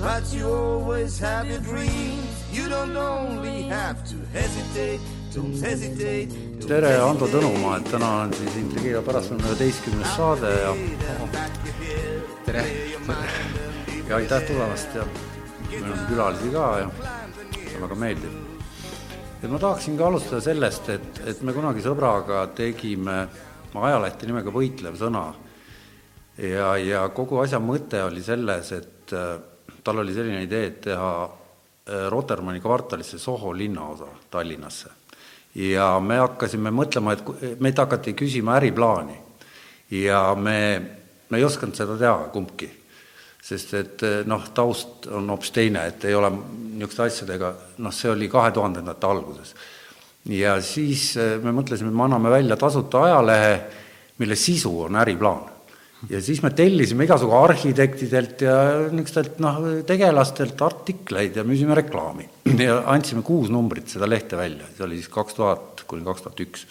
[0.00, 2.28] But you always have your dreams.
[2.52, 5.00] You don't only have to hesitate,
[5.34, 6.28] don't hesitate.
[6.28, 7.46] don't tere, Ando hesitate.
[7.46, 10.74] Tõnumaa, et täna on siis Intrigeeriva pärastlõuna üheteistkümnes saade ja
[12.46, 12.66] tere,
[14.08, 15.08] ja aitäh tulemast ja
[15.70, 18.38] meil on külalisi ka ja väga meeldiv.
[19.42, 23.26] et ma tahaksin ka alustada sellest, et, et me kunagi sõbraga tegime
[23.76, 25.26] ajalehte nimega Võitlev sõna
[26.40, 29.36] ja, ja kogu asja mõte oli selles, et äh,
[29.86, 34.90] tal oli selline idee, et teha äh, Rotermanni kvartalisse Soho linnaosa Tallinnasse.
[35.54, 39.16] ja me hakkasime mõtlema, et meilt hakati küsima äriplaani
[39.90, 40.58] ja me,
[41.30, 42.68] me ei osanud seda teha kumbki
[43.46, 47.52] sest et eh, noh, taust on hoopis teine, et ei ole niisuguste asjadega,
[47.84, 49.54] noh, see oli kahe tuhandendate alguses.
[50.34, 53.52] ja siis eh, me mõtlesime, et me anname välja tasuta ajalehe,
[54.18, 55.44] mille sisu on äriplaan.
[56.10, 58.56] Ja siis me tellisime igasugu arhitektidelt ja
[58.90, 62.28] niisugustelt noh, tegelastelt artikleid ja müüsime reklaami.
[62.66, 66.42] ja andsime kuus numbrit seda lehte välja, see oli siis kaks tuhat kuni kaks tuhat
[66.46, 66.66] üks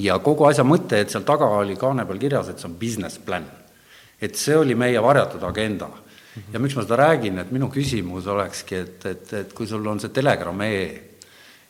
[0.00, 3.22] ja kogu asja mõte, et seal taga oli kaane peal kirjas, et see on business
[3.22, 3.46] plan.
[4.20, 5.88] et see oli meie varjatud agenda.
[6.52, 10.00] ja miks ma seda räägin, et minu küsimus olekski, et, et, et kui sul on
[10.00, 10.86] see Telegram ee,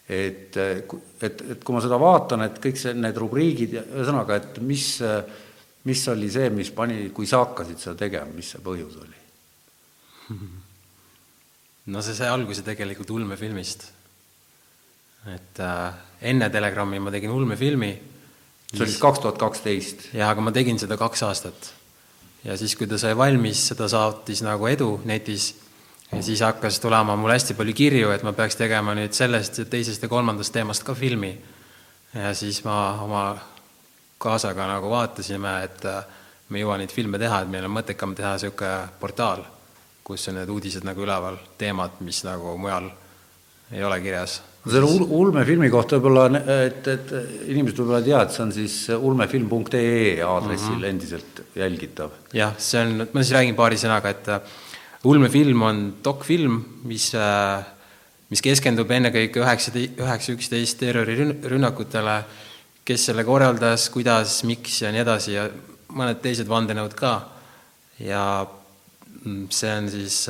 [0.09, 4.89] et, et, et kui ma seda vaatan, et kõik see, need rubriigid ühesõnaga, et mis,
[5.87, 9.23] mis oli see, mis pani, kui sa hakkasid seda tegema, mis see põhjus oli?
[11.93, 13.87] no see sai alguse tegelikult ulmefilmist.
[15.31, 15.95] et äh,
[16.31, 17.95] enne Telegrami ma tegin ulmefilmi
[18.75, 20.09] see oli kaks tuhat kaksteist.
[20.15, 21.73] ja aga ma tegin seda kaks aastat.
[22.45, 25.55] ja siis, kui ta sai valmis, seda saatis nagu edu netis
[26.13, 29.65] ja siis hakkas tulema mul hästi palju kirju, et ma peaks tegema nüüd sellest ja
[29.71, 31.37] teisest ja kolmandast teemast ka filmi.
[32.15, 33.27] ja siis ma oma
[34.19, 36.03] kaasaga nagu vaatasime, et äh,
[36.49, 39.45] me ei jõua neid filme teha, et meil on mõttekam teha niisugune portaal,
[40.07, 42.91] kus on need uudised nagu üleval, teemad, mis nagu mujal
[43.73, 44.41] ei ole kirjas.
[44.67, 47.11] selle ul- ulmefilmi kohta võib-olla, et, et
[47.51, 50.89] inimesed võib-olla ei tea, et see on siis ulmefilm.ee aadressil mm -hmm.
[50.91, 52.11] endiselt jälgitav.
[52.33, 54.41] jah, see on, ma siis räägin paari sõnaga, et äh,
[55.05, 57.13] ulmefilm on dokfilm, mis,
[58.31, 62.17] mis keskendub ennekõike üheksa, üheksa üksteist terrorirünnakutele,
[62.87, 65.49] kes selle korraldas, kuidas, miks ja nii edasi ja
[65.97, 67.17] mõned teised vandenõud ka.
[67.99, 68.23] ja
[69.25, 70.21] mm, see on siis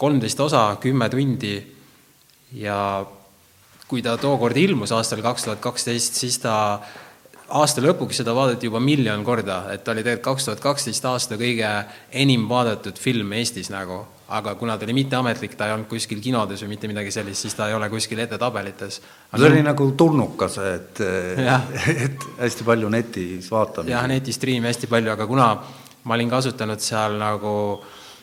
[0.00, 1.54] kolmteist osa, kümme tundi.
[2.56, 3.04] Ja
[3.90, 6.54] kui ta tookord ilmus aastal kaks tuhat kaksteist, siis ta
[7.50, 11.38] aasta lõpuks seda vaadati juba miljon korda, et ta oli tegelikult kaks tuhat kaksteist aasta
[11.40, 11.70] kõige
[12.22, 16.62] enim vaadatud film Eestis nagu, aga kuna ta oli mitteametlik, ta ei olnud kuskil kinodes
[16.64, 19.00] või mitte midagi sellist, siis ta ei ole kuskil edetabelites.
[19.34, 21.02] see oli nagu tulnukas, et
[21.44, 21.66] Jah.
[22.06, 23.94] et hästi palju netis vaatamisi.
[23.94, 25.48] jah, netistriimi hästi palju, aga kuna
[26.04, 27.54] ma olin kasutanud seal nagu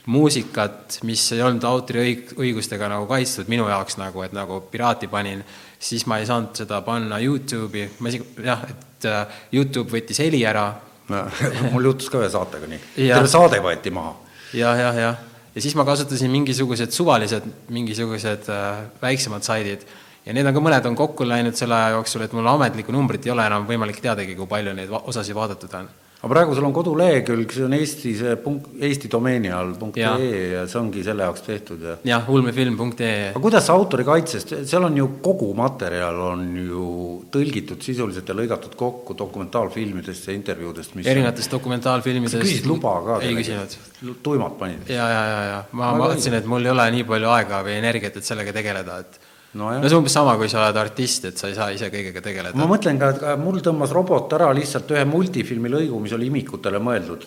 [0.07, 5.44] muusikat, mis ei olnud autoriõigustega nagu kaitstud minu jaoks nagu, et nagu piraati panin,
[5.79, 10.46] siis ma ei saanud seda panna Youtube'i, ma isegi jah, et äh, Youtube võttis heli
[10.47, 10.69] ära
[11.73, 12.79] mul juhtus ka ühe saatega nii.
[13.03, 13.19] Jah.
[13.19, 14.16] terve saade võeti maha.
[14.56, 15.12] ja, ja, ja,
[15.57, 19.88] ja siis ma kasutasin mingisugused suvalised, mingisugused äh, väiksemad saidid
[20.25, 23.25] ja need on ka mõned on kokku läinud selle aja jooksul, et mul ametlikku numbrit
[23.25, 25.90] ei ole enam võimalik teadagi, kui palju neid osasid vaadatud on.
[26.17, 30.17] Aga praegu sul on kodulehekülg, see on Eesti see punkt, Eesti domeeni all punkt Jah.
[30.17, 34.97] ee ja see ongi selle jaoks tehtud ja jah, ulmefilm.ee aga kuidas autorikaitsest, seal on
[34.97, 36.87] ju kogu materjal on ju
[37.34, 43.22] tõlgitud sisuliselt ja lõigatud kokku dokumentaalfilmidest ja intervjuudest, mis erinevatest dokumentaalfilmidest sa küsisid luba ka
[43.22, 43.78] ei küsinud.
[44.25, 44.90] tuimalt panid?
[44.90, 47.78] ja, ja, ja, ja ma Väga vaatasin, et mul ei ole nii palju aega või
[47.78, 49.79] energiat, et sellega tegeleda, et Nojah.
[49.82, 52.22] no see on umbes sama, kui sa oled artist, et sa ei saa ise kõigega
[52.23, 52.67] tegeleda ma.
[52.67, 57.23] mõtlen ka, et mul tõmbas robot ära lihtsalt ühe multifilmi lõigu, mis oli imikutele mõeldud,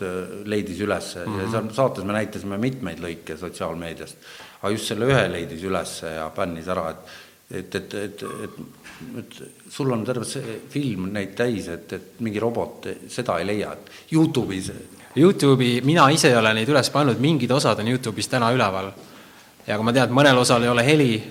[0.50, 1.40] leidis üles mm -hmm.
[1.40, 4.30] ja seal saates me näitasime mitmeid lõike sotsiaalmeediast.
[4.60, 7.18] aga just selle ühe leidis üles ja bännis ära, et,
[7.50, 8.60] et, et, et, et,
[9.18, 13.72] et sul on terve see film neid täis, et, et mingi robot seda ei leia,
[13.72, 14.72] et Youtube'is
[15.16, 18.92] Youtube'i, mina ise ei ole neid üles pannud, mingid osad on Youtube'is täna üleval.
[19.66, 21.22] ja kui ma tean, et mõnel osal ei ole heli,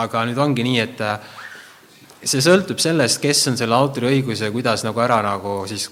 [0.00, 1.18] aga nüüd ongi nii, et äh,
[2.24, 5.90] see sõltub sellest, kes on selle autoriõiguse, kuidas nagu ära nagu siis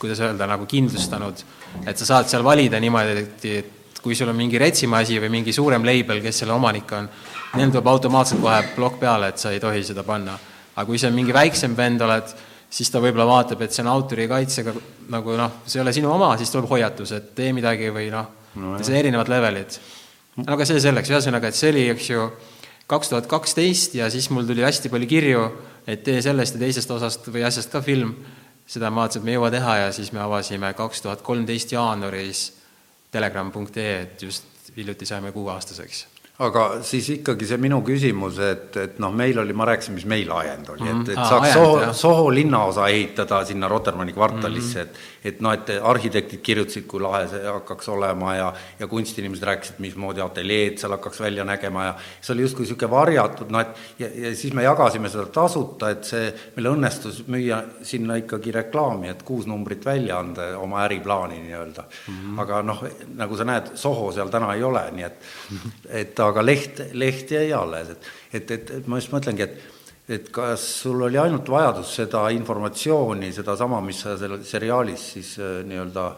[0.00, 1.42] kuidas öelda, nagu kindlustanud,
[1.84, 3.24] et sa saad seal valida niimoodi,
[3.58, 7.08] et kui sul on mingi Retsimaa asi või mingi suurem label, kes selle omanik on,
[7.60, 10.38] neil tuleb automaatselt kohe plokk peale, et sa ei tohi seda panna.
[10.70, 12.32] aga kui sa mingi väiksem bänd oled,
[12.70, 14.72] siis ta võib-olla vaatab, et see on autorikaitsega
[15.12, 18.30] nagu noh, see ei ole sinu oma, siis tuleb hoiatus, et tee midagi või noh
[18.54, 19.78] no, see on erinevad levelid.
[20.46, 22.26] aga see selleks, ühesõnaga, et see oli, eks ju,
[22.90, 25.46] kaks tuhat kaksteist ja siis mul tuli hästi palju kirju,
[25.86, 28.14] et tee sellest ja teisest osast või asjast ka film,
[28.70, 31.74] seda ma vaatasin, et me ei jõua teha ja siis me avasime kaks tuhat kolmteist
[31.74, 32.46] jaanuaris
[33.10, 36.06] telegram.ee, et just hiljuti saime kuueaastaseks.
[36.40, 40.30] Aga siis ikkagi see minu küsimus, et, et noh, meil oli, ma rääkisin, mis meil
[40.32, 45.19] ajend oli et, et ah, saaks Soho, Soho linnaosa ehitada sinna Rotermanni kvartalisse mm, -hmm.
[45.19, 49.80] et et noh, et arhitektid kirjutasid, kui lahe see hakkaks olema ja ja kunstiinimesed rääkisid,
[49.82, 54.10] mismoodi ateljeed seal hakkaks välja nägema ja see oli justkui niisugune varjatud, noh et ja,
[54.26, 59.24] ja siis me jagasime seda tasuta, et see, meil õnnestus müüa sinna ikkagi reklaami, et
[59.26, 62.14] kuus numbrit välja anda oma äriplaani nii-öelda mm.
[62.14, 62.40] -hmm.
[62.44, 62.84] aga noh,
[63.16, 65.28] nagu sa näed, Soho seal täna ei ole, nii et
[66.04, 69.79] et aga leht, leht jäi alles, et, et, et, et ma just mõtlengi, et
[70.10, 75.60] et kas sul oli ainult vajadus seda informatsiooni, sedasama, mis sa seal seriaalis siis äh,
[75.68, 76.08] nii-öelda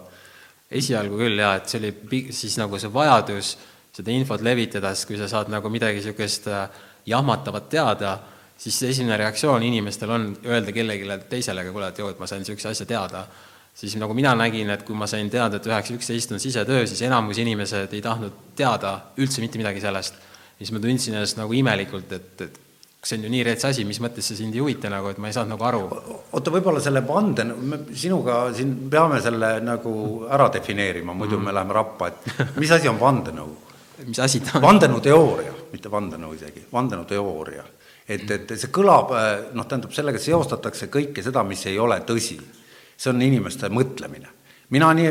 [0.73, 3.53] esialgu küll jaa, et see oli siis nagu see vajadus
[3.93, 6.67] seda infot levitada, sest kui sa saad nagu midagi niisugust äh,
[7.07, 8.17] jahmatavat teada,
[8.63, 12.73] siis esimene reaktsioon inimestel on öelda kellelegi teisele, kuule, et joo, et ma sain niisuguse
[12.73, 13.27] asja teada
[13.75, 17.03] siis nagu mina nägin, et kui ma sain teada, et üheksa üksteist on sisetöö, siis
[17.09, 20.21] enamus inimesed ei tahtnud teada üldse mitte midagi sellest.
[20.59, 22.59] siis ma tundsin ennast nagu imelikult, et, et
[23.03, 25.31] see on ju nii rets asi, mis mõttes see sind ei huvita nagu, et ma
[25.31, 25.83] ei saanud nagu aru.
[26.31, 29.93] oota, võib-olla selle vande, me sinuga siin peame selle nagu
[30.31, 31.49] ära defineerima, muidu mm.
[31.49, 33.53] me läheme rappa, et mis asi on vandenõu?
[34.09, 34.67] mis asi ta on?
[34.69, 37.67] vandenõuteooria, mitte vandenõu isegi, vandenõuteooria.
[38.07, 39.15] et, et see kõlab,
[39.55, 42.39] noh, tähendab, sellega seostatakse kõike seda, mis ei ole tõsi
[43.03, 44.31] see on inimeste mõtlemine.
[44.73, 45.09] Mina nii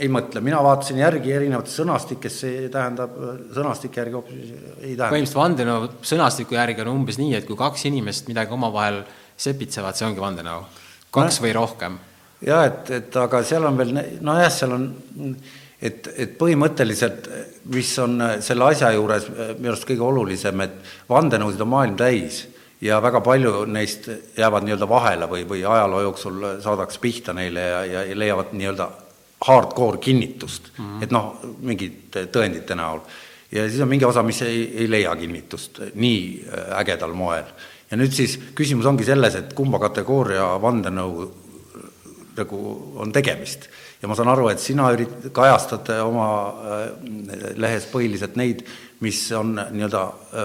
[0.00, 3.16] ei mõtle, mina vaatasin järgi erinevates sõnastikes, see tähendab,
[3.54, 5.10] sõnastike järgi hoopis ei tähenda.
[5.12, 9.02] põhimõtteliselt vandenõu sõnastiku järgi on umbes nii, et kui kaks inimest midagi omavahel
[9.36, 10.64] sepitsevad, see ongi vandenõu.
[11.12, 11.98] kaks no, või rohkem.
[12.46, 14.88] jah, et, et aga seal on veel, nojah, seal on
[15.82, 17.28] et, et põhimõtteliselt,
[17.74, 20.80] mis on selle asja juures minu arust kõige olulisem, et
[21.10, 22.46] vandenõusid on maailm täis
[22.82, 24.08] ja väga palju neist
[24.38, 28.88] jäävad nii-öelda vahele või, või ajaloo jooksul saadakse pihta neile ja, ja, ja leiavad nii-öelda
[29.46, 31.02] hardcore kinnitust mm, -hmm.
[31.02, 33.00] et noh, mingite tõendite näol.
[33.52, 37.44] ja siis on mingi osa, mis ei, ei leia kinnitust nii äh, ägedal moel.
[37.90, 41.88] ja nüüd siis küsimus ongi selles, et kumba kategooria vandenõu äh,
[42.36, 42.60] nagu
[42.96, 43.68] on tegemist
[44.02, 48.64] ja ma saan aru, et sina ürit-, kajastad oma äh, lehes põhiliselt neid,
[49.02, 50.00] mis on nii-öelda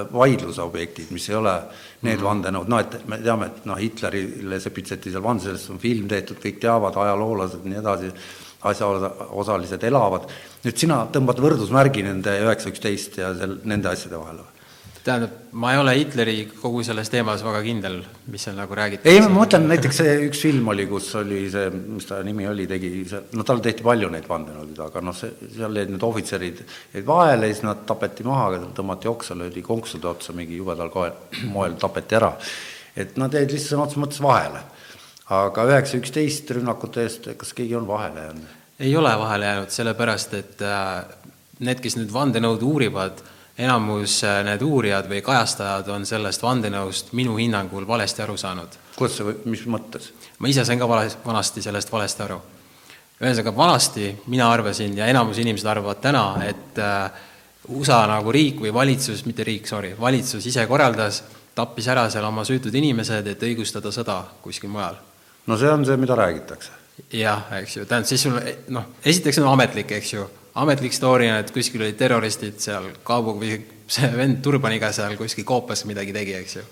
[0.10, 1.54] vaidluse objektid, mis ei ole
[2.02, 2.26] need mm -hmm.
[2.26, 6.42] vandenõud, noh et me teame, et noh, Hitlerile sepitseti seal vand, sellest on film tehtud,
[6.42, 8.12] kõik teavad, ajaloolased ja nii edasi,
[8.66, 10.30] asjaosalised elavad,
[10.66, 14.58] nüüd sina tõmbad võrdusmärgi nende üheksa üksteist ja seal nende asjade vahele või?
[15.08, 17.98] tähendab, ma ei ole Hitleri kogu selles teemas väga kindel,
[18.32, 19.12] mis seal nagu räägitakse.
[19.12, 22.68] ei, ma mõtlen näiteks see üks film oli, kus oli see, mis ta nimi oli,
[22.70, 26.64] tegi see, no tal tehti palju neid vandenõusid, aga noh, see, seal jäid need ohvitserid
[26.96, 31.16] jäid vahele, siis nad tapeti maha, tõmmati oksa, löödi konksude otsa mingi jubedal koel,
[31.54, 32.34] moel tapeti ära.
[32.98, 34.66] et nad jäid lihtsalt sõna otseses mõttes vahele.
[35.30, 38.54] Aga üheksa, üksteist rünnakute eest, kas keegi on vahele jäänud?
[38.80, 41.04] ei ole vahele jäänud, sellepärast et äh,
[41.60, 43.24] need, kes nüüd vandenõud uurivad,
[43.58, 48.78] enamus äh, need uurijad või kajastajad on sellest vandenõust minu hinnangul valesti aru saanud.
[48.96, 50.12] kuidas sa, mis mõttes?
[50.40, 52.38] ma ise sain ka vale, vanasti sellest valesti aru.
[53.22, 57.26] ühesõnaga, vanasti mina arvasin ja enamus inimesed arvavad täna, et äh,
[57.68, 61.24] USA nagu riik või valitsus, mitte riik, sorry, valitsus ise korraldas,
[61.56, 65.07] tappis ära seal oma süütud inimesed, et õigustada sõda kuskil mujal.
[65.48, 66.72] No see on see, mida räägitakse.
[67.14, 68.38] jah, eks ju, tähendab, siis sul
[68.74, 70.28] noh, esiteks on ametlik, eks ju
[70.58, 75.46] ametlik story on, et kuskil olid terroristid seal Kaabu või see vend Turbaniga seal kuskil
[75.48, 76.64] koopas midagi tegi, eks ju.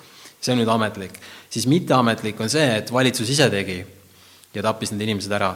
[0.41, 1.19] see on nüüd ametlik.
[1.49, 3.83] siis mitteametlik on see, et valitsus ise tegi
[4.53, 5.55] ja tappis need inimesed ära.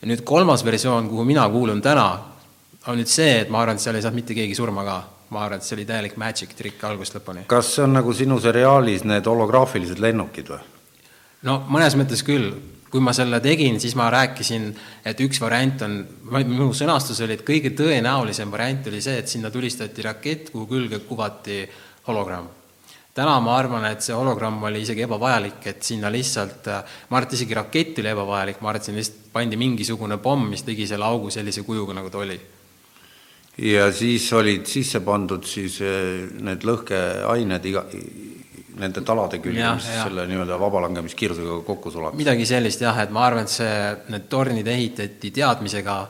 [0.00, 2.08] ja nüüd kolmas versioon, kuhu mina kuulun täna,
[2.86, 4.98] on nüüd see, et ma arvan, et seal ei saanud mitte keegi surma ka.
[5.30, 7.46] ma arvan, et see oli täielik magic trikk algusest lõpuni.
[7.46, 10.60] kas see on nagu sinu seriaalis need holograafilised lennukid või?
[11.46, 12.52] No mõnes mõttes küll,
[12.90, 14.70] kui ma selle tegin, siis ma rääkisin,
[15.06, 15.98] et üks variant on,
[16.34, 21.04] minu sõnastus oli, et kõige tõenäolisem variant oli see, et sinna tulistati rakett, kuhu külge
[21.06, 21.62] kuvati
[22.08, 22.48] hologramm.
[23.14, 26.66] täna ma arvan, et see hologramm oli isegi ebavajalik, et sinna lihtsalt,
[27.10, 30.48] ma arvan, et isegi rakett oli ebavajalik, ma arvan, et sinna lihtsalt pandi mingisugune pomm,
[30.50, 32.40] mis tegi selle augu sellise kujuga, nagu ta oli.
[33.70, 37.84] ja siis olid sisse pandud siis eh, need lõhkeained iga,
[38.80, 40.06] nende talade külge, mis ja.
[40.06, 42.16] selle nii-öelda vabalangemiskiirusega kokku sulab.
[42.18, 43.76] midagi sellist jah, et ma arvan, et see,
[44.12, 46.00] need tornid ehitati teadmisega,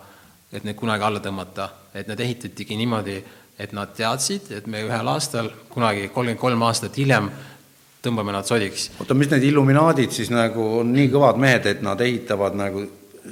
[0.53, 3.19] et neid kunagi alla tõmmata, et need ehitatigi niimoodi,
[3.61, 7.29] et nad teadsid, et me ühel aastal, kunagi kolmkümmend kolm aastat hiljem,
[8.01, 8.91] tõmbame nad sodiks.
[9.01, 12.87] oota, mis need Illuminaadid siis nagu on nii kõvad mehed, et nad ehitavad nagu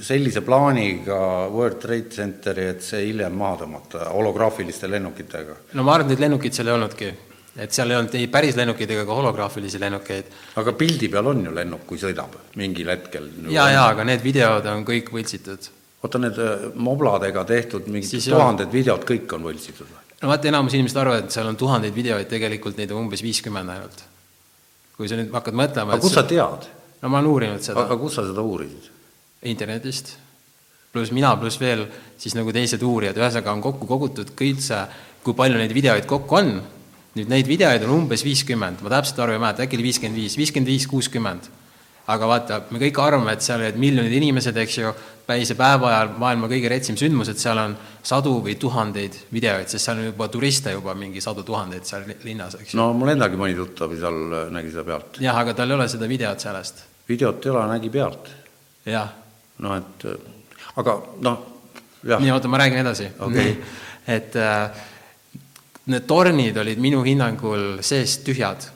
[0.04, 5.56] sellise plaaniga World Trade Centeri, et see hiljem maha tõmmata holograafiliste lennukitega?
[5.78, 7.10] no ma arvan, et neid lennukeid seal ei olnudki.
[7.58, 10.34] Et seal ei olnud ei päris lennukeid ega ka holograafilisi lennukeid.
[10.62, 13.30] aga pildi peal on ju lennuk, kui sõidab mingil hetkel?
[13.50, 15.70] jaa, jaa, aga need videod on kõik võltsitud.
[16.02, 20.04] oota, need äh, mobladega tehtud mingid siis tuhanded videod, kõik on võltsitud või?
[20.22, 23.74] no vaata, enamus inimesed arvavad, et seal on tuhandeid videoid, tegelikult neid on umbes viiskümmend
[23.74, 24.06] ainult.
[24.96, 26.70] kui sa nüüd hakkad mõtlema aga kust sa tead?
[27.02, 27.84] no ma olen uurinud seda.
[27.86, 28.94] aga kus sa seda uurisid?
[29.50, 30.16] internetist,
[30.94, 31.84] pluss mina, pluss veel
[32.18, 34.80] siis nagu teised uurijad, ühesõnaga on kokku kogutud kõik see,
[35.22, 36.58] kui palju neid videoid kokku on,
[37.18, 40.36] nüüd neid videoid on umbes viiskümmend, ma täpselt arvu ei mäleta, äkki oli viiskümmend viis,
[40.38, 41.54] viiskümmend viis, kuuskümmend.
[42.08, 44.92] aga vaata, me kõik arvame, et seal olid miljonid inimesed, eks ju,
[45.28, 49.90] päise päeva ajal maailma kõige retsim sündmus, et seal on sadu või tuhandeid videoid, sest
[49.90, 52.80] seal on juba turiste juba mingi sadu tuhandeid seal linnas, eks ju.
[52.80, 55.20] no mul endagi mõni tuttav seal nägi seda pealt.
[55.20, 56.84] jah, aga tal ei ole seda videot sellest.
[57.12, 58.32] videot ei ole, nägi pealt.
[58.88, 59.12] jah
[59.64, 60.06] noh, et
[60.80, 60.96] aga
[61.26, 61.40] noh,
[62.06, 62.22] jah.
[62.22, 63.56] nii, oota, ma räägin edasi okay..
[64.16, 64.86] et äh,
[65.88, 68.68] need tornid olid minu hinnangul seest tühjad.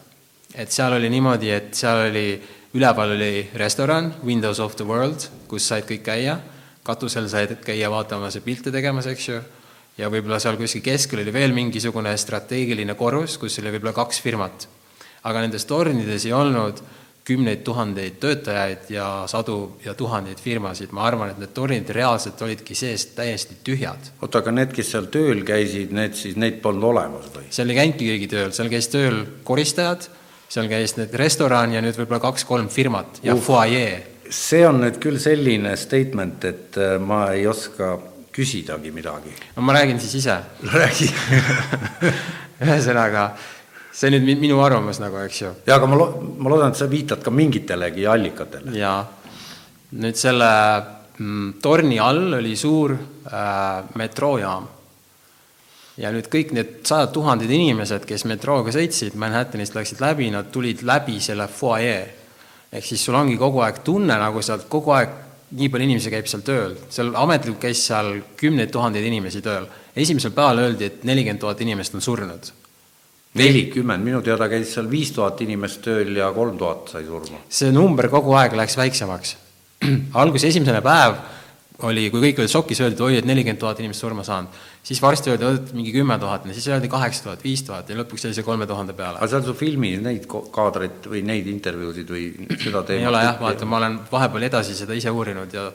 [0.54, 2.36] et seal oli niimoodi, et seal oli,
[2.76, 6.38] üleval oli restoran, Windows of the World, kus said kõik käia,
[6.84, 9.38] katusel said käia vaatamas ja pilte tegemas, eks ju,
[9.96, 14.68] ja võib-olla seal kuskil keskel oli veel mingisugune strateegiline korrus, kus oli võib-olla kaks firmat.
[15.22, 21.04] aga nendes tornides ei olnud äh, kümneid tuhandeid töötajaid ja sadu ja tuhandeid firmasid, ma
[21.06, 24.10] arvan, et need tornid reaalselt olidki seest täiesti tühjad.
[24.20, 27.46] oota, aga need, kes seal tööl käisid, need siis, neid polnud olemas või?
[27.50, 30.08] seal ei käinudki keegi tööl, seal käis tööl koristajad,
[30.50, 33.94] seal käis need restoran ja nüüd võib-olla kaks-kolm firmat ja uh, fuajee.
[34.28, 37.94] see on nüüd küll selline statement, et äh, ma ei oska
[38.34, 39.30] küsidagi midagi.
[39.54, 40.40] no ma räägin siis ise.
[40.74, 41.12] räägi
[42.66, 43.30] ühesõnaga
[43.92, 45.50] see nüüd minu arvamus nagu, eks ju.
[45.66, 48.72] jaa, aga ma lo-, ma loodan, et sa viitad ka mingitelegi allikatele.
[48.76, 49.00] jaa.
[50.00, 50.52] nüüd selle
[51.18, 54.68] mm, torni all oli suur äh, metroojaam.
[56.00, 60.86] ja nüüd kõik need sajad tuhanded inimesed, kes metrooga sõitsid, Manhattanist läksid läbi, nad tulid
[60.88, 62.00] läbi selle fuajee.
[62.72, 65.20] ehk siis sul ongi kogu aeg tunne, nagu sealt kogu aeg
[65.52, 69.68] nii palju inimesi käib seal tööl, seal ametlikult käis seal kümneid tuhandeid inimesi tööl.
[69.92, 72.52] esimesel päeval öeldi, et nelikümmend tuhat inimest on surnud
[73.38, 77.44] nelikümmend, minu teada käis seal viis tuhat inimest tööl ja kolm tuhat sai surma.
[77.48, 79.36] see number kogu aeg läks väiksemaks.
[80.22, 81.16] alguses esimene päev
[81.88, 84.60] oli, kui kõik olid šokis, öeldi, oi, et nelikümmend tuhat inimest surma saanud.
[84.82, 88.26] siis varsti öeldi, et mingi kümme tuhat, siis öeldi kaheksa tuhat, viis tuhat ja lõpuks
[88.26, 89.18] jäi see kolme tuhande peale.
[89.18, 92.26] aga seal su filmis neid kaadreid või neid intervjuusid või
[92.58, 95.70] seda teemat ei ole jah, vaata, ma olen vahepeal edasi seda ise uurinud ja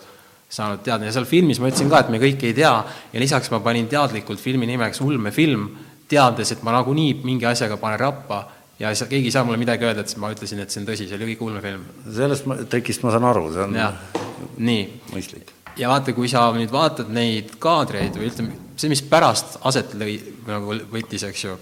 [0.50, 2.72] saanud teada ja seal filmis ma ütlesin ka, et me kõike ei tea
[3.12, 5.68] ja lisaks ma panin teadlikult filmi nimeks Ulmefilm
[6.08, 8.44] teades, et ma nagunii mingi asjaga panen rappa
[8.80, 10.90] ja sa, keegi ei saa mulle midagi öelda, et siis ma ütlesin, et see on
[10.90, 11.86] tõsi, see oli kõik ulmefilm.
[12.18, 13.92] sellest trikist ma saan aru, see on ja.
[14.58, 14.84] nii.
[15.14, 15.54] mõistlik.
[15.78, 20.20] ja vaata, kui sa nüüd vaatad neid kaadreid või ütleme, see, mis pärast aset lõi,
[20.48, 21.58] nagu võttis, eks ju,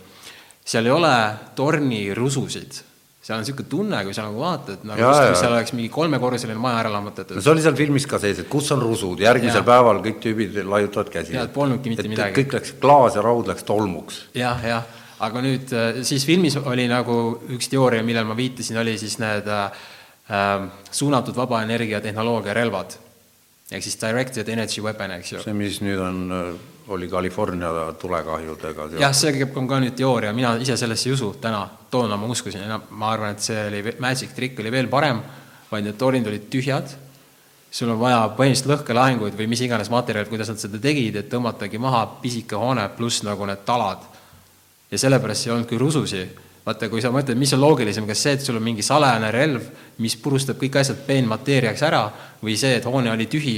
[0.66, 1.16] seal ei ole
[1.56, 2.84] torni rususid
[3.26, 6.62] seal on niisugune tunne, kui sa nagu vaatad, nagu ja, justkui seal oleks mingi kolmekorruseline
[6.62, 7.38] maja ära lammutatud.
[7.38, 9.66] no see oli seal filmis ka sees, et kus on rusud, järgmisel ja.
[9.66, 11.34] päeval kõik tüübid laiutavad käsi.
[11.34, 12.36] jaa, et polnudki mitte et, midagi.
[12.38, 14.20] kõik läks, klaas ja raud läks tolmuks.
[14.38, 14.86] jah, jah,
[15.26, 17.18] aga nüüd äh, siis filmis oli nagu
[17.58, 19.90] üks teooria, millele ma viitasin, oli siis need äh,
[20.92, 22.94] suunatud vaba energia tehnoloogia relvad.
[23.72, 25.42] ehk siis directed energy weapon, eks ju.
[25.42, 28.90] see, mis nüüd on äh, oli California tulekahjudega.
[29.00, 32.66] jah, see on ka nüüd teooria, mina ise sellesse ei usu täna, toona ma uskusin,
[32.68, 35.22] enam ma arvan, et see oli, Magic Trick oli veel parem,
[35.72, 36.94] vaid need tornid olid tühjad,
[37.72, 41.82] sul on vaja põhimõtteliselt lõhkelahinguid või mis iganes materjalid, kuidas nad seda tegid, et tõmmatagi
[41.82, 44.06] maha pisike hoone pluss nagu need talad.
[44.92, 46.28] ja sellepärast ei olnudki rususi.
[46.66, 49.66] vaata, kui sa mõtled, mis on loogilisem, kas see, et sul on mingi salajane relv,
[49.98, 52.10] mis purustab kõik asjad peenmateeriaks ära,
[52.42, 53.58] või see, et hoone oli tühi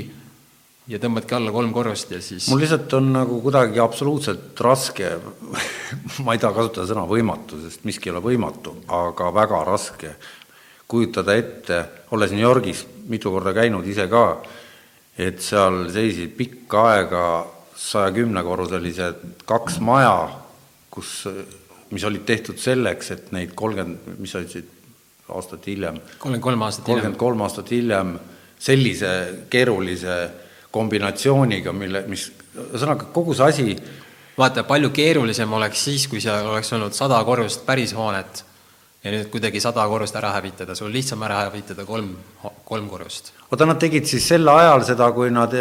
[0.87, 5.11] ja tõmbadki alla kolm korrust ja siis mul lihtsalt on nagu kuidagi absoluutselt raske
[6.25, 10.13] ma ei taha kasutada sõna võimatu, sest miski ei ole võimatu, aga väga raske
[10.87, 11.81] kujutada ette,
[12.15, 14.23] olles New Yorgis mitu korda käinud ise ka,
[15.19, 17.23] et seal seisid pikka aega
[17.77, 20.15] saja kümnekorruselised kaks maja,
[20.91, 21.27] kus,
[21.91, 24.73] mis olid tehtud selleks, et neid kolmkümmend, mis olid siis
[25.27, 28.17] aastat hiljem, kolmkümmend kolm aastat hiljem, kolmkümmend kolm aastat hiljem
[28.63, 29.13] sellise
[29.51, 30.17] keerulise
[30.71, 32.27] kombinatsiooniga, mille, mis,
[32.67, 33.77] ühesõnaga kogu see asi
[34.37, 38.43] vaata, palju keerulisem oleks siis, kui seal oleks olnud sada korrust päris hoonet,
[39.03, 42.11] ja nüüd kuidagi sada korrust ära hävitada, sul lihtsam ära hävitada kolm,
[42.67, 43.31] kolm korrust.
[43.51, 45.53] oota, nad tegid siis sel ajal seda, kui nad,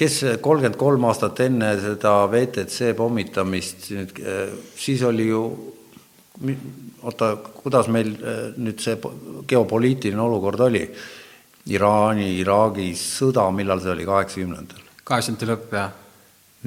[0.00, 3.90] kes kolmkümmend kolm aastat enne seda VTC pommitamist,
[4.80, 5.44] siis oli ju,
[7.02, 8.14] oota, kuidas meil
[8.56, 8.96] nüüd see
[9.50, 10.86] geopoliitiline olukord oli?
[11.68, 14.86] Iraani, Iraagi sõda, millal see oli, kaheksakümnendatel?
[15.04, 15.90] kaheksakümnendate lõpp, jah.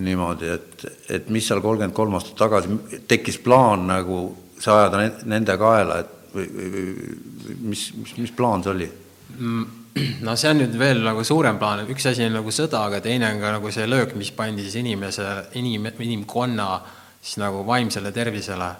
[0.03, 4.25] niimoodi, et, et mis seal kolmkümmend kolm aastat tagasi tekkis plaan nagu
[4.59, 8.89] see ajada nende kaela, et või, või, või mis, mis, mis plaan see oli?
[9.37, 9.65] Mm,
[10.25, 13.29] no see on nüüd veel nagu suurem plaan, üks asi on nagu sõda, aga teine
[13.33, 16.67] on ka nagu see löök, mis pandi siis inimese, inim, inimkonna
[17.21, 18.71] siis nagu vaimsele tervisele.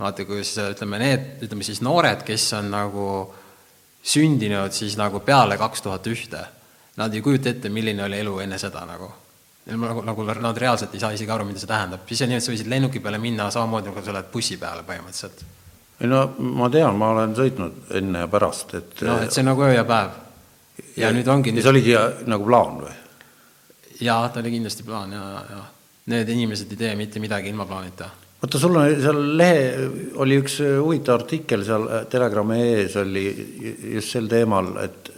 [0.00, 3.06] vaata, kui siis ütleme, need, ütleme siis noored, kes on nagu
[4.02, 6.44] sündinud siis nagu peale kaks tuhat ühte,
[6.96, 9.10] nad ei kujuta ette, milline oli elu enne seda nagu
[9.76, 12.06] nagu, nagu nad reaalselt ei saa isegi aru, mida see tähendab.
[12.08, 14.82] siis on nii, et sa võisid lennuki peale minna samamoodi, nagu sa lähed bussi peale
[14.88, 15.44] põhimõtteliselt.
[16.00, 19.52] ei no ma tean, ma olen sõitnud enne ja pärast, et noh, et see on
[19.52, 20.16] nagu öö ja päev.
[20.96, 21.94] ja, ja nüüd ongi ja see oligi
[22.30, 22.96] nagu plaan või?
[24.00, 25.62] jaa, ta oli kindlasti plaan ja, ja
[26.10, 28.08] need inimesed ei tee mitte midagi ilma plaanita.
[28.42, 29.88] Oota, sul on seal lehe,
[30.22, 33.26] oli üks huvitav artikkel seal Telegrami ees oli
[33.96, 35.12] just sel teemal, et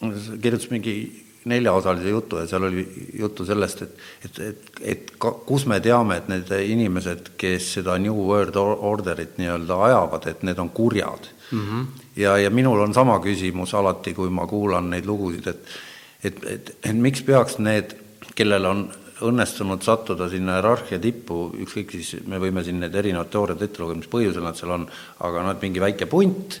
[0.00, 0.96] kirjutas mingi
[1.44, 2.84] neljaosalise jutu ja seal oli
[3.20, 7.98] juttu sellest, et, et, et, et ka, kus me teame, et need inimesed, kes seda
[8.00, 11.60] New World Orderit nii-öelda ajavad, et need on kurjad mm.
[11.60, 11.86] -hmm.
[12.16, 15.76] ja, ja minul on sama küsimus alati, kui ma kuulan neid lugusid, et
[16.24, 17.96] et, et, et miks peaks need,
[18.34, 18.86] kellel on
[19.22, 24.00] õnnestunud sattuda sinna hierarhia tippu, ükskõik siis, me võime siin need erinevad teooriad ette lugeda,
[24.00, 24.88] mis põhjusel nad seal on,
[25.26, 26.58] aga nad mingi väike punt,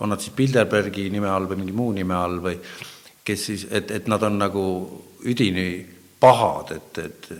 [0.00, 2.56] on nad siis Bilderbergi nime all või mingi muu nime all või
[3.26, 4.64] kes siis, et, et nad on nagu
[5.26, 5.68] üdini
[6.20, 7.30] pahad, et, et,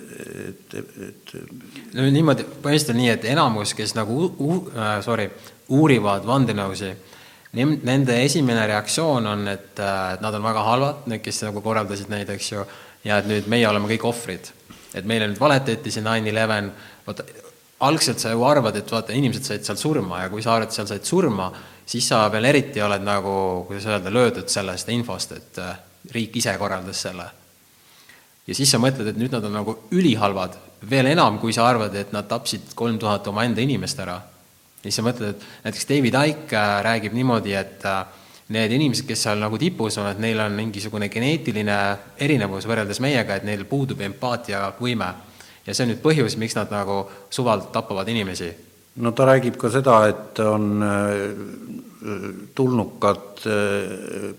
[0.49, 0.75] et,
[1.09, 1.35] et
[1.97, 4.65] no niimoodi, põhimõtteliselt on nii, et enamus, kes nagu uh,
[5.05, 5.29] sorry,
[5.73, 6.91] uurivad vandenõusi,
[7.57, 12.35] nende esimene reaktsioon on, et uh, nad on väga halvad, need, kes nagu korraldasid neid,
[12.35, 12.67] eks ju,
[13.07, 14.53] ja et nüüd meie oleme kõik ohvrid.
[14.97, 16.71] et meile nüüd valetati see nine eleven,
[17.05, 17.25] vaata,
[17.85, 20.77] algselt sa ju arvad, et vaata, inimesed said seal surma ja kui sa arvad, et
[20.79, 21.51] seal said surma,
[21.87, 23.35] siis sa veel eriti oled nagu,
[23.69, 25.75] kuidas öelda, löödud sellest infost, et äh,
[26.15, 27.27] riik ise korraldas selle.
[28.47, 30.57] ja siis sa mõtled, et nüüd nad on nagu ülihalvad,
[30.91, 34.17] veel enam, kui sa arvad, et nad tapsid kolm tuhat omaenda inimest ära.
[34.81, 38.07] ja siis sa mõtled, et näiteks David Icke äh, räägib niimoodi, et äh,
[38.49, 41.79] need inimesed, kes seal nagu tipus on, et neil on mingisugune geneetiline
[42.23, 45.15] erinevus võrreldes meiega, et neil puudub empaatiavõime.
[45.67, 48.53] ja see on nüüd põhjus, miks nad nagu suvalt tapavad inimesi
[48.97, 50.85] no ta räägib ka seda, et on
[52.55, 53.47] tulnukad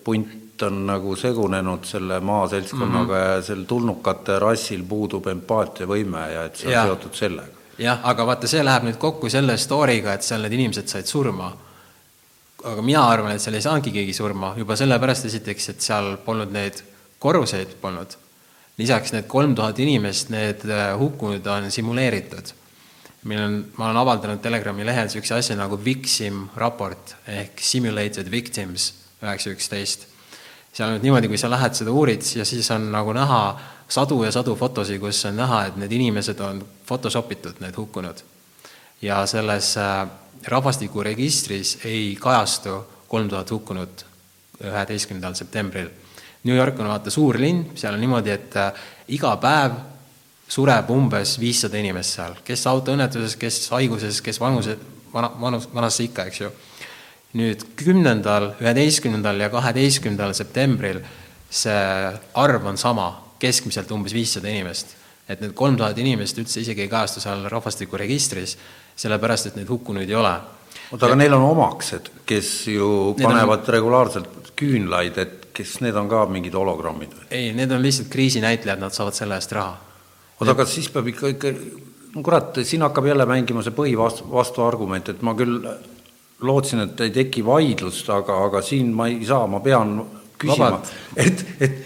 [0.03, 3.35] punt on nagu segunenud selle maaseltskonnaga mm -hmm.
[3.35, 6.83] ja sel tulnukate rassil puudub empaatiavõime ja et see on ja.
[6.85, 7.53] seotud sellega.
[7.77, 11.51] jah, aga vaata, see läheb nüüd kokku selle story'ga, et seal need inimesed said surma.
[12.63, 16.53] Aga mina arvan, et seal ei saanudki keegi surma juba sellepärast esiteks, et seal polnud
[16.53, 16.81] neid
[17.19, 18.15] korruseid polnud.
[18.77, 22.53] lisaks need kolm tuhat inimest, need äh, hukkunud on simuleeritud
[23.27, 28.93] meil on, ma olen avaldanud Telegrami lehel niisuguse asja nagu Victim raport ehk Simulated Victims
[29.23, 30.07] üheksa üksteist.
[30.73, 33.41] seal on niimoodi, kui sa lähed seda uurid ja siis on nagu näha
[33.89, 38.21] sadu ja sadu fotosid, kus on näha, et need inimesed on Photoshop itud, need hukkunud.
[39.01, 40.07] Ja selles äh,
[40.47, 44.05] rahvastikuregistris ei kajastu kolm tuhat hukkunut
[44.63, 45.89] üheteistkümnendal septembril.
[46.43, 48.71] New York on vaata suur linn, seal on niimoodi, et äh,
[49.13, 49.77] iga päev
[50.47, 54.77] sureb umbes viissada inimest seal, kes autoõnnetuses, kes haiguses, kes vanuse,
[55.13, 56.51] vana, vanus, vanasse ikka, eks ju.
[57.38, 61.01] nüüd kümnendal, üheteistkümnendal ja kaheteistkümnendal septembril
[61.49, 61.81] see
[62.33, 64.95] arv on sama, keskmiselt umbes viissada inimest.
[65.27, 68.53] et need kolm tuhat inimest üldse isegi ei kajastu seal rahvastikuregistris,
[68.97, 70.33] sellepärast et neid hukkunuid ei ole.
[70.91, 73.73] oota, aga neil on omaksed, kes ju panevad on...
[73.77, 77.27] regulaarselt küünlaid, et kes need on ka mingid hologrammid või?
[77.31, 79.75] ei, need on lihtsalt kriisinäitlejad, nad saavad selle eest raha
[80.39, 81.53] oota, aga siis peab ikka, ikka,
[82.15, 85.60] no kurat, siin hakkab jälle mängima see põhivastu, vastuargument, et ma küll
[86.45, 89.97] lootsin, et ei teki vaidlust, aga, aga siin ma ei saa, ma pean
[90.38, 90.77] küsima,
[91.17, 91.77] et, et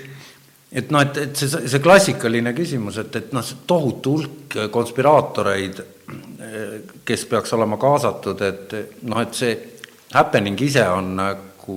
[0.71, 5.83] et noh, et, et see, see klassikaline küsimus, et, et noh, see tohutu hulk konspiraatoreid,
[7.07, 8.73] kes peaks olema kaasatud, et
[9.07, 9.53] noh, et see
[10.13, 11.75] happening ise on nagu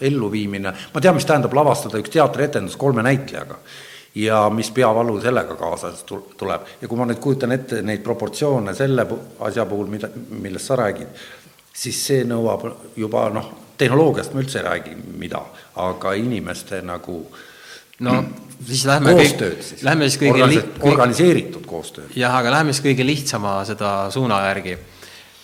[0.00, 3.58] elluviimine, ma tean, mis tähendab lavastada üks teatrietendus kolme näitlejaga
[4.14, 6.04] ja mis peavalu sellega kaasas
[6.36, 6.60] tuleb.
[6.80, 9.06] ja kui ma nüüd kujutan ette neid proportsioone selle
[9.40, 11.24] asja puhul, mida, millest sa räägid,
[11.72, 15.42] siis see nõuab juba noh, tehnoloogiast ma üldse ei räägi, mida,
[15.82, 17.24] aga inimeste nagu
[18.00, 18.24] no
[18.66, 22.12] siis lähme koostööd kõik, siis, lähme siis kõige Organise, organiseeritud koostööd.
[22.18, 24.76] jah, aga lähme siis kõige lihtsama seda suuna järgi.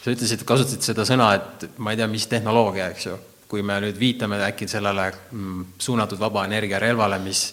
[0.05, 3.19] sa ütlesid, kasutasid seda sõna, et ma ei tea, mis tehnoloogia, eks ju.
[3.51, 7.53] kui me nüüd viitame äkki sellele mm, suunatud vaba energia relvale, mis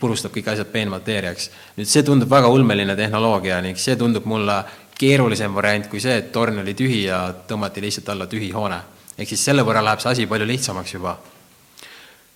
[0.00, 1.50] purustab kõik asjad peenmateeriaks.
[1.76, 4.64] nüüd see tundub väga ulmeline tehnoloogia ning see tundub mulle
[4.98, 8.80] keerulisem variant kui see, et torn oli tühi ja tõmmati lihtsalt alla tühi hoone.
[9.18, 11.18] ehk siis selle võrra läheb see asi palju lihtsamaks juba.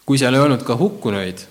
[0.07, 1.47] kui seal ei olnud ka hukkunuid,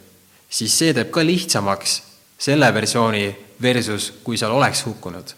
[0.49, 1.99] siis see teeb ka lihtsamaks
[2.39, 3.27] selle versiooni
[3.61, 5.35] versus, kui seal oleks hukkunud.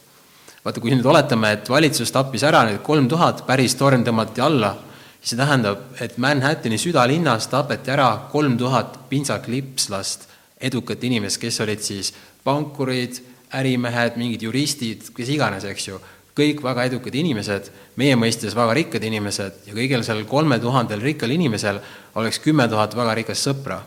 [0.66, 4.76] vaata, kui nüüd oletame, et valitsus tappis ära need kolm tuhat, päris torm tõmmati alla,
[5.18, 10.28] siis see tähendab, et Manhattani südalinnas tapeti ära kolm tuhat pintsaklipslast,
[10.62, 12.14] edukat inimest, kes olid siis
[12.46, 13.18] pankurid,
[13.58, 15.98] ärimehed, mingid juristid, kes iganes, eks ju,
[16.38, 21.34] kõik väga edukad inimesed, meie mõistes väga rikkad inimesed ja kõigil sellel kolme tuhandel rikkal
[21.34, 21.82] inimesel
[22.22, 23.82] oleks kümme tuhat väga rikast sõpra.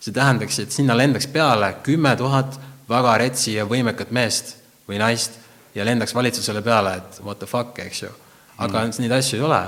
[0.00, 2.58] See tähendaks, et sinna lendaks peale kümme tuhat
[2.88, 4.56] väga retsi ja võimekat meest
[4.88, 5.36] või naist
[5.74, 8.10] ja lendaks valitsusele peale, et what the fuck, eks ju.
[8.58, 8.98] aga mm.
[9.04, 9.60] neid asju ei ole,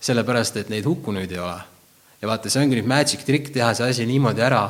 [0.00, 1.60] sellepärast et neid hukkunuid ei ole.
[2.22, 4.66] ja vaata, see ongi nüüd magic trick, teha see asi niimoodi ära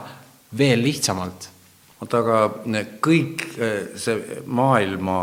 [0.59, 1.51] veel lihtsamalt
[2.05, 2.39] oota, aga
[3.03, 5.19] kõik eh, see maailma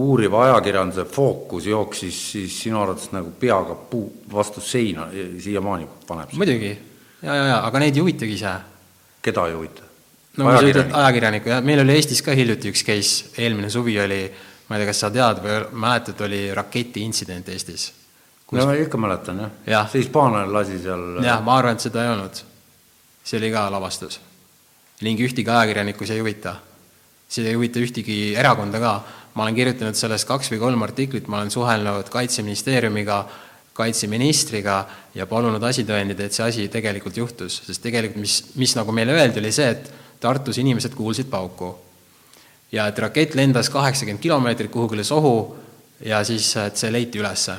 [0.00, 6.34] uuriva ajakirjanduse fookus jooksis siis sinu arvates nagu peaga puu vastu seina siiamaani paneb?
[6.38, 6.74] muidugi,
[7.22, 8.56] ja, ja, ja, aga neid ei huvitagi see.
[9.22, 9.86] keda ei huvita?
[10.36, 13.98] no kui sa ütled ajakirjanikku, jah, meil oli Eestis ka hiljuti üks case, eelmine suvi
[14.00, 14.22] oli,
[14.68, 17.90] ma ei tea, kas sa tead või mäletad, oli raketiintsident Eestis
[18.50, 18.58] kus....
[18.58, 19.84] no ma ikka mäletan jah ja.
[19.90, 22.42] see hispaanlane lasi seal jah, ma arvan, et seda ei olnud.
[23.24, 24.20] see oli ka lavastus
[25.06, 26.56] ning ühtegi ajakirjanikku see ei huvita.
[27.28, 28.94] see ei huvita ühtegi erakonda ka.
[29.34, 33.24] ma olen kirjutanud sellest kaks või kolm artiklit, ma olen suhelnud Kaitseministeeriumiga,
[33.80, 34.76] kaitseministriga
[35.16, 39.42] ja palunud asitõendid, et see asi tegelikult juhtus, sest tegelikult mis, mis nagu meile öeldi,
[39.42, 39.90] oli see, et
[40.20, 41.74] Tartus inimesed kuulsid pauku.
[42.72, 45.56] ja et rakett lendas kaheksakümmend kilomeetrit kuhugile sohu
[46.06, 47.56] ja siis, et see leiti ülesse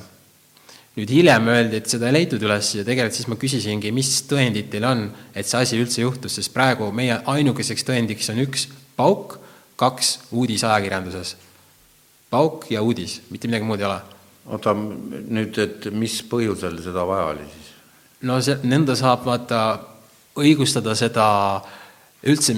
[0.99, 4.67] nüüd hiljem öeldi, et seda ei leitud üles ja tegelikult siis ma küsisingi, mis tõendid
[4.73, 9.37] teil on, et see asi üldse juhtus, sest praegu meie ainukeseks tõendiks on üks pauk,
[9.79, 11.37] kaks uudis ajakirjanduses.
[12.31, 13.99] pauk ja uudis, mitte midagi muud ei ole.
[14.45, 17.73] Oota, nüüd, et mis põhjusel seda vaja oli siis?
[18.27, 19.61] no see, nõnda saab vaata
[20.41, 21.27] õigustada seda
[22.27, 22.55] üldse,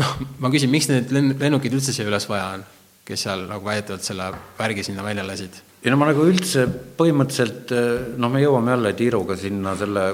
[0.00, 2.66] noh, ma küsin, miks need lennukid üldse siia üles vaja on,
[3.06, 6.64] kes seal nagu väidetavalt selle värgi sinna välja lasid ei no ma nagu üldse
[6.96, 7.72] põhimõtteliselt
[8.16, 10.04] noh, me jõuame jälle Tiiruga sinna selle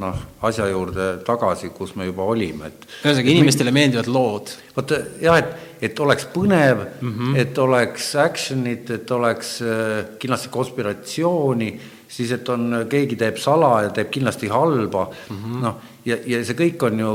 [0.00, 4.50] noh, asja juurde tagasi, kus me juba olime, et ühesõnaga, inimestele meeldivad lood.
[4.74, 5.52] vot jah, et,
[5.90, 7.38] et oleks põnev mm, -hmm.
[7.44, 11.70] et oleks action'it, et oleks äh, kindlasti konspiratsiooni,
[12.10, 16.58] siis et on, keegi teeb salaja, teeb kindlasti halba mm -hmm., noh, ja, ja see
[16.58, 17.14] kõik on ju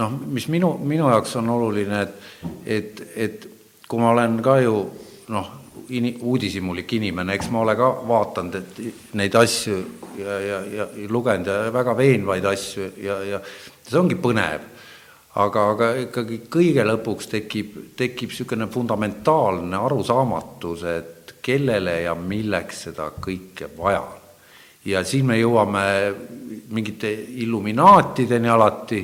[0.00, 2.14] noh, mis minu, minu jaoks on oluline, et,
[2.66, 3.48] et, et
[3.88, 4.76] kui ma olen ka ju
[5.28, 5.59] noh,
[5.96, 9.78] ini-, uudishimulik inimene, eks ma ole ka vaadanud, et neid asju
[10.18, 14.66] ja, ja, ja lugenud ja väga veenvaid asju ja, ja see ongi põnev.
[15.40, 23.12] aga, aga ikkagi kõige lõpuks tekib, tekib niisugune fundamentaalne arusaamatus, et kellele ja milleks seda
[23.14, 24.18] kõike vaja on.
[24.84, 25.84] ja siin me jõuame
[26.70, 27.12] mingite
[27.44, 29.00] illuminaatideni alati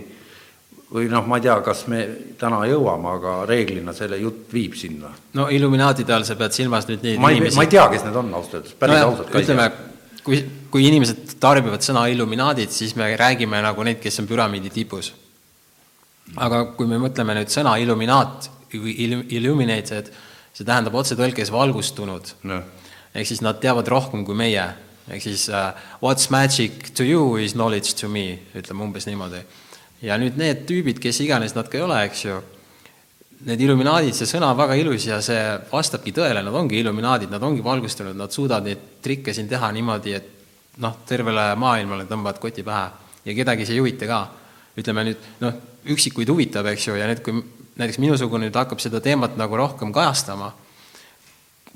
[0.97, 2.01] või noh, ma ei tea, kas me
[2.41, 5.11] täna jõuame, aga reeglina selle jutt viib sinna.
[5.37, 8.07] no Illuminaatide all sa pead silmas nüüd neid ma ei, inimesi ma ei tea, kes
[8.07, 9.67] need on ausalt öeldes, päris no, ausalt ka ei tea.
[10.25, 10.41] kui,
[10.73, 15.13] kui inimesed tarbivad sõna Illuminaadid, siis me räägime nagu neid, kes on püramiidi tipus.
[16.37, 18.97] aga kui me mõtleme nüüd sõna Illuminaat või
[19.37, 20.11] illuminated,
[20.57, 22.63] see tähendab otsetõlkes valgustunud no..
[23.15, 24.65] ehk siis nad teavad rohkem kui meie,
[25.11, 29.45] ehk siis uh, what's magic to you is knowledge to me, ütleme umbes niimoodi
[30.03, 32.37] ja nüüd need tüübid, kes iganes nad ka ei ole, eks ju,
[33.47, 37.43] need illuminaadid, see sõna on väga ilus ja see vastabki tõele, nad ongi illuminaadid, nad
[37.45, 40.33] ongi valgustunud, nad suudavad neid trikke siin teha niimoodi, et
[40.83, 42.87] noh, tervele maailmale tõmbavad koti pähe
[43.27, 44.21] ja kedagi see ei huvita ka.
[44.77, 45.55] ütleme nüüd, noh,
[45.89, 47.39] üksikuid huvitab, eks ju, ja nüüd, kui
[47.81, 50.51] näiteks minusugune nüüd hakkab seda teemat nagu rohkem kajastama,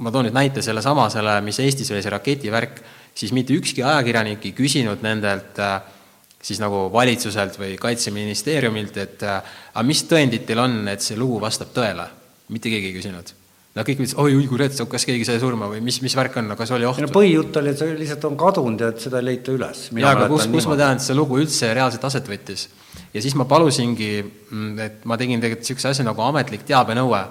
[0.01, 2.83] ma toon nüüd näite sellesama, selle, mis Eestis oli, see raketivärk,
[3.17, 5.81] siis mitte ükski ajakirjanik ei küsinud nendelt äh,
[6.43, 11.41] siis nagu valitsuselt või Kaitseministeeriumilt, et äh, aga mis tõendid teil on, et see lugu
[11.43, 12.09] vastab tõele?
[12.51, 13.29] mitte keegi ei küsinud.
[13.71, 16.41] Nad kõik ütlesid, oi, oi kui rets, kas keegi sai surma või mis, mis värk
[16.41, 17.07] on, kas oli ohtu?
[17.15, 19.85] põhijutt oli, et see lihtsalt on kadunud ja et seda ei leita üles.
[19.95, 22.67] jaa, aga kus, kus ma tean, et see lugu üldse reaalselt aset võttis?
[23.15, 27.23] ja siis ma palusingi, mm, et ma tegin tegelikult niisuguse asja nagu ametlik teabenõue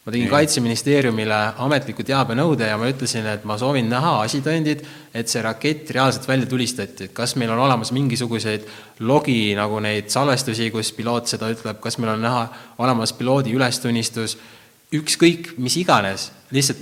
[0.00, 5.42] ma tegin Kaitseministeeriumile ametliku teabenõude ja ma ütlesin, et ma soovin näha asitõendid, et see
[5.44, 8.64] rakett reaalselt välja tulistati, et kas meil on olemas mingisuguseid
[9.04, 12.46] logi nagu neid salvestusi, kus piloot seda ütleb, kas meil on näha
[12.80, 14.38] olemas piloodi ülestunnistus,
[14.96, 16.80] ükskõik mis iganes, lihtsalt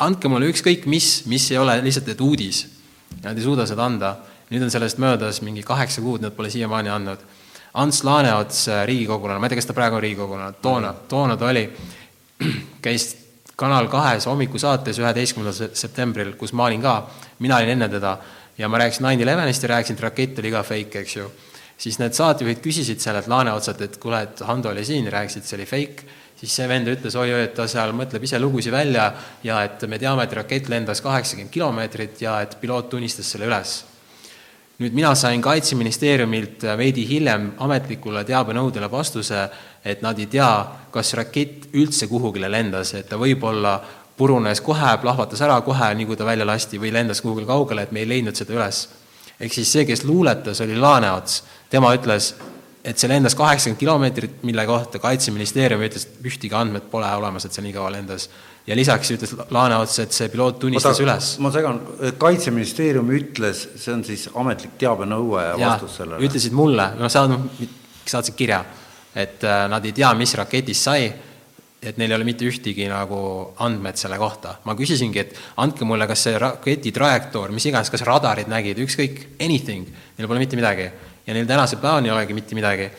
[0.00, 2.64] andke mulle ükskõik mis, mis ei ole lihtsalt, et uudis.
[3.20, 4.16] Nad ei suuda seda anda.
[4.50, 7.20] nüüd on sellest möödas mingi kaheksa kuud, nad pole siiamaani andnud.
[7.78, 11.62] Ants Laaneots riigikogulane, ma ei tea, kas ta praegu on riigikogulane, toona, toona ta oli,
[12.84, 13.16] käis
[13.60, 16.94] Kanal kahes hommikusaates üheteistkümnendal septembril, kus ma olin ka,
[17.44, 18.14] mina olin enne teda
[18.56, 21.26] ja ma rääkisin nine elevenist ja rääkisin, et rakett oli ka fake, eks ju.
[21.80, 25.68] siis need saatejuhid küsisid sellelt Laaneotsalt, et kuule, et Hando oli siin, rääkisid, see oli
[25.68, 26.08] fake
[26.40, 29.10] siis see vend ütles, oi-oi, et ta seal mõtleb ise lugusid välja
[29.44, 33.80] ja et me teame, et rakett lendas kaheksakümmend kilomeetrit ja et piloot tunnistas selle üles.
[34.80, 39.42] Nüüd mina sain Kaitseministeeriumilt veidi hiljem ametlikule teabenõudele vastuse,
[39.84, 40.50] et nad ei tea,
[40.92, 43.76] kas rakett üldse kuhugile lendas, et ta võib-olla
[44.16, 47.92] purunes kohe, plahvatas ära kohe, nii kui ta välja lasti, või lendas kuhugile kaugele, et
[47.92, 48.86] me ei leidnud seda üles.
[49.40, 52.34] ehk siis see, kes luuletas, oli Laaneots, tema ütles,
[52.84, 57.52] et see lendas kaheksakümmend kilomeetrit, mille kohta Kaitseministeerium ütles, et ühtegi andmet pole olemas, et
[57.52, 58.28] see nii kaua lendas.
[58.70, 61.30] Ja lisaks ütles Laaneots, et see piloot tunnistas Oota, üles.
[61.42, 61.80] ma segan,
[62.20, 66.22] Kaitseministeerium ütles, see on siis ametlik teabenõue ja, ja vastus sellele?
[66.28, 67.26] ütlesid mulle, noh, sa
[68.10, 68.62] saatsid kirja,
[69.18, 71.10] et äh, nad ei tea, mis raketist sai,
[71.80, 73.20] et neil ei ole mitte ühtegi nagu
[73.64, 74.58] andmed selle kohta.
[74.68, 79.22] ma küsisingi, et andke mulle, kas see raketi trajektoor, mis iganes, kas radarid nägid, ükskõik,
[79.40, 80.90] anything, neil pole mitte midagi
[81.26, 82.90] ja neil tänase päevani ei olegi mitte midagi.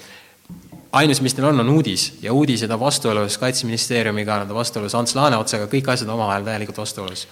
[0.91, 5.15] Ainus, mis neil on, on uudis ja uudised on vastuolus Kaitseministeeriumiga, nad on vastuolus Ants
[5.15, 7.27] Laaneotsaga, kõik asjad omavahel täielikult vastuolus.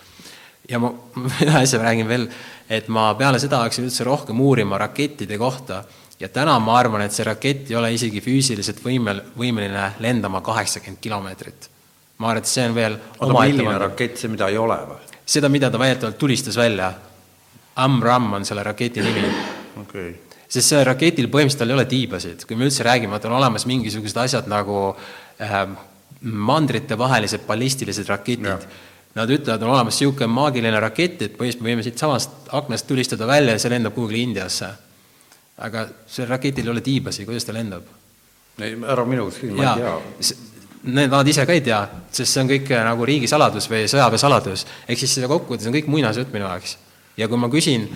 [0.70, 0.94] ja ma
[1.46, 2.28] ühe asja räägin veel,
[2.70, 5.84] et ma peale seda hakkasin üldse rohkem uurima rakettide kohta
[6.20, 11.02] ja täna ma arvan, et see rakett ei ole isegi füüsiliselt võimel, võimeline lendama kaheksakümmend
[11.02, 11.70] kilomeetrit.
[12.18, 15.20] ma arvan, et see on veel oota, milline rakett, see, mida ei ole või?
[15.26, 16.94] seda, mida ta väidetavalt tulistas välja.
[17.80, 19.28] Amram on selle raketi nimi.
[19.80, 23.26] okei okay sest sellel raketil põhimõtteliselt tal ei ole tiibasid, kui me üldse räägime, et
[23.30, 24.80] on olemas mingisugused asjad nagu
[25.42, 25.62] äh,
[26.22, 28.68] mandritevahelised ballistilised raketid.
[29.16, 33.56] Nad ütlevad, on olemas niisugune maagiline rakett, et põhimõtteliselt me võime siitsamast aknast tulistada välja
[33.56, 34.70] ja see lendab kuhugi Indiasse.
[35.60, 37.84] aga sellel raketil ei ole tiibasi, kuidas ta lendab?
[38.62, 40.38] ei, ära minu käest küsi, ma ei tea.
[40.80, 41.80] Need, nad ise ka ei tea,
[42.16, 44.66] sest see on kõik äh, nagu riigisaladus või sõjaväesaladus.
[44.88, 46.78] ehk siis seda kokkuvõttes on kõik muinasjutt minu jaoks.
[47.18, 47.90] ja kui ma küsin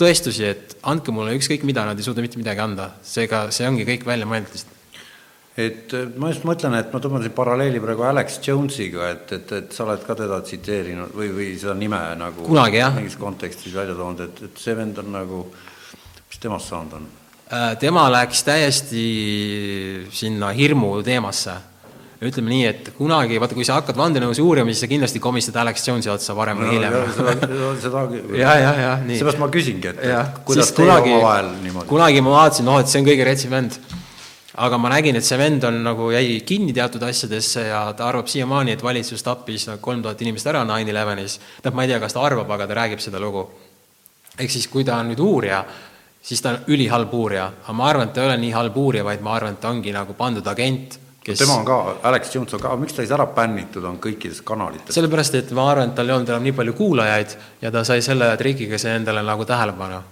[0.00, 3.86] tõestusi, et andke mulle ükskõik mida, nad ei suuda mitte midagi anda, seega see ongi
[3.88, 4.70] kõik välja mõeldud lihtsalt.
[5.56, 9.76] et ma just mõtlen, et ma tõmban siin paralleeli praegu Alex Jonesiga, et, et, et
[9.76, 12.96] sa oled ka teda tsiteerinud või, või seda nime nagu kunagi, jah.
[12.96, 15.44] mingis kontekstis välja toonud, et, et see vend on nagu,
[16.26, 17.06] mis temast saanud on?
[17.54, 19.04] Äh, tema läks täiesti
[20.10, 21.60] sinna hirmu teemasse
[22.28, 25.84] ütleme nii, et kunagi, vaata, kui sa hakkad vandenõus uurima, siis sa kindlasti komistad Alex
[25.88, 26.96] Jones'i otsa varem või no, hiljem.
[27.82, 28.04] seda,
[28.42, 29.18] ja, ja, ja nii.
[29.20, 31.88] seepärast ma küsingi, et ja, kuidas teie kunagi, omavahel niimoodi.
[31.90, 33.78] kunagi ma vaatasin, noh, et see on kõige retsim vend.
[34.64, 38.30] aga ma nägin, et see vend on nagu, jäi kinni teatud asjadesse ja ta arvab
[38.30, 41.40] siiamaani, et valitsus tappis nagu kolm tuhat inimest ära nine elevenis.
[41.64, 43.48] noh, ma ei tea, kas ta arvab, aga ta räägib seda lugu.
[44.38, 45.64] ehk siis, kui ta on nüüd uurija,
[46.24, 49.04] siis ta on ülihalb uurija, aga ma arvan, et ta ei ole nii halb uurija,
[49.04, 51.78] vaid ma arvan, et ta ongi nagu pandud agent kes tema on ka,
[52.10, 54.94] Alex Jones on ka, miks ta siis ära bännitud on kõikides kanalites?
[54.96, 58.02] sellepärast, et ma arvan, et tal ei olnud enam nii palju kuulajaid ja ta sai
[58.04, 60.02] selle trikiga see endale nagu tähelepanu.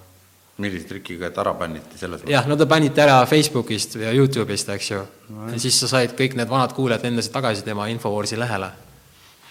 [0.63, 2.33] millise trikiga, et ära bänniti selles mõttes?
[2.33, 5.51] jah, no ta bänniti ära Facebookist ja Youtube'ist, eks ju no,.
[5.53, 8.73] ja siis sa said, kõik need vanad kuulajad lendasid tagasi tema Infowarsi lehele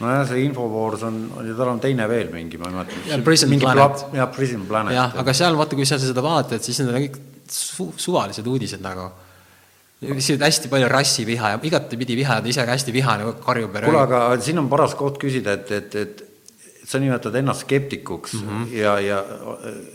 [0.01, 3.23] nojah, see Infowars on, ja tal on teine veel mingi, ma ei mäleta.
[3.25, 4.05] Prison Planet.
[4.17, 4.97] jah, Prison Planet.
[4.97, 7.19] jah, aga seal vaata, kui sa seda vaatad, siis need on kõik
[7.51, 9.11] su suvalised uudised nagu
[10.01, 13.85] siin hästi palju rassiviha ja igatepidi viha ja ta ise ka hästi vihane karjub ja
[13.85, 16.27] kuule, aga siin on paras koht küsida, et, et, et
[16.91, 18.73] sa nimetad ennast skeptikuks mm -hmm.
[18.75, 19.19] ja, ja,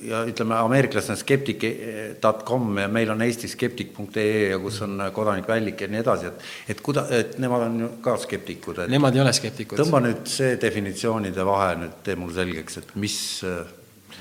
[0.02, 5.80] ja ütleme, ameeriklastel on skeptik.com ja meil on Eestis skeptik.ee ja kus on kodanik Vällik
[5.80, 6.34] ja nii edasi, et
[6.68, 9.78] et kuida-, et nemad on ju ka skeptikud, Nemad ei ole skeptikud.
[9.78, 13.42] tõmba nüüd see definitsioonide vahe nüüd, tee mulle selgeks, et mis,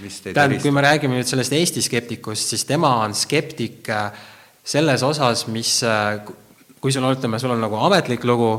[0.02, 4.12] mis teid tähendab, kui me räägime nüüd sellest Eesti skeptikust, siis tema on skeptik äh,
[4.66, 6.22] selles osas, mis, äh,
[6.82, 8.52] kui sul on, ütleme, sul on nagu ametlik lugu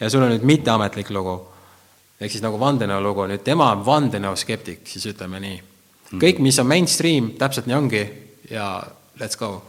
[0.00, 1.38] ja sul on nüüd mitteametlik lugu,
[2.20, 5.58] ehk siis nagu vandenõulugu, nüüd tema on vandenõuskeptik, siis ütleme nii.
[6.08, 6.20] Mhm.
[6.22, 8.04] kõik, mis on mainstream, täpselt nii ongi
[8.50, 8.82] ja
[9.20, 9.62] let's go.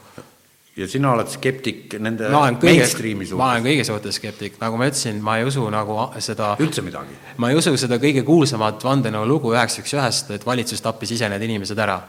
[0.77, 3.37] ja sina oled skeptik nende mainstream'i suhtes?
[3.37, 7.17] ma olen kõige suhtes skeptik, nagu ma ütlesin, ma ei usu nagu seda üldse midagi?
[7.37, 11.43] ma ei usu seda kõige kuulsamat vandenõulugu üheks üks ühest, et valitsus tappis ise need
[11.49, 11.99] inimesed ära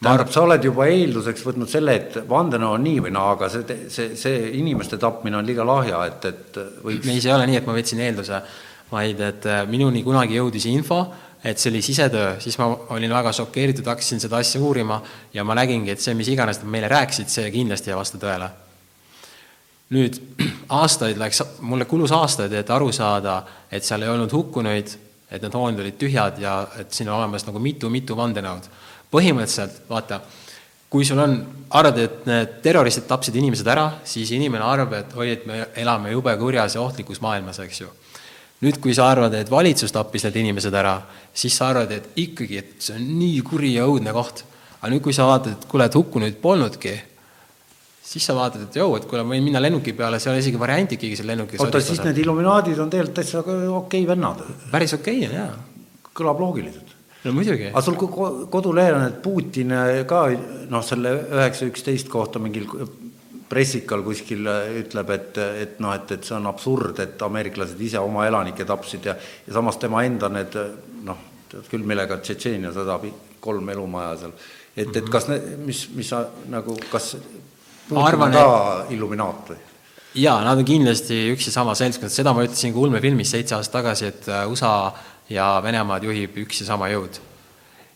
[0.00, 3.80] tähendab, sa oled juba eelduseks võtnud selle, et vandenõu on nii või naa, aga see,
[3.92, 7.58] see, see inimeste tapmine on liiga lahja, et, et võiks ei, see ei ole nii,
[7.60, 8.40] et ma võtsin eelduse,
[8.90, 11.02] vaid et äh, minuni kunagi jõudis info,
[11.44, 15.02] et see oli sisetöö, siis ma olin väga šokeeritud, hakkasin seda asja uurima
[15.36, 18.48] ja ma nägingi, et see, mis iganes nad meile rääkisid, see kindlasti ei vasta tõele.
[19.90, 20.16] nüüd
[20.80, 24.96] aastaid läks, mulle kulus aastaid, et aru saada, et seal ei olnud hukkunuid,
[25.30, 28.68] et need hooned olid tühjad ja et siin on olemas nagu mitu-mitu vandenõud.
[29.10, 30.20] Põhimõtteliselt, vaata,
[30.90, 31.36] kui sul on,
[31.78, 36.14] arvad, et need terroristid tapsid inimesed ära, siis inimene arvab, et oi, et me elame
[36.14, 37.90] jube kurjas ja ohtlikus maailmas, eks ju.
[38.60, 40.98] nüüd, kui sa arvad, et valitsus tappis need inimesed ära,
[41.32, 44.44] siis sa arvad, et ikkagi, et see on nii kuri ja õudne koht.
[44.80, 46.92] aga nüüd, kui sa vaatad, et kuule, et hukkunuid polnudki,
[48.10, 50.98] siis sa vaatad, et jõu, et kuule, ma võin minna lennuki peale, seal isegi varianti
[51.00, 54.42] keegi seal lennukis oota, siis need Illuminaadid on tegelikult täitsa okei okay vennad.
[54.72, 56.08] päris okei okay on, jaa.
[56.18, 56.89] kõlab loogiliselt.
[57.24, 57.68] No muidugi.
[57.70, 57.98] aga sul
[58.50, 59.74] kodulehel on, et Putin
[60.08, 60.24] ka
[60.70, 62.68] noh, selle üheksa üksteist kohta mingil
[63.50, 64.46] pressikal kuskil
[64.78, 69.10] ütleb, et, et noh, et, et see on absurd, et ameeriklased ise oma elanikke tapsid
[69.10, 70.54] ja ja samas tema enda need
[71.06, 73.00] noh, tead küll, millega Tšetšeenia sõda,
[73.42, 74.36] kolm elumaja seal,
[74.76, 77.16] et, et kas need, mis, mis sa nagu, kas
[77.90, 78.46] ma arvan, ka
[78.84, 78.94] et...
[78.94, 79.58] Illuminaat või?
[80.20, 83.80] jaa, nad on kindlasti üks ja sama seltskond, seda ma ütlesin ka ulmefilmis seitse aastat
[83.80, 84.92] tagasi, et äh, USA
[85.30, 87.20] ja Venemaad juhib üks ja sama jõud.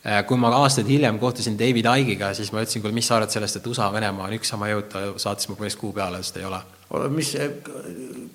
[0.05, 3.33] Äh, kui ma aastaid hiljem kohtusin David Icke'iga, siis ma ütlesin, kuule, mis sa arvad
[3.33, 6.41] sellest, et USA, Venemaa on üks sama jõud, ta saatis mu põhimõtteliselt kuu peale, sest
[6.41, 6.61] ei ole.
[7.11, 7.31] mis,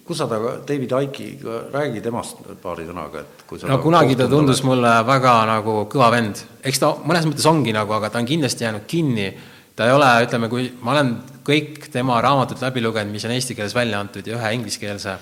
[0.07, 4.27] kus sa temaga, David Icke'iga, räägi temast paari sõnaga, et kui sa no kunagi ta
[4.27, 8.27] tundus mulle väga nagu kõva vend, eks ta mõnes mõttes ongi nagu, aga ta on
[8.27, 9.29] kindlasti jäänud kinni
[9.79, 11.13] ta ei ole, ütleme, kui ma olen
[11.47, 15.13] kõik tema raamatud läbi lugenud, mis on eesti keeles välja antud ja ühe ingliskeelse,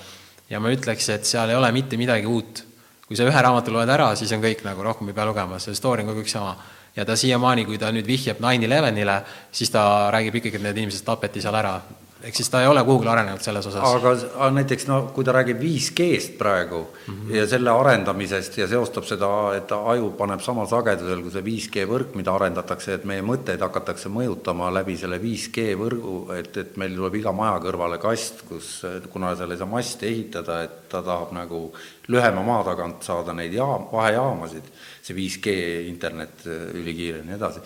[0.50, 2.64] ja ma ütleks, et seal ei ole mitte midagi uut.
[3.08, 5.76] Kui sa ühe raamatu loed ära, siis on kõik nagu, rohkem ei pea lugema, see
[5.76, 6.56] story on kogu aeg sama.
[6.96, 10.76] ja ta siiamaani, kui ta nüüd vihjab nine elevenile, siis ta räägib ikkagi, et need
[10.82, 11.78] inimesed tapeti seal ära
[12.22, 13.84] ehk siis ta ei ole kuhugi arenenud selles osas.
[13.84, 17.34] aga, aga näiteks no kui ta räägib 5G-st praegu mm -hmm.
[17.36, 22.14] ja selle arendamisest ja seostab seda, et aju paneb samal sagedusel kui see 5G võrk,
[22.14, 27.14] mida arendatakse, et meie mõtteid hakatakse mõjutama läbi selle 5G võrgu, et, et meil tuleb
[27.14, 31.72] iga maja kõrvale kast, kus, kuna seal ei saa masti ehitada, et ta tahab nagu
[32.08, 34.64] lühema maa tagant saada neid jaam, vahejaamasid,
[35.02, 35.54] see 5G
[35.86, 37.60] internet ülikiire ja nii edasi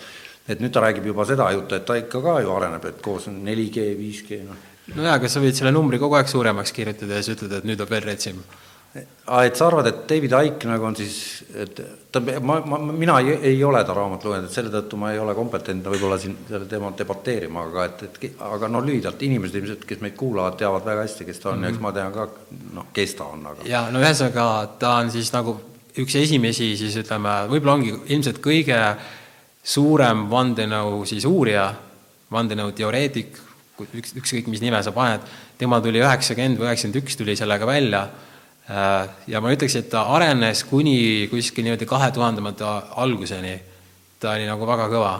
[0.47, 3.29] et nüüd ta räägib juba seda juttu, et ta ikka ka ju areneb, et koos
[3.31, 4.67] on 4G, 5G, noh.
[4.95, 7.67] no jaa, aga sa võid selle numbri kogu aeg suuremaks kirjutada ja siis ütled, et
[7.67, 8.43] nüüd on veel retsim.
[8.93, 11.15] Et sa arvad, et David Icke nagu on siis,
[11.57, 11.79] et
[12.13, 15.17] ta, ma, ma, mina ei, ei ole ta raamat lugenud, et selle tõttu ma ei
[15.17, 19.87] ole kompetentne võib-olla siin selle teemal debateerima, aga et, et aga noh, lühidalt inimesed ilmselt,
[19.89, 21.71] kes meid kuulavad, teavad väga hästi, kes ta on mm -hmm.
[21.71, 22.27] ja eks ma tean ka,
[22.77, 25.57] noh, kes ta on, aga jaa, no ühesõnaga, ta on siis nagu
[25.97, 28.77] üks esimesi siis ütleme, võib-olla ongi ilmselt kõige
[29.63, 31.69] suurem vandenõu siis uurija,
[32.33, 33.37] vandenõuteoreetik,
[33.95, 35.23] üks, ükskõik mis nime sa paned,
[35.57, 40.05] tema tuli üheksakümmend või üheksakümmend üks tuli sellega välja äh, ja ma ütleks, et ta
[40.15, 42.67] arenes kuni kuskil niimoodi kahe tuhandemate
[42.99, 43.55] alguseni.
[44.19, 45.15] ta oli nagu väga kõva.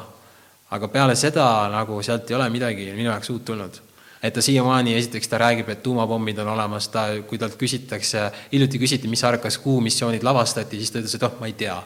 [0.74, 3.82] aga peale seda nagu sealt ei ole midagi minu jaoks uut tulnud.
[4.24, 8.80] et ta siiamaani, esiteks ta räägib, et tuumapommid on olemas, ta, kui talt küsitakse, hiljuti
[8.80, 11.82] küsiti, mis sa arvad, kas kuumissioonid lavastati, siis ta ütles, et oh, ma ei tea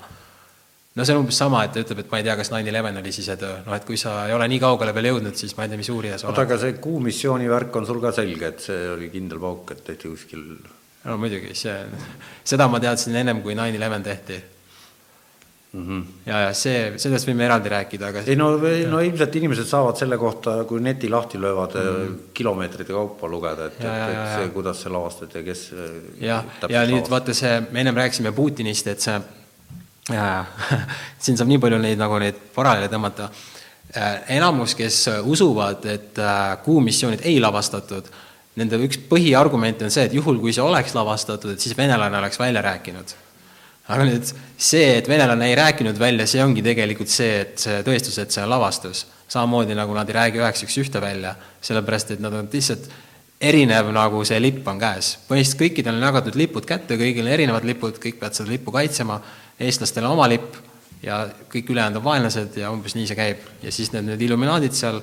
[0.98, 2.98] no see on umbes sama, et ta ütleb, et ma ei tea, kas nine eleven
[3.02, 5.74] oli sisetöö, noh et kui sa ei ole nii kaugele veel jõudnud, siis ma ei
[5.74, 6.34] tea, mis uurija sa oled.
[6.34, 9.86] oota, aga see kuumissiooni värk on sul ka selge, et see oli kindel pauk, et
[9.86, 10.44] tehti kuskil
[11.08, 11.80] no muidugi, see,
[12.48, 14.42] seda ma teadsin ennem, kui nine eleven tehti
[15.74, 15.86] mm.
[15.86, 16.04] -hmm.
[16.26, 18.50] ja, ja see, sellest võime eraldi rääkida, aga ei no,
[18.92, 22.20] no ilmselt inimesed saavad selle kohta, kui neti lahti löövad mm, -hmm.
[22.34, 25.66] kilomeetrite kaupa lugeda, et, et, et see, kuidas see lavastati ja kes
[26.20, 29.20] jah, ja, ja nüüd vaata see, me ennem rääkisime Putinist, et see
[31.24, 33.30] siin saab nii palju neid nagu neid paralleele tõmmata.
[33.98, 38.10] Äh, enamus, kes usuvad, et äh, kuumissioonid ei lavastatud,
[38.60, 42.40] nende üks põhiargument on see, et juhul, kui see oleks lavastatud, et siis venelane oleks
[42.40, 43.16] välja rääkinud.
[43.88, 44.28] aga nüüd
[44.60, 48.44] see, et venelane ei rääkinud välja, see ongi tegelikult see, et see tõestus, et see
[48.44, 49.06] on lavastus.
[49.28, 52.90] samamoodi nagu nad ei räägi üheks üks ühte välja, sellepärast et nad on lihtsalt
[53.40, 55.18] erinev, nagu see lipp on käes.
[55.30, 59.22] põhimõtteliselt kõikidel on jagatud lipud kätte, kõigil on erinevad lipud, kõik peavad seda lippu kaitsema
[59.60, 60.58] eestlastel on oma lipp
[61.04, 63.46] ja kõik ülejäänud on vaenlased ja umbes nii see käib.
[63.64, 65.00] ja siis need, need illuminaadid seal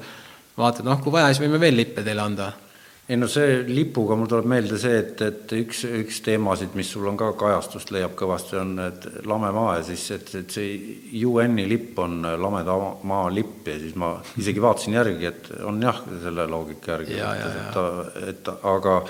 [0.58, 2.52] vaatavad, noh, kui vaja, siis võime veel lippe teile anda.
[3.08, 7.06] ei no see lipuga mul tuleb meelde see, et, et üks, üks teemasid, mis sul
[7.10, 11.66] on ka kajastust, leiab kõvasti, on et lame maa ja siis, et, et see UN-i
[11.68, 16.48] lipp on lameda maa lipp ja siis ma isegi vaatasin järgi, et on jah, selle
[16.50, 19.00] loogika järgi, et, et, et aga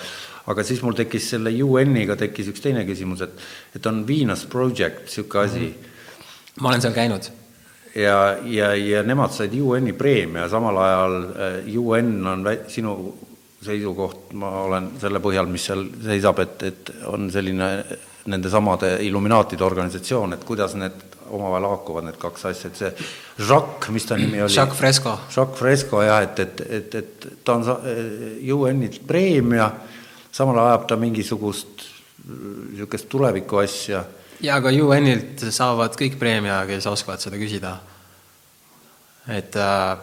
[0.47, 5.07] aga siis mul tekkis selle UN-iga tekkis üks teine küsimus, et, et on Venus Project,
[5.07, 5.73] niisugune asi mm.
[5.73, 6.61] -hmm.
[6.61, 7.31] ma olen seal käinud.
[7.95, 13.15] ja, ja, ja nemad said UN-i preemia, samal ajal äh, UN on sinu
[13.65, 17.69] seisukoht, ma olen selle põhjal, mis seal seisab, et, et on selline
[18.27, 20.93] nendesamade Illuminaatide organisatsioon, et kuidas need
[21.31, 22.93] omavahel haakuvad, need kaks asja, et see
[23.49, 24.53] Jacques, mis ta nimi oli?
[24.53, 25.17] Jacques Fresco.
[25.35, 27.65] Jacques Fresco jah, et, et, et, et ta on
[28.59, 29.71] UN-i preemia
[30.35, 31.85] samal ajal ajab ta mingisugust
[32.25, 34.05] niisugust tuleviku asja.
[34.41, 37.77] ja aga UN-ilt saavad kõik preemia, kes oskavad seda küsida.
[39.29, 39.95] et äh,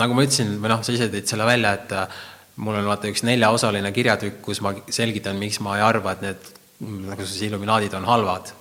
[0.00, 2.24] nagu ma ütlesin, või noh, sa ise tõid selle välja, et äh,
[2.64, 6.52] mul on vaata üks neljaosaline kirjatükk, kus ma selgitan, miks ma ei arva, et need
[6.84, 8.52] nagu siis illuminaadid on halvad.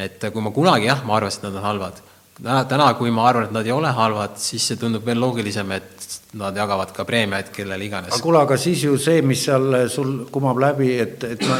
[0.00, 2.02] et kui ma kunagi jah, ma arvasin, et nad on halvad.
[2.42, 5.70] täna, täna, kui ma arvan, et nad ei ole halvad, siis see tundub veel loogilisem,
[5.78, 5.99] et
[6.38, 8.14] nad jagavad ka preemiaid kellele iganes.
[8.14, 11.58] aga kuule, aga siis ju see, mis seal sul kumab läbi, et, et no,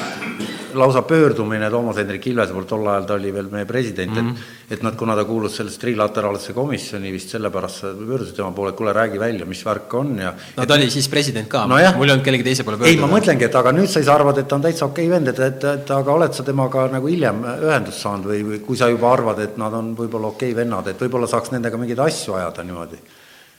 [0.74, 4.30] lausa pöördumine Toomas Hendrik Ilvese poolt, tol ajal ta oli veel meie president mm, -hmm.
[4.30, 4.72] et mhm.
[4.74, 8.92] et nad, kuna ta kuulus sellesse trilateraalsesse komisjoni, vist sellepärast pöördusid tema poole, et kuule,
[8.92, 12.08] räägi välja, mis värk on ja no ta et, oli siis president ka no, mul
[12.08, 12.94] ei olnud kellegi teise poole pöörduda.
[12.94, 15.16] ei, ma mõtlengi, et aga nüüd sa siis arvad, et ta on täitsa okei okay
[15.18, 18.76] vend, et, et, et aga oled sa temaga nagu hiljem ühendust saanud või, või kui
[18.76, 21.98] sa juba arvad, et nad on võib-olla okei okay vennad, et võib-olla saaks nendega mingeid
[21.98, 23.02] asju ajada niimoodi?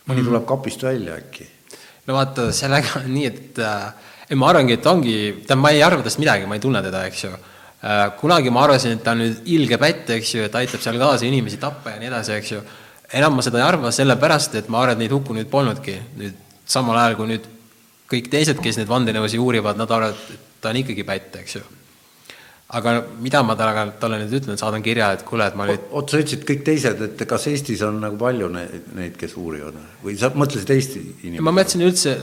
[0.08, 1.48] Mõni mm tuleb kapist välja äkki.
[2.08, 3.94] no vaata, sellega on nii, et äh,
[4.30, 7.06] ei, ma arvangi, et ongi, tähendab, ma ei arva tast midagi, ma ei tunne teda,
[7.10, 8.06] eks ju äh,.
[8.20, 11.28] kunagi ma arvasin, et ta on nüüd ilge pätt, eks ju, et aitab seal kaasa
[11.28, 12.62] inimesi tappa ja nii edasi, eks ju.
[13.22, 16.00] enam ma seda ei arva, sellepärast et ma arvan, et neid hukkunuid polnudki.
[16.22, 17.52] nüüd samal ajal, kui nüüd
[18.12, 21.64] kõik teised, kes neid vandenõusid uurivad, nad arvavad, et ta on ikkagi pätt, eks ju
[22.72, 26.12] aga mida ma talle, talle nüüd ütlen, saadan kirja, et kuule, et ma nüüd oot,
[26.12, 30.16] sa ütlesid kõik teised, et kas Eestis on nagu palju neid, neid, kes uurivad või
[30.20, 31.44] sa mõtlesid Eesti inimesi?
[31.44, 32.14] ma mõtlesin üldse,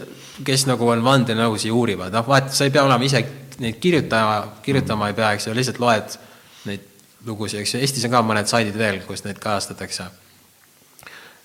[0.47, 3.21] kes nagu on vandenõusi uurivad, noh, vaata, sa ei pea olema ise
[3.61, 5.11] neid kirjutama, kirjutama mm.
[5.11, 6.17] ei pea, eks ju, lihtsalt loed
[6.71, 6.87] neid
[7.29, 10.09] lugusid, eks ju, Eestis on ka mõned saidid veel, kus neid kajastatakse.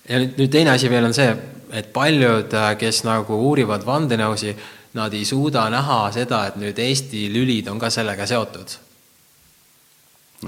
[0.07, 1.27] ja nüüd, nüüd teine asi veel on see,
[1.75, 4.55] et paljud, kes nagu uurivad vandenõusi,
[4.95, 8.79] nad ei suuda näha seda, et nüüd Eesti lülid on ka sellega seotud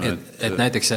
[0.02, 0.92] et, et näiteks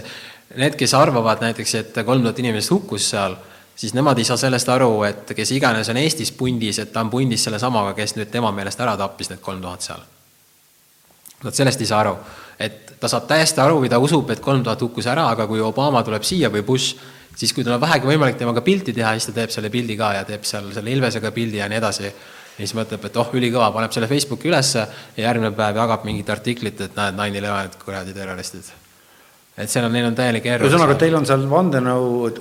[0.58, 3.36] need, kes arvavad näiteks, et kolm tuhat inimest hukkus seal,
[3.76, 7.12] siis nemad ei saa sellest aru, et kes iganes on Eestis pundis, et ta on
[7.14, 10.02] pundis sellesamaga, kes nüüd tema meelest ära tappis need kolm tuhat seal.
[11.44, 12.18] Nad sellest ei saa aru,
[12.60, 15.62] et ta saab täiesti aru või ta usub, et kolm tuhat hukkus ära, aga kui
[15.64, 16.98] Obama tuleb siia või Bush,
[17.40, 20.12] siis kui tal on vähegi võimalik temaga pilti teha, siis ta teeb selle pildi ka
[20.18, 22.12] ja teeb seal selle Ilvesega pildi ja nii edasi.
[22.60, 24.84] ja siis mõtleb, et oh, ülikõva, paneb selle Facebooki ülesse
[25.16, 28.79] ja järgmine päev jagab mingit artiklit, et näed, nine eleven, kuradi terroristid
[29.60, 30.68] et seal on, neil on täielik error.
[30.68, 32.32] ühesõnaga, teil on seal vandenõu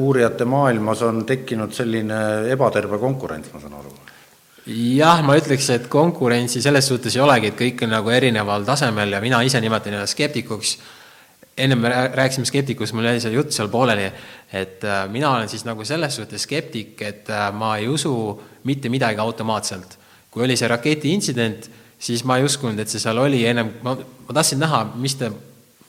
[0.00, 3.92] uurijate maailmas on tekkinud selline ebaterve konkurents, ma saan aru?
[4.66, 9.16] jah, ma ütleks, et konkurentsi selles suhtes ei olegi, et kõik on nagu erineval tasemel
[9.16, 10.78] ja mina ise nimetan ennast skeptikuks.
[11.56, 14.06] ennem me rääkisime skeptikust, mul jäi see jutt seal pooleli,
[14.52, 18.88] et äh, mina olen siis nagu selles suhtes skeptik, et äh, ma ei usu mitte
[18.88, 19.98] midagi automaatselt.
[20.30, 21.68] kui oli see raketi intsident,
[21.98, 25.28] siis ma ei uskunud, et see seal oli, ennem ma, ma tahtsin näha, mis te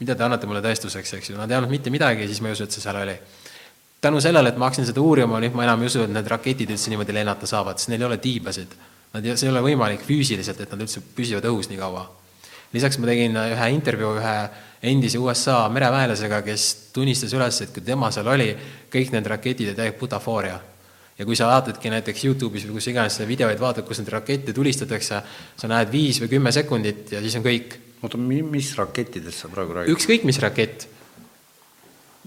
[0.03, 2.57] mida te annate mulle tõestuseks, eks ju, nad ei andnud mitte midagi, siis ma ei
[2.57, 3.15] usu, et see seal oli.
[4.03, 6.73] tänu sellele, et ma hakkasin seda uurima, nüüd ma enam ei usu, et need raketid
[6.75, 8.73] üldse niimoodi lennata saavad, sest neil ei ole tiibasid.
[9.13, 12.09] Nad, see ei ole võimalik füüsiliselt, et nad üldse püsivad õhus nii kaua.
[12.73, 14.35] lisaks ma tegin ühe intervjuu ühe
[14.89, 18.49] endise USA mereväelasega, kes tunnistas üles, et kui tema seal oli,
[18.91, 20.59] kõik need raketid olid täielik butafooria
[21.17, 25.21] ja kui sa vaatadki näiteks Youtube'is või kus iganes videoid vaatad, kus neid rakette tulistatakse,
[25.55, 29.79] sa näed viis või kümme sekundit ja siis on kõik oota, mis rakettidest sa praegu
[29.79, 29.95] räägid?
[29.95, 30.87] ükskõik mis rakett.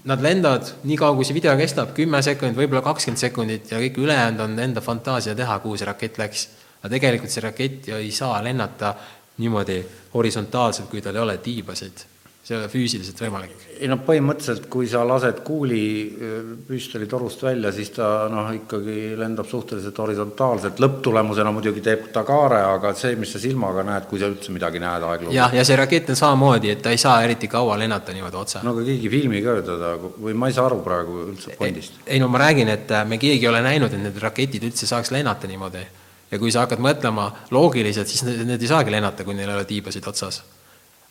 [0.07, 3.97] Nad lendavad nii kaua, kui see video kestab, kümme sekundit, võib-olla kakskümmend sekundit ja kõik
[3.99, 6.47] ülejäänud on enda fantaasia teha, kuhu see rakett läks.
[6.81, 8.93] aga tegelikult see rakett ju ei saa lennata
[9.37, 9.81] niimoodi
[10.13, 12.05] horisontaalselt, kui tal ei ole tiibasid
[12.47, 13.55] see ei ole füüsiliselt võimalik.
[13.75, 15.81] ei noh, põhimõtteliselt kui sa lased kuuli
[16.67, 22.61] püstoli torust välja, siis ta noh, ikkagi lendab suhteliselt horisontaalselt, lõpptulemusena muidugi teeb ta kaare,
[22.69, 25.35] aga see, mis sa silmaga näed, kui sa üldse midagi näed aeglaselt.
[25.35, 28.63] jah, ja see rakett on samamoodi, et ta ei saa eriti kaua lennata niimoodi otse.
[28.63, 32.01] no aga keegi filmi ka ju teda või ma ei saa aru praegu üldse fondist.
[32.07, 34.87] ei no ma räägin, et äh, me keegi ei ole näinud, et need raketid üldse
[34.87, 35.83] saaks lennata niimoodi.
[36.31, 39.59] ja kui sa hakkad mõtlema loogiliselt, siis need, need ei saagi lennata, kui neil ei
[39.59, 40.45] ole tiibasid otsas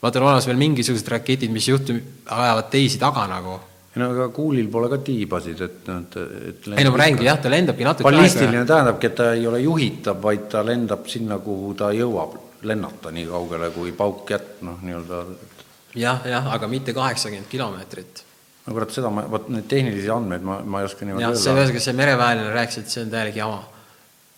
[0.03, 2.03] vaata, on olemas veel mingisugused raketid, mis juhtum-,
[2.37, 3.59] ajavad teisi taga nagu.
[3.97, 6.17] ei no aga kuulil pole ka tiibasid, et, et,
[6.51, 8.69] et ei no ma räägingi jah, ta lendabki natuke ballistiline aega.
[8.75, 12.37] tähendabki, et ta ei ole juhitav, vaid ta lendab sinna, kuhu ta jõuab
[12.67, 15.23] lennata nii kaugele, kui pauk jät-, noh, nii-öelda
[15.97, 18.23] jah, jah, aga mitte kaheksakümmend kilomeetrit.
[18.67, 21.41] no kurat, seda ma, vot neid tehnilisi andmeid ma, ma ei oska niimoodi öelda.
[21.41, 23.63] see, ühesõnaga see mereväelane rääkis, et see on täielik jama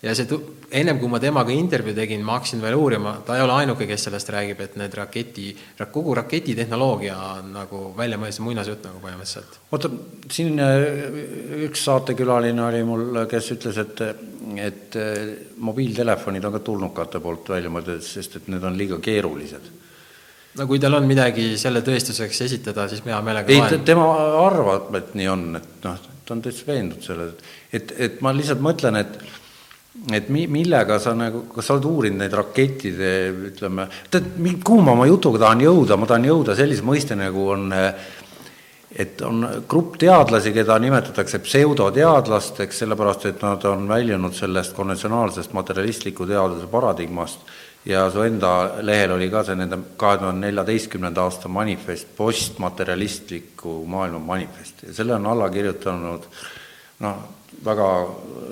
[0.03, 0.38] ja see,
[0.78, 4.05] ennem kui ma temaga intervjuu tegin, ma hakkasin veel uurima, ta ei ole ainuke, kes
[4.07, 5.49] sellest räägib, et need raketi,
[5.90, 9.59] kogu raketitehnoloogia on nagu välja mõeldud muinasjutt nagu põhimõtteliselt.
[9.74, 9.90] oota,
[10.30, 10.86] siin äh,
[11.66, 14.05] üks saatekülaline oli mul, kes ütles, et,
[14.68, 15.18] et äh,
[15.66, 19.74] mobiiltelefonid on ka tulnukate poolt välja mõeldud, sest et need on liiga keerulised
[20.59, 24.07] no kui tal on midagi selle tõestuseks esitada, siis hea meelega ei, tema
[24.44, 28.62] arvab, et nii on, et noh, ta on täitsa veendunud selles, et, et ma lihtsalt
[28.62, 29.20] mõtlen, et
[30.12, 33.12] et mi-, millega sa nagu, kas sa oled uurinud neid rakettide,
[33.51, 34.30] ütleme, tead,
[34.64, 37.68] kuhu ma oma jutuga tahan jõuda, ma tahan jõuda sellise mõiste, nagu on
[38.99, 46.26] et on grupp teadlasi, keda nimetatakse pseudoteadlasteks, sellepärast et nad on väljunud sellest konventsionaalsest materialistliku
[46.26, 47.44] teaduse paradigmast.
[47.88, 54.18] Ja su enda lehel oli ka see nende kahe tuhande neljateistkümnenda aasta manifest, postmaterialistliku maailma
[54.18, 54.82] manifest.
[54.88, 56.26] Ja selle on alla kirjutanud
[57.05, 57.22] noh,
[57.64, 57.88] väga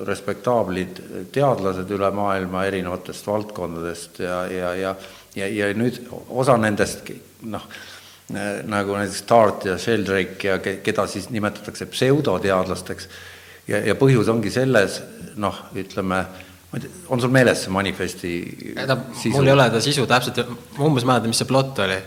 [0.07, 0.99] respektaablid
[1.33, 4.95] teadlased üle maailma erinevatest valdkondadest ja, ja, ja
[5.37, 7.11] ja, ja nüüd osa nendest
[7.47, 7.65] noh,
[8.67, 13.09] nagu näiteks Tart ja Sheldrake ja keda siis nimetatakse pseudoteadlasteks,
[13.71, 15.01] ja, ja põhjus ongi selles,
[15.41, 16.25] noh, ütleme,
[17.13, 18.33] on sul meeles see manifesti
[18.77, 18.99] ta,
[19.33, 20.43] mul ei ole ta sisu täpselt,
[20.77, 22.01] ma umbes mäletan, mis see plott oli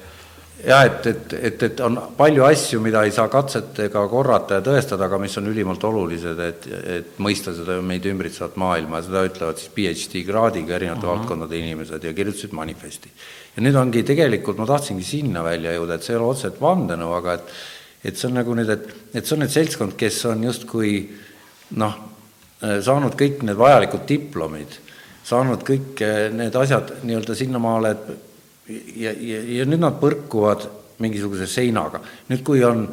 [0.65, 5.07] jah, et, et, et, et on palju asju, mida ei saa katsetega korrata ja tõestada,
[5.07, 9.61] aga mis on ülimalt olulised, et, et mõista seda meid ümbritsevat maailma ja seda ütlevad
[9.61, 11.11] siis PhD kraadiga erinevate uh mhm.
[11.11, 11.19] -huh.
[11.23, 13.11] valdkondade inimesed ja kirjutasid manifesti.
[13.55, 17.13] ja nüüd ongi tegelikult, ma tahtsingi sinna välja jõuda, et see ei ole otseselt vandenõu,
[17.13, 17.53] aga et
[18.03, 20.93] et see on nagu nüüd, et, et see on nüüd seltskond, kes on justkui
[21.79, 21.97] noh,
[22.59, 24.79] saanud kõik need vajalikud diplomid,
[25.27, 26.03] saanud kõik
[26.35, 28.28] need asjad nii-öelda sinnamaale, et
[28.69, 30.67] ja, ja, ja nüüd nad põrkuvad
[30.99, 32.01] mingisuguse seinaga.
[32.29, 32.87] nüüd, kui on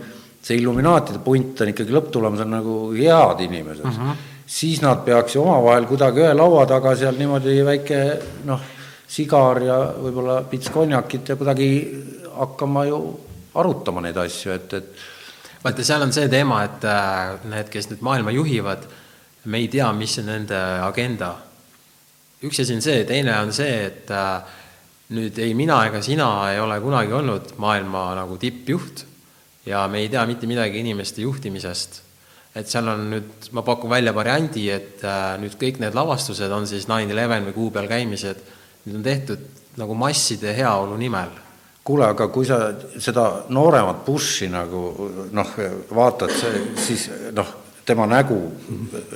[0.46, 4.08] see Illuminaatide punt on ikkagi lõpptulemusel nagu head inimesed uh, mhm.
[4.10, 4.32] -huh.
[4.46, 8.00] siis nad peaks ju omavahel kuidagi ühe laua taga seal niimoodi väike
[8.44, 8.60] noh,
[9.08, 11.70] sigar ja võib-olla pits konjakit ja kuidagi
[12.36, 13.00] hakkama ju
[13.54, 18.04] arutama neid asju, et, et vaata, seal on see teema, et äh, need, kes nüüd
[18.04, 18.84] maailma juhivad,
[19.46, 21.34] me ei tea, mis on nende agenda.
[22.44, 24.42] üks asi on see, teine on see, et äh,
[25.14, 29.04] nüüd ei mina ega sina ei ole kunagi olnud maailma nagu tippjuht
[29.66, 32.02] ja me ei tea mitte midagi inimeste juhtimisest.
[32.56, 36.66] et seal on nüüd, ma pakun välja variandi, et äh, nüüd kõik need lavastused on
[36.66, 38.40] siis nine eleven või kuu peal käimised,
[38.86, 39.42] need on tehtud
[39.76, 41.34] nagu masside heaolu nimel
[41.86, 42.58] kuule, aga kui sa
[42.98, 44.82] seda nooremat Bushi nagu
[45.36, 45.52] noh,
[45.94, 46.32] vaatad,
[46.82, 47.52] siis noh,
[47.86, 48.38] tema nägu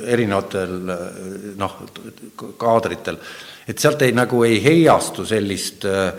[0.07, 0.77] erinevatel
[1.59, 1.79] noh,
[2.61, 3.19] kaadritel
[3.69, 6.13] et sealt ei, nagu ei heiastu sellist äh,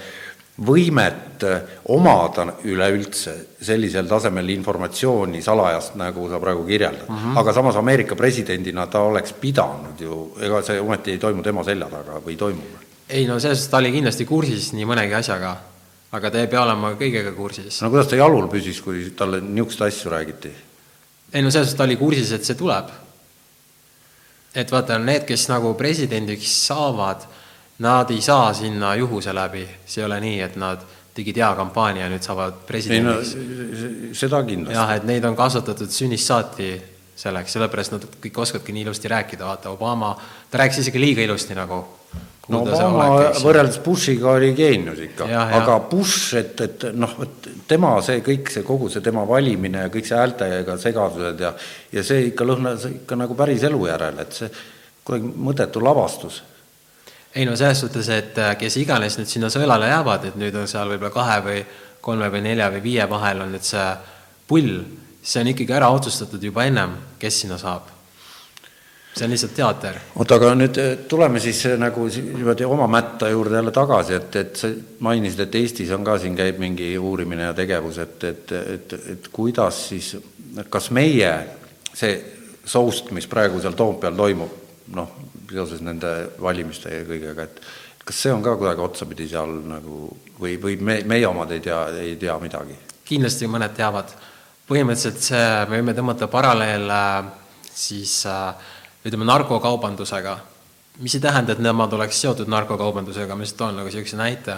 [0.65, 1.61] võimet äh,
[1.93, 7.17] omada üleüldse sellisel tasemel informatsiooni salajast, nagu sa praegu kirjeldad mm.
[7.17, 7.39] -hmm.
[7.39, 11.89] aga samas Ameerika presidendina ta oleks pidanud ju, ega see ometi ei toimu tema selja
[11.89, 12.79] taga või toimub?
[13.09, 15.55] ei no selles suhtes ta oli kindlasti kursis nii mõnegi asjaga,
[16.11, 17.81] aga ta ei pea olema kõigega kursis.
[17.81, 20.51] no kuidas ta jalul püsis, kui talle niisuguseid asju räägiti?
[21.33, 22.91] ei no selles suhtes ta oli kursis, et see tuleb.
[24.55, 27.27] Et vaata, need, kes nagu presidendiks saavad
[27.81, 30.81] Nad ei saa sinna juhuse läbi, see ei ole nii, et nad
[31.17, 33.31] tegid hea kampaania ja nüüd saavad presidendiks.
[33.33, 34.75] No, seda kindlasti.
[34.77, 36.67] jah, et neid on kasvatatud sünnist saati
[37.17, 40.11] selleks, sellepärast nad kõik oskavadki nii ilusti rääkida, vaata Obama,
[40.51, 41.81] ta rääkis isegi liiga ilusti nagu.
[42.49, 43.07] No Obama
[43.41, 45.27] võrreldes Bushiga oli geenius ikka,
[45.59, 49.91] aga Bush, et, et noh, et tema see kõik, see kogu see tema valimine ja
[49.93, 51.53] kõik see häältega segadused ja
[51.93, 54.49] ja see ikka lõhnas ikka nagu päris elu järele, et see
[55.05, 56.41] kuidagi mõttetu lavastus.
[57.35, 60.67] Ei no selles suhtes, et äh, kes iganes nüüd sinna sõelale jäävad, et nüüd on
[60.67, 61.61] seal võib-olla kahe või
[62.03, 63.87] kolme või nelja või viie vahel on nüüd see
[64.49, 64.81] pull,
[65.23, 67.87] see on ikkagi ära otsustatud juba ennem, kes sinna saab.
[69.15, 69.99] See on lihtsalt teater.
[70.15, 74.35] oota, aga nüüd äh, tuleme siis äh, nagu niimoodi oma mätta juurde jälle tagasi, et,
[74.35, 78.55] et sa mainisid, et Eestis on ka siin käib mingi uurimine ja tegevus, et, et,
[78.75, 80.15] et, et kuidas siis,
[80.69, 81.33] kas meie
[81.93, 82.15] see
[82.65, 84.57] soust, mis praegu seal Toompeal toimub,
[84.95, 85.15] noh,
[85.51, 87.61] seoses nende valimiste ja kõigega, et
[88.05, 90.05] kas see on ka kuidagi otsapidi seal nagu
[90.39, 92.77] või, või me, meie omad ei tea, ei tea midagi?
[93.11, 94.13] kindlasti mõned teavad.
[94.69, 97.01] põhimõtteliselt see, me võime tõmmata paralleele
[97.75, 98.21] siis
[99.05, 100.37] ütleme, narkokaubandusega,
[100.99, 104.57] mis ei tähenda, et nemad oleks seotud narkokaubandusega, ma lihtsalt toon nagu niisuguse näite,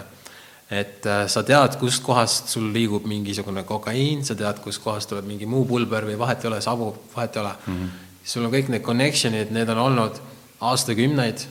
[0.71, 5.27] et äh, sa tead, kust kohast sul liigub mingisugune kokaiin, sa tead, kust kohast tuleb
[5.29, 7.75] mingi muu pulber või vahet ei ole, sabu, vahet ei ole mm.
[7.75, 7.89] -hmm.
[8.25, 10.19] sul on kõik need connection'id, need on olnud
[10.61, 11.45] aastakümneid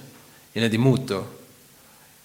[0.54, 1.22] ja need ei muutu.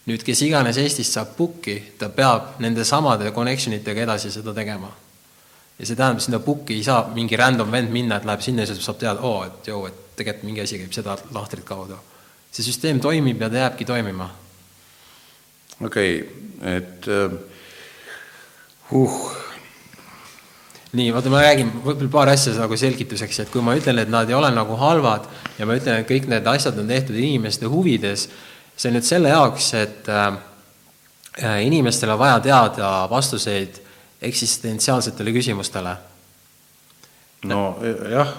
[0.08, 4.92] nüüd, kes iganes Eestist saab pukki, ta peab nende samade connection itega edasi seda tegema.
[5.80, 8.68] ja see tähendab, sinna pukki ei saa mingi random vend minna, et läheb sinna ja
[8.68, 11.98] siis saab teada, oo, et joo, et tegelikult mingi asi käib seda lahtrit kaudu.
[12.52, 14.30] see süsteem toimib ja ta jääbki toimima.
[15.86, 17.38] okei okay,, et uh,
[18.92, 19.48] uh
[20.96, 24.30] nii, vaata, ma räägin võib-olla paar asja nagu selgituseks, et kui ma ütlen, et nad
[24.30, 25.28] ei ole nagu halvad
[25.60, 28.28] ja ma ütlen, et kõik need asjad on tehtud inimeste huvides,
[28.78, 30.40] see on nüüd selle jaoks, et äh,
[31.66, 33.82] inimestel on vaja teada vastuseid
[34.22, 35.98] eksistentsiaalsetele küsimustele.
[37.46, 37.78] no
[38.10, 38.32] jah.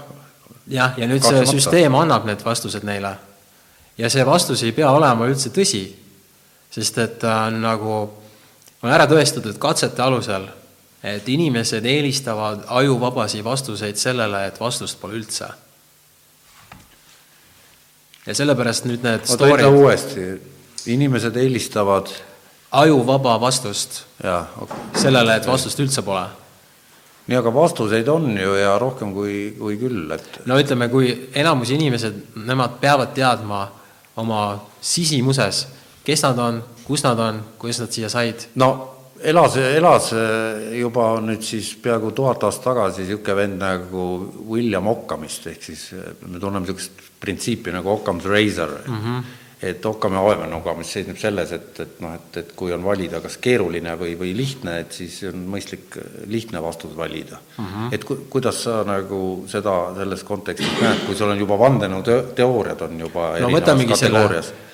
[0.71, 3.14] Jah, ja nüüd see süsteem annab need vastused neile.
[3.99, 5.85] ja see vastus ei pea olema üldse tõsi,
[6.71, 7.95] sest et ta on nagu,
[8.83, 10.47] on ära tõestatud katsete alusel,
[11.03, 15.49] et inimesed eelistavad ajuvabasi vastuseid sellele, et vastust pole üldse.
[18.27, 20.27] ja sellepärast nüüd need oota, ütle uuesti,
[20.87, 22.12] inimesed eelistavad
[22.71, 24.85] ajuvaba vastust jaa, okei.
[25.01, 26.29] sellele, et vastust üldse pole
[27.29, 31.72] nii, aga vastuseid on ju ja rohkem kui, kui küll, et no ütleme, kui enamus
[31.76, 33.64] inimesed, nemad peavad teadma
[34.18, 34.43] oma
[34.81, 35.66] sisimuses,
[36.07, 38.49] kes nad on, kus nad on, kuidas nad siia said.
[38.61, 38.70] no
[39.20, 40.12] elas, elas
[40.79, 44.07] juba nüüd siis peaaegu tuhat aastat tagasi niisugune vend nagu
[44.49, 45.91] William Occamist, ehk siis
[46.24, 49.22] me tunneme niisugust printsiipi nagu Occam's razor mm, -hmm.
[49.63, 53.39] Et Occami aevanuga, mis seisneb selles, et, et noh, et, et kui on valida kas
[53.43, 55.99] keeruline või, või lihtne, et siis on mõistlik
[56.31, 57.65] lihtne vastus valida mm.
[57.65, 57.91] -hmm.
[57.97, 63.05] et ku, kuidas sa nagu seda selles kontekstis näed, kui sul on juba vandenõuteooriad on
[63.07, 64.25] juba no võtamegi selle,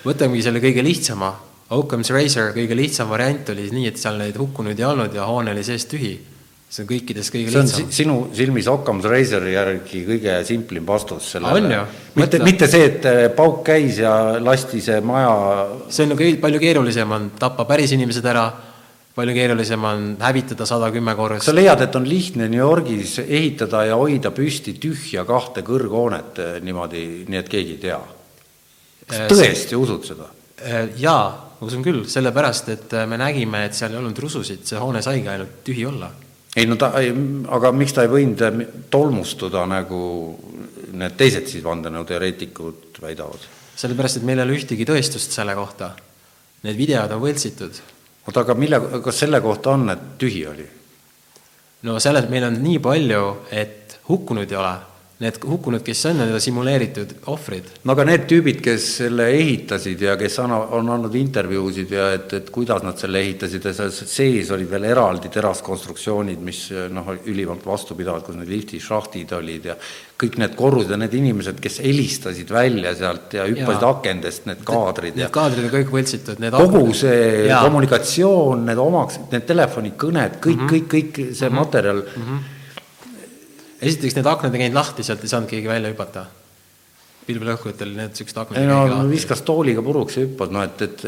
[0.04, 1.32] võtamegi selle kõige lihtsama
[1.72, 5.54] Occam's Razor kõige lihtsam variant oli nii, et seal neid hukkunuid ei olnud ja hoone
[5.54, 6.12] oli seest tühi.
[6.74, 7.90] See on kõikidest kõige see lihtsam.
[7.94, 11.84] sinu silmis Occam's Razori järgi kõige simplim vastus sellele.
[12.18, 15.34] mitte, mitte see, et eh, pauk käis ja lasti see maja
[15.88, 18.48] see on nagu palju keerulisem on tappa päris inimesed ära,
[19.14, 21.46] palju keerulisem on hävitada sada kümme korrust.
[21.46, 26.60] sa leiad, et on lihtne New Yorgis ehitada ja hoida püsti tühja kahte kõrghoonet eh,
[26.64, 28.02] niimoodi, nii et keegi ei tea?
[29.06, 30.28] kas Äh, tõesti usud seda?
[30.64, 34.80] Äh, Jaa, usun küll, sellepärast et äh, me nägime, et seal ei olnud rususid, see
[34.80, 36.10] hoone saigi ainult tühi olla.
[36.56, 36.92] Ei no ta,
[37.56, 40.00] aga miks ta ei võinud eh, tolmustuda, nagu
[40.94, 43.50] need teised siis vandenõuteoreetikud väidavad?
[43.74, 45.88] sellepärast, et meil ei ole ühtegi tõestust selle kohta.
[46.64, 47.80] Need videod on võltsitud.
[48.26, 50.66] oota, aga mille, kas selle kohta on, et tühi oli?
[51.84, 54.74] no selles, meil on nii palju, et hukkunud ei ole.
[55.24, 57.68] Need hukkunud, kes on, on simuleeritud ohvrid.
[57.84, 62.32] no aga need tüübid, kes selle ehitasid ja kes anna, on andnud intervjuusid ja et,
[62.40, 67.64] et kuidas nad selle ehitasid ja seal sees olid veel eraldi teraskonstruktsioonid, mis noh, ülimalt
[67.66, 69.78] vastupidavad, kus need liftisšahtid olid ja
[70.20, 73.92] kõik need korrused ja need inimesed, kes helistasid välja sealt ja hüppasid Jaa.
[73.96, 77.62] akendest, need kaadrid ja Need kaadrid on kõik võltsitud, need kogu see Jaa.
[77.66, 80.66] kommunikatsioon, need omaks, need telefonikõned, kõik mm.
[80.66, 80.74] -hmm.
[80.74, 81.58] kõik, kõik see mm -hmm.
[81.58, 82.52] materjal mm, -hmm.
[83.84, 86.26] Esiteks need aknad ei käinud lahti, sealt ei saanud keegi välja hüpata.
[87.24, 89.14] pilvelõhkujatel need niisugused aknad ei no käigi lahti.
[89.14, 91.06] viskas tooliga puruks ja hüppas, no et, et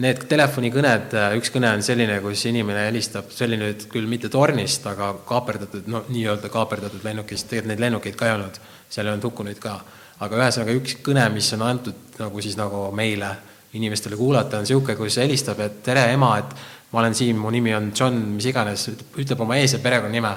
[0.00, 4.86] Need telefonikõned, üks kõne on selline, kus inimene helistab, see oli nüüd küll mitte tornist,
[4.88, 8.56] aga kaaperdatud, no nii-öelda kaaperdatud lennukist, tegelikult neid lennukeid ka ei olnud,
[8.88, 9.74] seal ei olnud hukkunuid ka.
[10.22, 13.34] aga ühesõnaga üks kõne, mis on antud nagu siis nagu meile,
[13.76, 16.56] inimestele kuulata, on niisugune, kus helistab, et tere ema, et
[16.92, 18.88] ma olen siin, mu nimi on John, mis iganes,
[19.20, 20.32] ütleb oma ees- ja perekonnanime.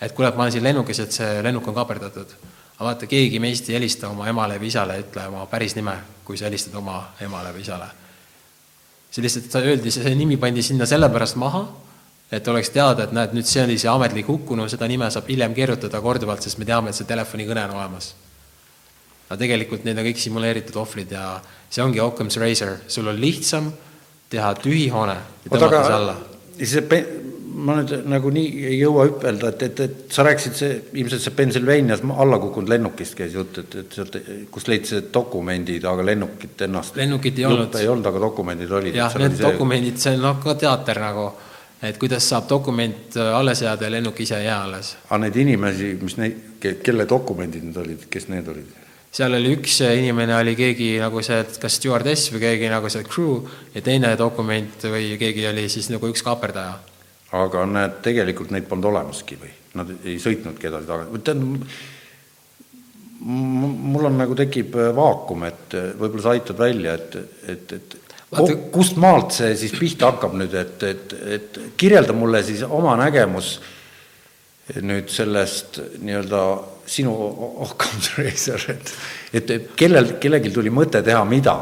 [0.00, 2.36] Et kuule, ma olen siin lennukis, et see lennuk on kaaperdatud.
[2.76, 6.36] aga vaata, keegi meist ei helista oma emale või isale, ütle oma päris nime, kui
[6.36, 7.90] sa helistad oma emale või isale
[9.10, 11.64] see lihtsalt öeldi, see nimi pandi sinna sellepärast maha,
[12.30, 15.54] et oleks teada, et näed, nüüd see oli see ametlik hukkunu, seda nime saab hiljem
[15.56, 18.14] keerutada korduvalt, sest me teame, et see telefonikõne on olemas.
[19.30, 21.24] aga tegelikult need on kõik simuleeritud ohvrid ja
[21.70, 23.70] see ongi Occam's razor, sul on lihtsam
[24.30, 26.16] teha tühi hoone ja tõmmata see alla.
[26.58, 26.82] see
[27.66, 32.02] ma nüüd nagunii ei jõua hüpelda, et, et, et sa rääkisid see, ilmselt see Pennsylvanias
[32.10, 34.18] alla kukkunud lennukist käis jutt, et, et sealt,
[34.52, 37.78] kus leidsid dokumendid, aga lennukit ennast Lennukit ei olnud.
[37.80, 38.96] ei olnud, aga dokumendid olid.
[38.96, 39.46] jah, need see...
[39.46, 41.30] dokumendid, see on noh, ka teater nagu,
[41.86, 44.94] et kuidas saab dokument äh, alles jääda ja lennuk ise ei jää alles.
[45.08, 46.44] aga neid inimesi, mis neid,
[46.84, 48.76] kelle dokumendid need olid, kes need olid?
[49.10, 53.40] seal oli üks inimene, oli keegi nagu see, kas stjuardess või keegi nagu see crew
[53.74, 56.78] ja teine dokument või keegi oli siis nagu üks kaaperdaja.
[57.38, 59.52] Aga näed, tegelikult neid polnud olemaski või?
[59.78, 61.66] Nad ei sõitnudki edasi tagasi, tähendab,
[63.20, 67.18] mul on nagu tekib vaakum, et võib-olla sa aitad välja, et,
[67.52, 67.98] et, et
[68.30, 72.94] Vaata- kust maalt see siis pihta hakkab nüüd, et, et, et kirjelda mulle siis oma
[72.98, 73.56] nägemus
[74.86, 76.42] nüüd sellest nii-öelda
[76.90, 77.14] sinu
[77.66, 78.94] Occam's razor, et,
[79.34, 81.56] et kellel, kellelgi tuli mõte teha mida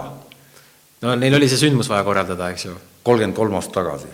[1.02, 2.74] no neil oli see sündmus vaja korraldada, eks ju.
[3.06, 4.10] kolmkümmend kolm aastat tagasi.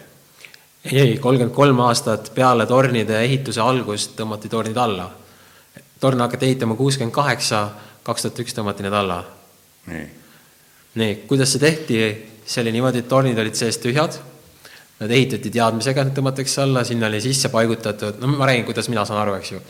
[0.93, 5.11] Ei, kolmkümmend kolm aastat peale tornide ehituse algust tõmmati tornid alla.
[6.01, 7.69] torne hakati ehitama kuuskümmend kaheksa,
[8.03, 9.25] kaks tuhat üks tõmmati need alla.
[9.87, 10.05] nii
[10.95, 11.99] nii, kuidas see tehti,
[12.47, 14.17] see oli niimoodi, et tornid olid sees tühjad,
[15.01, 19.05] nad ehitati teadmisega, et tõmmatakse alla, sinna oli sisse paigutatud, no ma räägin, kuidas mina
[19.09, 19.63] saan aru, eks ju.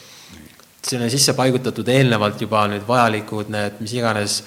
[0.84, 4.42] sinna oli sisse paigutatud eelnevalt juba nüüd vajalikud need mis iganes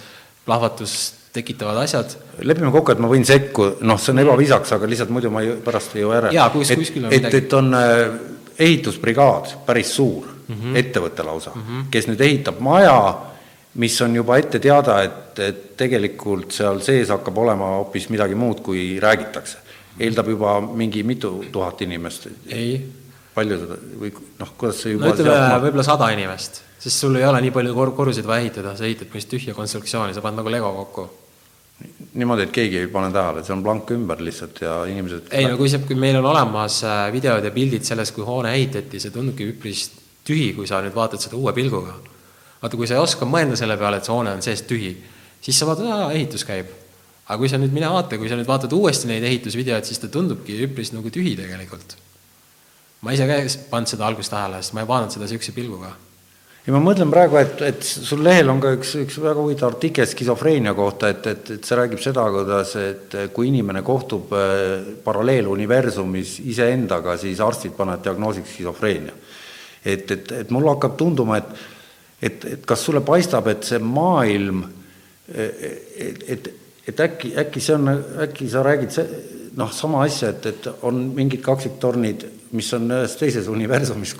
[0.46, 2.18] plahvatust tekitavad asjad.
[2.42, 5.54] lepime kokku, et ma võin sekku, noh, see on ebaviisakas, aga lihtsalt muidu ma ei,
[5.64, 6.38] pärast ei jõua järele.
[6.38, 7.46] Jaa, kus- et, kuskil on et, midagi.
[7.46, 8.18] et on äh,
[8.60, 10.78] ehitusbrigaad, päris suur mm, -hmm.
[10.78, 11.86] ettevõte lausa mm, -hmm.
[11.92, 12.98] kes nüüd ehitab maja,
[13.76, 18.62] mis on juba ette teada, et, et tegelikult seal sees hakkab olema hoopis midagi muud,
[18.66, 19.58] kui räägitakse.
[20.00, 22.28] eeldab juba mingi mitu tuhat inimest.
[22.50, 22.82] ei.
[23.36, 27.26] palju seda või noh, kuidas see juba no ütleme võib-olla sada inimest, sest sul ei
[27.26, 30.50] ole nii palju kor-, korruseid vaja ehitada, sa ehitad põhimõtteliselt tühja konstruktsiooni, sa paned nagu
[30.50, 31.10] lego kokku
[32.18, 35.58] niimoodi, et keegi ei pane tähele, see on blank ümber lihtsalt ja inimesed ei no
[35.60, 39.14] kui see, kui meil on olemas äh, videod ja pildid sellest, kui hoone ehitati, see
[39.14, 39.84] tundubki üpris
[40.28, 41.94] tühi, kui sa nüüd vaatad seda uue pilguga.
[42.62, 44.96] vaata, kui sa ei oska mõelda selle peale, et see hoone on seest tühi,
[45.44, 46.74] siis sa vaatad, aa, ehitus käib.
[47.28, 50.10] aga kui sa nüüd, mine vaata, kui sa nüüd vaatad uuesti neid ehitusvideoid, siis ta
[50.10, 51.98] tundubki üpris nagu tühi tegelikult.
[53.06, 55.94] ma ise ka ei pannud seda algust tähele, sest ma ei vaadanud seda niisuguse pilguga
[56.68, 60.08] ja ma mõtlen praegu, et, et sul lehel on ka üks, üks väga huvitav artikkel
[60.10, 66.38] skisofreenia kohta, et, et, et see räägib seda, kuidas, et kui inimene kohtub äh, paralleeluniversumis
[66.52, 69.16] iseendaga, siis arstid panevad diagnoosiks skisofreenia.
[69.86, 71.66] et, et, et mulle hakkab tunduma, et,
[72.22, 74.66] et, et kas sulle paistab, et see maailm,
[75.32, 76.54] et, et,
[76.88, 77.94] et äkki, äkki see on,
[78.28, 79.22] äkki sa räägid see,
[79.56, 84.14] noh, sama asja, et, et on mingid kaksiktornid mis on ühes teises universumis,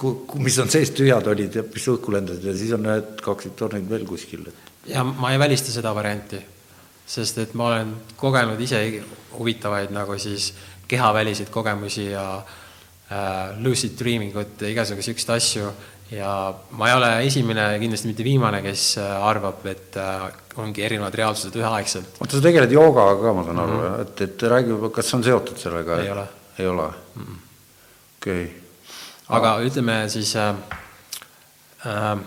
[0.44, 4.06] mis on sees tühjad olid ja mis õhku lendasid ja siis on ühed kaksiktornid veel
[4.08, 4.48] kuskil.
[4.88, 6.40] ja ma ei välista seda varianti,
[7.08, 8.82] sest et ma olen kogenud ise
[9.38, 10.54] huvitavaid nagu siis
[10.88, 15.72] kehaväliseid kogemusi ja äh, lucid dreaming ut ja igasuguseid niisuguseid asju
[16.18, 16.34] ja
[16.80, 21.16] ma ei ole esimene ja kindlasti mitte viimane, kes äh, arvab, et äh, ongi erinevad
[21.16, 22.16] reaalsused üheaegselt.
[22.20, 24.06] oota, sa tegeled joogaga ka, ma saan aru mm, -hmm.
[24.06, 26.00] et, et räägi, kas see on seotud sellega?
[26.04, 26.30] ei ole.
[26.60, 27.26] ei ole mm?
[27.26, 27.47] -mm
[28.18, 28.56] okei okay..
[29.38, 30.56] aga ütleme siis äh,
[31.86, 32.18] äh,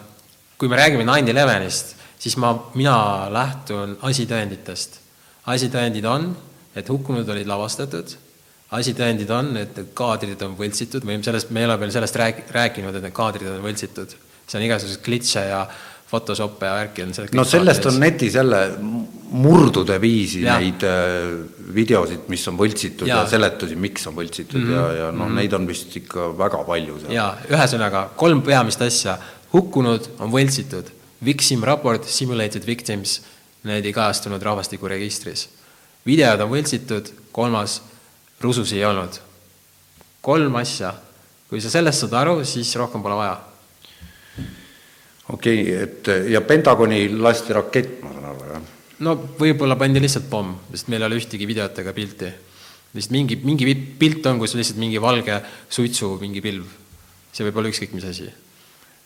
[0.61, 4.99] kui me räägime nine elevenist, siis ma, mina lähtun asitõenditest.
[5.49, 6.27] asitõendid on,
[6.77, 8.13] et hukkunud olid lavastatud,
[8.77, 12.43] asitõendid on, et need kaadrid on võltsitud, me sellest, me ei ole veel sellest rääk-,
[12.53, 14.13] rääkinud, et need kaadrid on võltsitud.
[14.47, 15.63] see on igasuguseid klitše ja
[16.11, 18.61] Photoshop'e ja värki on no sellest on netis jälle
[19.31, 20.57] murdude viisi ja.
[20.59, 21.29] neid äh,
[21.75, 24.75] videosid, mis on võltsitud ja, ja seletusi, miks on võltsitud mm -hmm.
[24.75, 27.13] ja, ja noh mm -hmm., neid on vist ikka väga palju seal.
[27.15, 29.19] jaa, ühesõnaga kolm peamist asja,
[29.53, 30.91] hukkunud on võltsitud,
[31.25, 33.21] victim raport, simulated victims,
[33.63, 35.49] need ei kajastunud rahvastikuregistris.
[36.07, 37.83] videod on võltsitud, kolmas,
[38.41, 39.21] rususi ei olnud.
[40.21, 40.95] kolm asja,
[41.49, 43.39] kui sa sellest saad aru, siis rohkem pole vaja
[45.33, 48.69] okei okay,, et ja Pentagoni lasti rakett, ma saan aru, jah?
[49.07, 52.31] no võib-olla pandi lihtsalt pomm, sest meil ei ole ühtegi videot ega pilti.
[52.95, 56.67] lihtsalt mingi, mingi pilt on, kus lihtsalt mingi valge suitsu mingi pilv.
[57.33, 58.29] see võib olla ükskõik mis asi.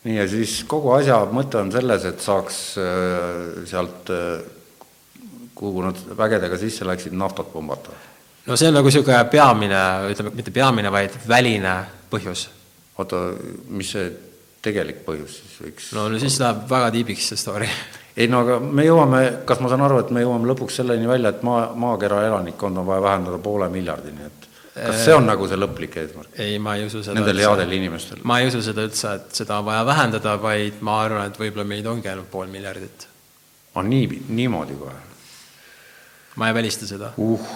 [0.07, 4.43] nii, ja siis kogu asja mõte on selles, et saaks äh, sealt, äh,
[5.55, 7.95] kuhu nad vägedega sisse läksid, naftat pumbata.
[8.45, 11.79] no see on nagu niisugune peamine, ütleme, mitte peamine, vaid väline
[12.11, 12.49] põhjus.
[12.97, 13.27] oota,
[13.69, 14.09] mis see
[14.65, 17.69] tegelik põhjus siis võiks no, no siis läheb väga tiibiks see story.
[18.19, 21.33] ei no aga me jõuame, kas ma saan aru, et me jõuame lõpuks selleni välja,
[21.35, 25.59] et maa, maakera elanikkond on vaja vähendada poole miljardini, et kas see on nagu see
[25.59, 26.31] lõplik eesmärk?
[26.47, 27.17] ei, ma ei usu seda.
[27.19, 28.23] Nendel headel inimestel?
[28.27, 31.67] ma ei usu seda üldse, et seda on vaja vähendada, vaid ma arvan, et võib-olla
[31.75, 33.07] meid ongi ainult pool miljardit.
[33.75, 34.99] on nii, niimoodi kohe?
[36.35, 37.55] ma ei välista seda uh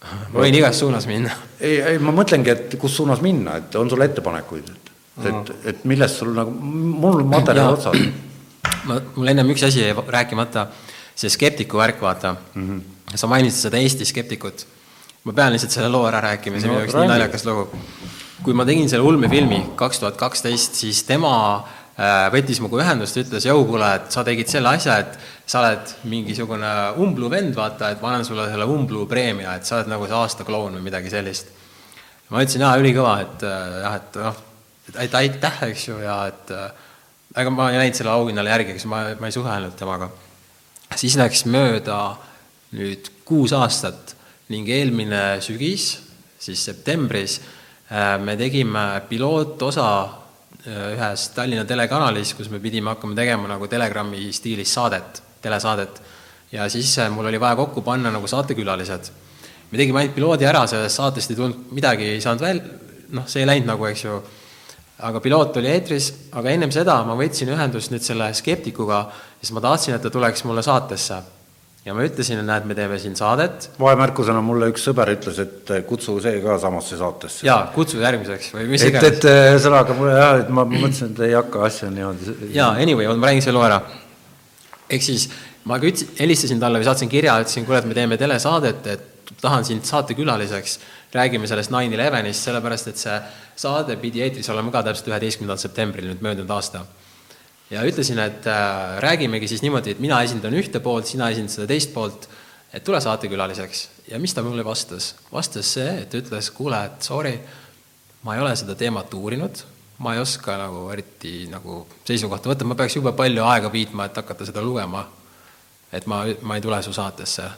[0.00, 1.32] ma võin igas suunas minna.
[1.60, 4.70] ei, ei ma mõtlengi, et kus suunas minna, et on sul ettepanekuid,
[5.26, 6.52] et et, et millest sul nagu,
[7.04, 7.96] mul materjal otsas.
[8.88, 10.66] ma, mul ennem üks asi jäi rääkimata,
[11.18, 12.68] see skeptiku värk, vaata mm.
[12.68, 13.16] -hmm.
[13.16, 14.66] sa mainisid seda Eesti skeptikut.
[15.24, 17.68] ma pean lihtsalt selle loo ära rääkima, see on minu jaoks nii naljakas lugu.
[18.42, 21.32] kui ma tegin selle ulmefilmi kaks tuhat kaksteist, siis tema
[21.98, 25.92] äh, võttis minuga ühendust, ütles, jõu, kuule, et sa tegid selle asja, et sa oled
[26.08, 30.08] mingisugune umblu vend, vaata, et ma annan sulle selle umblu preemia, et sa oled nagu
[30.08, 31.52] see aasta kloun või midagi sellist.
[32.30, 34.42] ma ütlesin, jaa, ülikõva, et äh, jah, et noh,
[34.98, 38.86] et aitäh, eks ju, ja et aga äh, ma ei läinud selle auhinnale järgi, eks
[38.90, 40.10] ma, ma ei suhelnud temaga.
[40.98, 42.00] siis läks mööda
[42.74, 44.16] nüüd kuus aastat
[44.50, 45.92] ning eelmine sügis,
[46.38, 47.38] siis septembris,
[47.90, 54.32] äh, me tegime pilootosa äh, ühes Tallinna telekanalis, kus me pidime hakkama tegema nagu Telegrami
[54.34, 56.02] stiilis saadet, telesaadet.
[56.52, 59.12] ja siis mul oli vaja kokku panna nagu saatekülalised.
[59.70, 62.62] me tegime ainult piloodi ära, sellest saatest ei tulnud midagi, ei saanud veel,
[63.14, 64.22] noh, see ei läinud nagu, eks ju
[65.00, 69.04] aga piloot oli eetris, aga ennem seda ma võtsin ühendust nüüd selle skeptikuga,
[69.40, 71.20] siis ma tahtsin, et ta tuleks mulle saatesse.
[71.80, 73.70] ja ma ütlesin, et näed, me teeme siin saadet.
[73.80, 77.46] vahemärkusena mulle üks sõber ütles, et kutsu see ka samasse saatesse.
[77.46, 79.16] jaa, kutsu järgmiseks või mis et, iganes.
[79.16, 82.52] et ühesõnaga mulle jah, et ma mõtlesin, et ei hakka asja niimoodi.
[82.56, 83.80] jaa, anyway, ma räägin selle loo ära.
[84.90, 85.30] ehk siis
[85.64, 89.64] ma küts-, helistasin talle või saatsin kirja, ütlesin, kuule, et me teeme telesaadet, et tahan
[89.64, 90.78] sind saatekülaliseks,
[91.12, 93.16] räägime sellest nine elevenist, sellepärast et see
[93.58, 96.84] saade pidi eetris olema ka täpselt üheteistkümnendal septembril nüüd möödunud aasta.
[97.70, 101.66] ja ütlesin, et äh, räägimegi siis niimoodi, et mina esindan ühte poolt, sina esindad seda
[101.70, 102.28] teist poolt,
[102.72, 103.88] et tule saatekülaliseks.
[104.08, 105.14] ja mis ta mulle vastas?
[105.32, 107.34] vastas see, et ütles, kuule, et sorry,
[108.22, 109.64] ma ei ole seda teemat uurinud,
[109.98, 114.22] ma ei oska nagu eriti nagu seisukohta võtta, ma peaks jube palju aega viitma, et
[114.22, 115.08] hakata seda lugema.
[115.92, 117.50] et ma, ma ei tule su saatesse.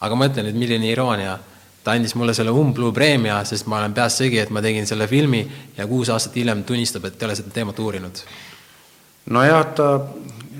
[0.00, 1.38] aga ütlen, et milline iroonia
[1.86, 5.06] ta andis mulle selle Umblu preemia, sest ma olen peast segi, et ma tegin selle
[5.06, 5.44] filmi
[5.76, 8.22] ja kuus aastat hiljem tunnistab, et ei ole seda teemat uurinud.
[9.30, 9.86] nojah, ta,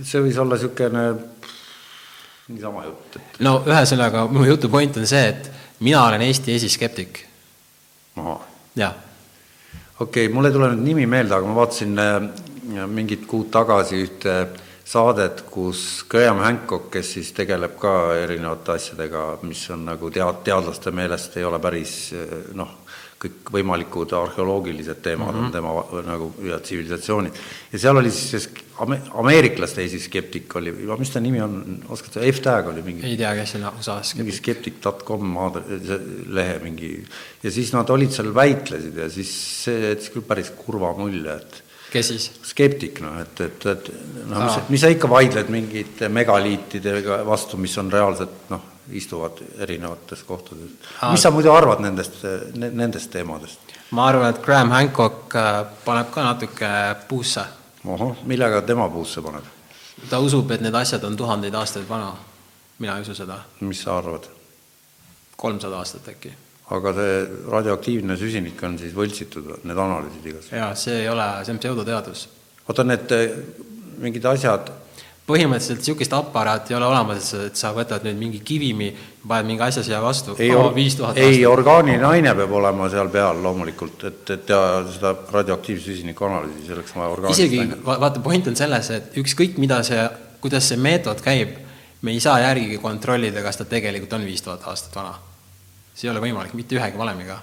[0.07, 1.07] see võis olla niisugune
[2.55, 5.51] niisama jutt, et no ühesõnaga, mu jutu point on see, et
[5.83, 7.25] mina olen Eesti esiskeptik.
[8.77, 8.95] jah.
[9.99, 14.05] okei okay,, mul ei tule nüüd nimi meelde, aga ma vaatasin äh, mingid kuud tagasi
[14.07, 14.39] ühte
[14.87, 20.93] saadet, kus Graham Hancock, kes siis tegeleb ka erinevate asjadega, mis on nagu tead-, teadlaste
[20.95, 21.97] meelest ei ole päris
[22.55, 22.77] noh,
[23.17, 25.47] kõikvõimalikud arheoloogilised teemad mm -hmm.
[25.47, 27.33] on tema nagu ja tsivilisatsioonid.
[27.73, 32.69] ja seal oli siis ame-, ameeriklaste esiskeptik oli, mis ta nimi on, oskad sa, F-tag
[32.73, 35.37] oli mingi ei tea, kes on USA-s mingi skeptik.com
[36.29, 36.91] lehe mingi
[37.43, 39.33] ja siis nad olid seal, väitlesid ja siis
[39.65, 41.63] see jättis küll päris kurva mulje, et
[41.93, 42.31] kes siis?
[42.43, 43.91] skeptik, noh, et, et, et
[44.27, 48.63] noh, mis, mis sa ikka vaidled mingite megaliitidega vastu, mis on reaalselt noh,
[48.93, 50.77] istuvad erinevates kohtades.
[51.11, 52.23] mis sa muidu arvad nendest,
[52.55, 53.77] nendest teemadest?
[53.91, 56.71] ma arvan, et Graham Hancock äh, paneb ka natuke
[57.09, 57.45] puusse.
[57.85, 59.45] ohoh, millega tema puusse paneb?
[60.11, 62.15] ta usub, et need asjad on tuhandeid aastaid vana.
[62.79, 63.39] mina ei usu seda.
[63.61, 64.29] mis sa arvad?
[65.37, 66.33] kolmsada aastat äkki
[66.75, 67.19] aga see
[67.53, 70.51] radioaktiivne süsinik on siis võltsitud, need analüüsid igas?
[70.51, 72.27] jaa, see ei ole, see on pseudoteadus.
[72.67, 73.39] oota, need eh,
[74.03, 74.73] mingid asjad
[75.27, 78.93] põhimõtteliselt niisugust aparaati ei ole olemas, et sa võtad nüüd mingi kivimi,
[79.27, 80.71] paned mingi asja siia vastu, ei, oh,
[81.19, 86.69] ei orgaaniline aine peab olema seal peal loomulikult, et, et teha seda radioaktiivse süsiniku analüüsi,
[86.71, 87.85] selleks on vaja orgaanilist isegi ainet.
[87.87, 90.03] vaata, point on selles, et ükskõik, mida see,
[90.43, 91.59] kuidas see meetod käib,
[92.07, 95.17] me ei saa järgi kontrollida, kas ta tegelikult on viis tuhat aastat vana
[95.97, 97.39] see ei ole võimalik mitte ühegi valemiga.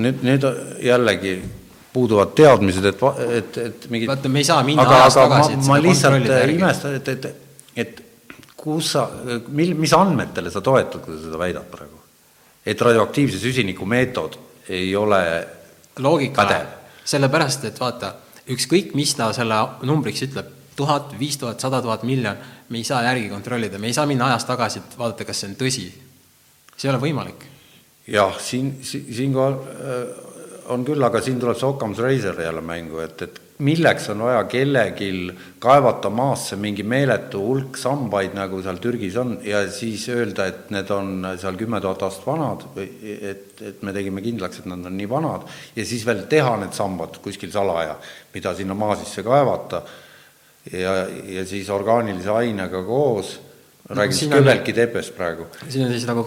[0.00, 0.44] Nüüd, nüüd
[0.86, 1.34] jällegi
[1.92, 3.00] puuduvad teadmised, et,
[3.38, 6.28] et, et mingid vaata, me ei saa minna aga, ajas aga tagasi, et ma, lihtsalt
[6.54, 7.26] imestan, et, et,
[7.82, 8.02] et
[8.60, 9.08] kus sa,
[9.48, 11.98] mil, mis andmetele sa toetud, kui sa seda väidad praegu?
[12.70, 14.36] et radioaktiivse süsiniku meetod
[14.70, 15.20] ei ole
[15.98, 16.44] loogika.
[17.08, 18.12] sellepärast, et vaata,
[18.52, 19.58] ükskõik, mis ta selle
[19.88, 22.38] numbriks ütleb, tuhat, viis tuhat, sada tuhat, miljon,
[22.68, 25.50] me ei saa järgi kontrollida, me ei saa minna ajas tagasi, et vaadata, kas see
[25.50, 25.88] on tõsi
[26.80, 27.44] see ei ole võimalik.
[28.10, 30.26] jah, siin, siinkohal äh,
[30.72, 34.40] on küll, aga siin tuleb see Occam's Razor jälle mängu, et, et milleks on vaja
[34.48, 35.10] kellelgi
[35.60, 40.90] kaevata maasse mingi meeletu hulk sambaid, nagu seal Türgis on, ja siis öelda, et need
[40.94, 45.10] on seal kümme tuhat aastat vanad, et, et me tegime kindlaks, et nad on nii
[45.10, 45.44] vanad,
[45.76, 47.98] ja siis veel teha need sambad kuskil salaja,
[48.34, 49.82] mida sinna maa sisse kaevata,
[50.72, 51.02] ja,
[51.36, 53.36] ja siis orgaanilise ainega koos,
[53.90, 55.50] räägin siis Kövelki tepest praegu.
[55.68, 56.24] siin on siis nagu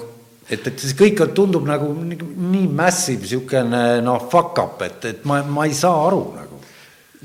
[0.49, 5.41] et, et see kõik tundub nagu nii massive niisugune noh, fuck up, et, et ma,
[5.43, 6.59] ma ei saa aru nagu.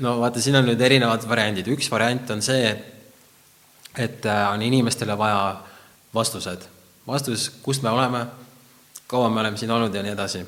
[0.05, 2.69] no vaata, siin on nüüd erinevad variandid, üks variant on see,
[3.99, 5.41] et äh, on inimestele vaja
[6.15, 6.63] vastused,
[7.07, 8.23] vastus, kust me oleme,
[9.09, 10.45] kaua me oleme siin olnud ja nii edasi.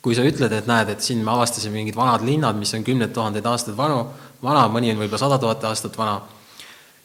[0.00, 3.12] kui sa ütled, et näed, et siin me avastasime mingid vanad linnad, mis on kümneid
[3.12, 4.06] tuhandeid aastaid vanu,
[4.42, 6.22] vana, mõni on võib-olla sada tuhat aastat vana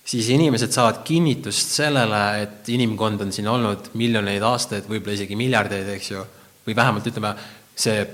[0.05, 5.89] siis inimesed saavad kinnitust sellele, et inimkond on siin olnud miljoneid aastaid, võib-olla isegi miljardeid,
[5.95, 6.23] eks ju,
[6.67, 7.33] või vähemalt ütleme,
[7.75, 8.05] see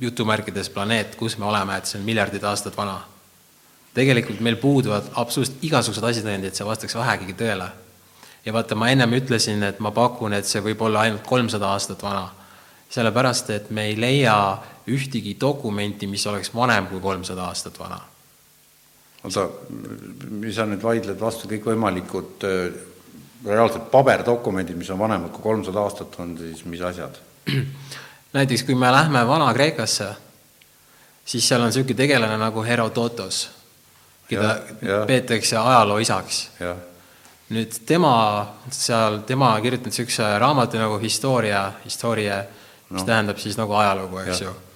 [0.00, 3.00] jutumärkides planeet, kus me oleme, et see on miljardid aastat vana.
[3.94, 7.68] tegelikult meil puuduvad absoluutselt igasugused asjatõendid, see vastaks vähegagi tõele.
[8.44, 12.02] ja vaata, ma ennem ütlesin, et ma pakun, et see võib olla ainult kolmsada aastat
[12.02, 12.30] vana.
[12.90, 18.00] sellepärast, et me ei leia ühtegi dokumenti, mis oleks vanem kui kolmsada aastat vana
[19.24, 19.46] oota,
[20.30, 22.46] mis sa nüüd vaidled vastu kõikvõimalikud
[23.44, 27.18] reaalsed paberdokumendid, mis on vanemad kui kolmsada aastat, on siis mis asjad?
[28.36, 30.10] näiteks kui me lähme Vana-Kreekasse,
[31.24, 33.42] siis seal on niisugune tegelane nagu Herodotos,
[34.28, 35.02] keda ja, ja.
[35.06, 36.48] peetakse ajaloo isaks.
[37.50, 38.14] nüüd tema
[38.70, 42.44] seal, tema on kirjutanud niisuguse raamatu nagu Historia, Historia,
[42.90, 43.06] mis no.
[43.06, 44.48] tähendab siis nagu ajalugu, eks ja.
[44.48, 44.69] ju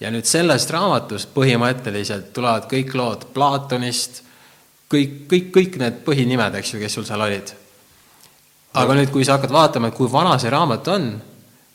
[0.00, 4.22] ja nüüd sellest raamatust põhimõtteliselt tulevad kõik lood Platonist,
[4.90, 7.54] kõik, kõik, kõik need põhinimed, eks ju, kes sul seal olid.
[8.78, 11.10] aga nüüd, kui sa hakkad vaatama, et kui vana see raamat on,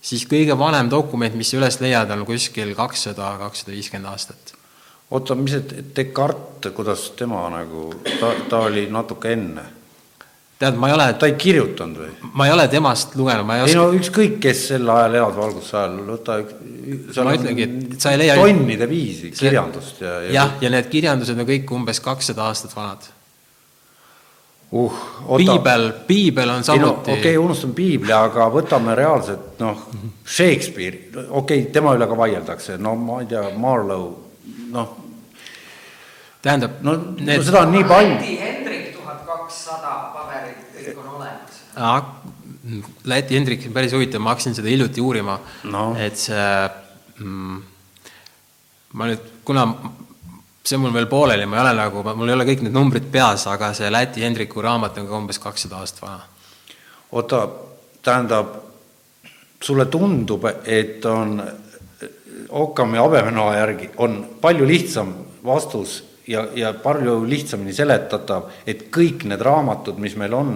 [0.01, 4.55] siis kõige vanem dokument, mis sa üles leiad, on kuskil kakssada, kakssada viiskümmend aastat.
[5.11, 9.82] oota, mis see Descartes, kuidas tema nagu, ta, ta oli natuke enne?
[10.63, 12.11] tead, ma ei ole, ta ei kirjutanud või?
[12.39, 15.35] ma ei ole temast lugenud, ma ei ei oska no ükskõik, kes sel ajal elas
[15.37, 16.61] valguse ajal, võta üks-
[17.23, 21.39] Ma ütlengi, et sa ei leia- tonnide viisi kirjandust ja, ja jah, ja need kirjandused
[21.39, 23.05] on kõik umbes kakssada aastat vanad.
[24.71, 24.97] uh,
[25.27, 25.37] oota.
[25.43, 29.87] piibel, piibel on ei samuti okei okay,, unustame piibli, aga võtame reaalselt noh,
[30.25, 30.97] Shakespeare,
[31.29, 31.29] okei
[31.61, 34.11] okay,, tema üle ka vaieldakse, no ma ei tea, Marlowe,
[34.73, 34.97] noh,
[36.43, 38.17] tähendab no, need no seda on nii palju.
[38.43, 41.62] Hendrik tuhat kakssada paberit, kõik on olemas.
[43.03, 45.95] Läti Hendrik päris huvitav, ma hakkasin seda hiljuti uurima No.
[45.99, 46.45] et see
[47.19, 47.61] mm,,
[48.93, 49.65] ma nüüd, kuna
[50.63, 53.09] see on mul veel pooleli, ma ei ole nagu, mul ei ole kõik need numbrid
[53.11, 56.23] peas, aga see Läti Hendriku raamat on ka umbes kakssada aastat vana.
[57.11, 57.41] oota,
[58.03, 58.55] tähendab,
[59.63, 61.41] sulle tundub, et on
[62.53, 65.13] Occami habemenoa järgi on palju lihtsam
[65.45, 70.51] vastus ja, ja palju lihtsamini seletatav, et kõik need raamatud, mis meil on,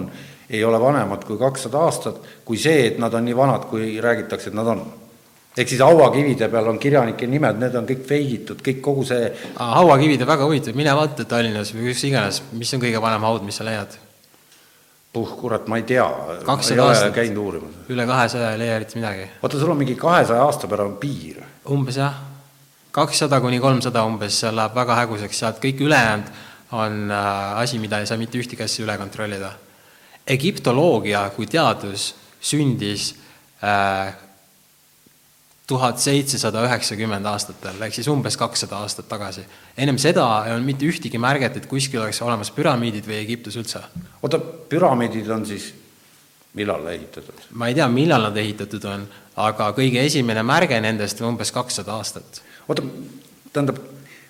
[0.50, 4.50] ei ole vanemad kui kakssada aastat, kui see, et nad on nii vanad, kui räägitakse,
[4.50, 4.82] et nad on.
[5.58, 10.22] ehk siis hauakivide peal on kirjanike nimed, need on kõik feigitud, kõik kogu see hauakivid
[10.22, 13.58] on väga huvitav, mine vaata Tallinnas või kus iganes, mis on kõige vanem haud, mis
[13.58, 13.98] sa leiad?
[15.12, 16.06] puh, kurat, ma ei tea,
[16.46, 17.16] kakssada aastat
[17.88, 19.28] üle kahesaja ei leia eriti midagi.
[19.42, 22.14] oota, sul on mingi kahesaja aasta on piir umbes jah,
[22.92, 26.30] kakssada kuni kolmsada umbes, seal läheb väga häguseks, sealt kõik ülejäänud
[26.72, 29.52] on äh, asi, mida ei saa mitte ühtegi asja üle kontrollida.
[30.28, 33.12] Egiptoloogia kui teadus sündis
[35.68, 39.42] tuhat seitsesada üheksakümmend aastatel, ehk siis umbes kakssada aastat tagasi.
[39.76, 43.82] ennem seda ei olnud mitte ühtegi märget, et kuskil oleks olemas püramiidid või Egiptus üldse.
[44.22, 45.72] oota, püramiidid on siis
[46.54, 47.48] millal ehitatud?
[47.50, 51.98] ma ei tea, millal nad ehitatud on, aga kõige esimene märge nendest on umbes kakssada
[51.98, 52.82] aastat oota,
[53.52, 53.80] tähendab,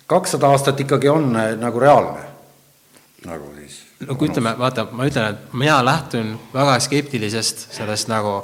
[0.07, 2.25] kakssada aastat ikkagi on äh, nagu reaalne,
[3.25, 3.78] nagu siis.
[4.07, 8.39] No kui ütleme, vaata, ma ütlen, et mina lähtun väga skeptilisest sellest nagu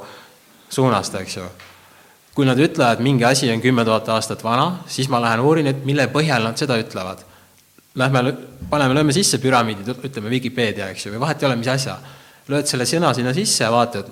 [0.72, 1.46] suunast, eks ju.
[2.36, 5.86] kui nad ütlevad, mingi asi on kümme tuhat aastat vana, siis ma lähen uurin, et
[5.88, 7.22] mille põhjal nad seda ütlevad.
[7.96, 8.34] Lähme,
[8.68, 11.96] paneme, lööme sisse püramiidid, ütleme Vikipeedia, eks ju, või vahet ei ole, mis asja.
[12.52, 14.10] lööd selle sõna sinna sisse ja vaatad,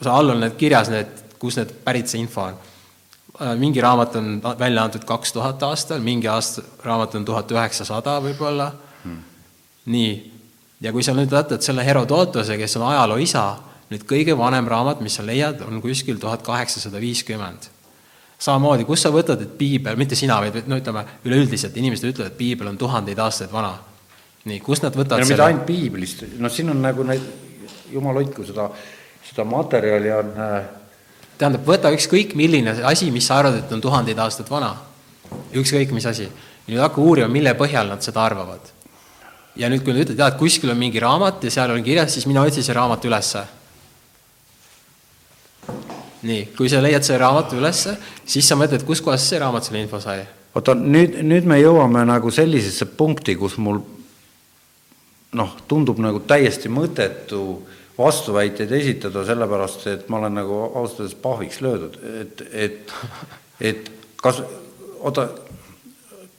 [0.00, 1.10] sa all on need kirjas need,
[1.42, 2.60] kus need pärit see info on.
[3.58, 8.70] mingi raamat on välja antud kaks tuhat aastal, mingi aasta raamat on tuhat üheksasada võib-olla
[9.04, 9.22] hmm.
[9.86, 10.39] nii,
[10.80, 13.44] ja kui sa nüüd võtad selle Herodotose, kes on ajaloo isa,
[13.90, 17.68] nüüd kõige vanem raamat, mis sa leiad, on kuskil tuhat kaheksasada viiskümmend.
[18.40, 22.38] samamoodi, kust sa võtad, et piibel, mitte sina, vaid no ütleme, üleüldiselt inimesed ütlevad, et
[22.38, 23.78] piibel on tuhandeid aastaid vana.
[24.44, 27.20] nii, kust nad no võtavad mitte ainult piiblist, noh, siin on nagu neid,
[27.92, 28.70] jumal hoidku seda,
[29.26, 30.62] seda materjali on äh,
[31.40, 34.76] tähendab, võta ükskõik milline asi, mis sa arvad, et on tuhandeid aastaid vana.
[35.54, 36.28] ükskõik mis asi.
[36.68, 38.79] nüüd hakka uurima, mille põhjal nad seda arvavad.
[39.60, 42.26] Ja nüüd, kui nad ütlevad, et kuskil on mingi raamat ja seal on kirjas, siis
[42.28, 43.46] mine otsi see raamat ülesse.
[46.20, 47.94] nii, kui sa leiad selle raamatu ülesse,
[48.28, 50.24] siis sa mõtled, kuskohast see raamat selle info sai.
[50.54, 53.80] oota, nüüd, nüüd me jõuame nagu sellisesse punkti, kus mul
[55.36, 57.44] noh, tundub nagu täiesti mõttetu
[58.00, 62.94] vastuväiteid esitada, sellepärast et ma olen nagu ausalt öeldes pahviks löödud, et, et,
[63.60, 63.90] et
[64.20, 64.42] kas,
[65.00, 65.28] oota,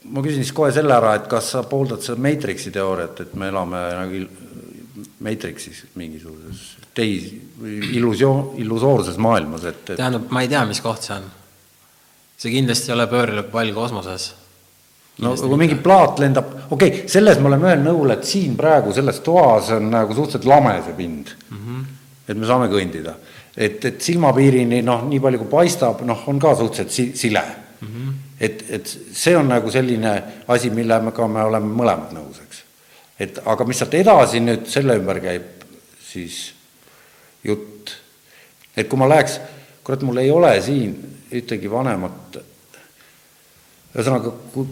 [0.10, 3.52] ma küsin siis kohe selle ära, et kas sa pooldad seda Matrixi teooriat, et me
[3.52, 4.24] elame nagu
[5.22, 7.32] Matrixis mingisuguses teis-,
[7.93, 11.28] illusioon, illusoorses maailmas, et, et tähendab, ma ei tea, mis koht see on.
[12.41, 14.32] see kindlasti ei ole pöörlev pall kosmoses.
[15.22, 18.95] no kui mingi plaat lendab, okei okay,, selles me oleme ühel nõul, et siin praegu
[18.95, 21.62] selles toas on nagu suhteliselt lame see pind mm.
[21.62, 21.86] -hmm.
[22.28, 23.16] et me saame kõndida.
[23.56, 27.88] et, et silmapiirini noh, nii palju kui paistab, noh, on ka suhteliselt si sile mm.
[27.88, 28.14] -hmm.
[28.42, 30.14] et, et see on nagu selline
[30.50, 32.64] asi, millega me oleme mõlemad nõus, eks.
[33.22, 35.66] et aga mis sealt edasi nüüd selle ümber käib,
[36.02, 36.44] siis
[37.46, 37.94] jutt,
[38.76, 39.38] et kui ma läheks,
[39.86, 40.96] kurat, mul ei ole siin
[41.32, 42.42] ühtegi vanemat
[43.92, 44.68] ühesõnaga, kui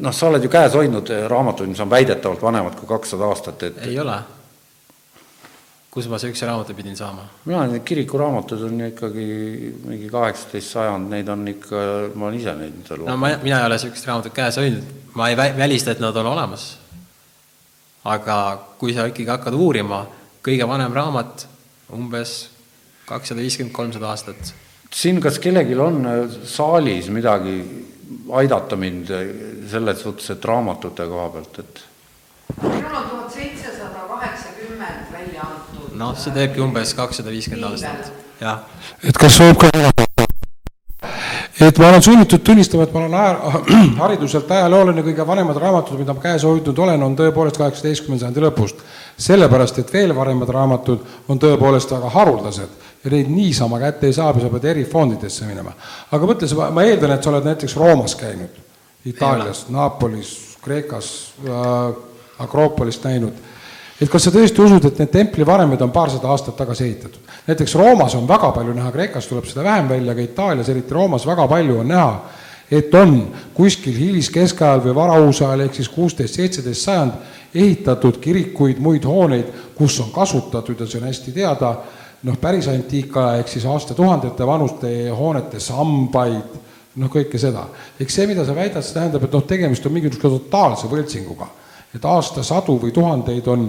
[0.00, 3.84] noh, sa oled ju käes hoidnud raamatuid, mis on väidetavalt vanemad kui kakssada aastat, et
[3.88, 4.16] ei ole.
[5.96, 7.24] Kus ma siukse raamatu pidin saama?
[7.48, 9.26] mina olen, need kirikuraamatud on ju ikkagi
[9.88, 11.84] mingi kaheksateist sajand, neid on ikka,
[12.14, 15.30] ma olen ise neid seal no ma, mina ei ole niisugust raamatut käes hoidnud, ma
[15.32, 16.66] ei vä- välista, et nad on olemas.
[18.04, 18.36] aga
[18.78, 20.04] kui sa ikkagi hakkad uurima,
[20.44, 21.48] kõige vanem raamat
[21.96, 22.36] umbes
[23.08, 24.52] kakssada viiskümmend, kolmsada aastat.
[24.92, 26.04] siin kas kellelgi on
[26.44, 27.56] saalis midagi
[28.36, 29.10] aidata mind
[29.70, 31.82] selles suhtes, et raamatute koha pealt, et
[32.62, 34.55] minul on tuhat seitsesada kaheksakümmend.
[35.96, 38.64] noh, see teebki umbes kakssada viiskümmend aastat, jah.
[39.02, 39.70] et kas võib ka
[41.60, 43.60] et ma olen sunnitud tunnistama, et ma olen aja,
[44.02, 48.82] hariduselt ajaloolane, kõige vanemad raamatud, mida ma käes hoidnud olen, on tõepoolest kaheksateistkümnenda sajandi lõpust.
[49.26, 54.34] sellepärast, et veel varemad raamatud on tõepoolest väga haruldased ja neid niisama kätte ei saa,
[54.34, 55.72] sa pead erifondidesse minema.
[56.10, 58.62] aga mõtle, ma eeldan, et sa oled näiteks Roomas käinud,
[59.06, 61.94] Itaalias, Napolis, Kreekas äh,,
[62.38, 63.32] Akropolist näinud
[64.00, 67.36] et kas sa tõesti usud, et need templivaremed on paarsada aastat tagasi ehitatud?
[67.46, 71.26] näiteks Roomas on väga palju näha, Kreekas tuleb seda vähem välja, aga Itaalias, eriti Roomas,
[71.26, 72.10] väga palju on näha,
[72.70, 73.16] et on
[73.54, 77.12] kuskil hiliskeskajal või varauusajal ehk siis kuusteist, seitseteist sajand
[77.54, 81.72] ehitatud kirikuid, muid hooneid, kus on kasutatud ja see on hästi teada,
[82.26, 86.56] noh, päris antiikaja ehk siis aastatuhandete vanuste hoonete sambaid,
[87.00, 87.68] noh, kõike seda.
[88.00, 91.48] eks see, mida sa väidad, see tähendab, et noh, tegemist on mingisuguse totaalse võltsinguga
[91.96, 93.66] et aastasadu või tuhandeid on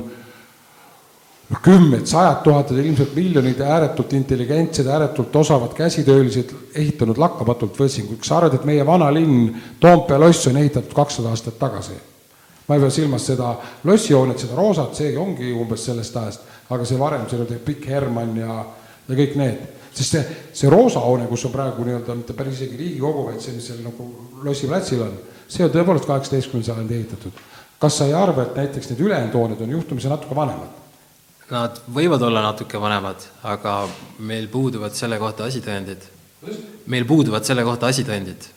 [1.48, 8.20] noh, kümned, sajad tuhanded, ilmselt miljonid ääretult intelligentsed, ääretult osavad käsitöölised ehitanud lakkamatult võltsinguid.
[8.20, 11.96] kas sa arvad, et meie vana linn Toompea loss on ehitatud kakssada aastat tagasi?
[12.68, 13.54] ma ei pea silmas seda
[13.88, 18.36] lossihoonet, seda roosat, see ongi umbes sellest ajast, aga see varem, seal oli Pikk Hermann
[18.42, 18.58] ja,
[19.08, 19.62] ja kõik need.
[19.98, 20.24] sest see,
[20.54, 23.80] see roosa hoone, kus on praegu nii-öelda mitte päris isegi Riigikogu, vaid see, mis seal
[23.86, 24.10] nagu
[24.44, 25.16] Lossi platsil on,
[25.48, 27.40] see on tõepoolest kaheksateistkümnenda sajandi ehitatud
[27.80, 30.76] kas sa ei arva, et näiteks need ülejäänud hooned on juhtumisi natuke vanemad?
[31.52, 33.80] Nad võivad olla natuke vanemad, aga
[34.20, 36.14] meil puuduvad selle kohta asitõendid.
[36.88, 38.50] meil puuduvad selle kohta asitõendid.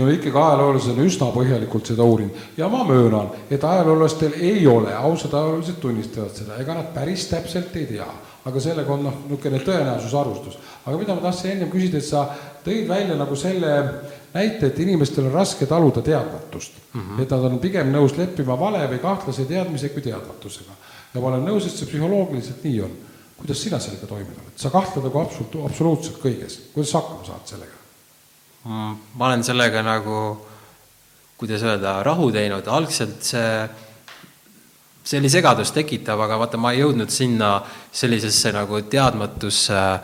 [0.00, 4.94] no ikkagi ajaloolased on üsna põhjalikult seda uurinud ja ma möönan, et ajaloolastel ei ole,
[4.94, 8.06] ausad ajaloolased tunnistavad seda, ega nad päris täpselt ei tea,
[8.44, 10.58] aga sellega on noh, niisugune tõenäosusarvustus.
[10.86, 12.28] aga mida ma tahtsin ennem küsida, et sa
[12.64, 13.72] tõid välja nagu selle
[14.36, 17.00] näite, et inimestel on raske taluda teadmatust mm.
[17.00, 17.22] -hmm.
[17.22, 20.76] et nad on pigem nõus leppima vale või kahtlase teadmise kui teadmatusega.
[21.14, 22.92] ja ma olen nõus, et see psühholoogiliselt nii on.
[23.36, 24.52] kuidas sina sellega toime tuled?
[24.56, 26.60] sa kahtled nagu absoluut, absoluutselt kõiges.
[26.74, 27.76] kuidas sa hakkama saad sellega
[28.64, 28.96] mm,?
[29.14, 30.20] ma olen sellega nagu,
[31.38, 33.68] kuidas öelda, rahu teinud, algselt see
[35.06, 37.60] see oli segadust tekitav, aga vaata, ma ei jõudnud sinna
[37.92, 40.00] sellisesse nagu teadmatusse äh,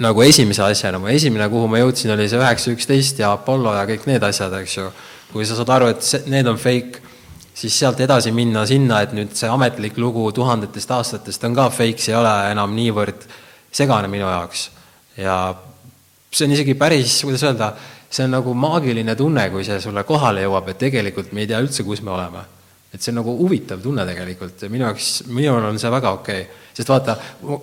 [0.00, 3.84] nagu esimese asjana, mu esimene, kuhu ma jõudsin, oli see üheksa üksteist ja Apollo ja
[3.88, 4.90] kõik need asjad, eks ju.
[5.32, 7.00] kui sa saad aru, et see, need on fake,
[7.56, 12.00] siis sealt edasi minna sinna, et nüüd see ametlik lugu tuhandetest aastatest on ka fake,
[12.00, 13.24] see ei ole enam niivõrd
[13.72, 14.70] segane minu jaoks.
[15.16, 15.54] ja
[16.32, 17.72] see on isegi päris, kuidas öelda,
[18.12, 21.60] see on nagu maagiline tunne, kui see sulle kohale jõuab, et tegelikult me ei tea
[21.64, 22.44] üldse, kus me oleme.
[22.92, 26.42] Et see on nagu huvitav tunne tegelikult ja minu jaoks, minul on see väga okei
[26.42, 27.16] okay sest vaata,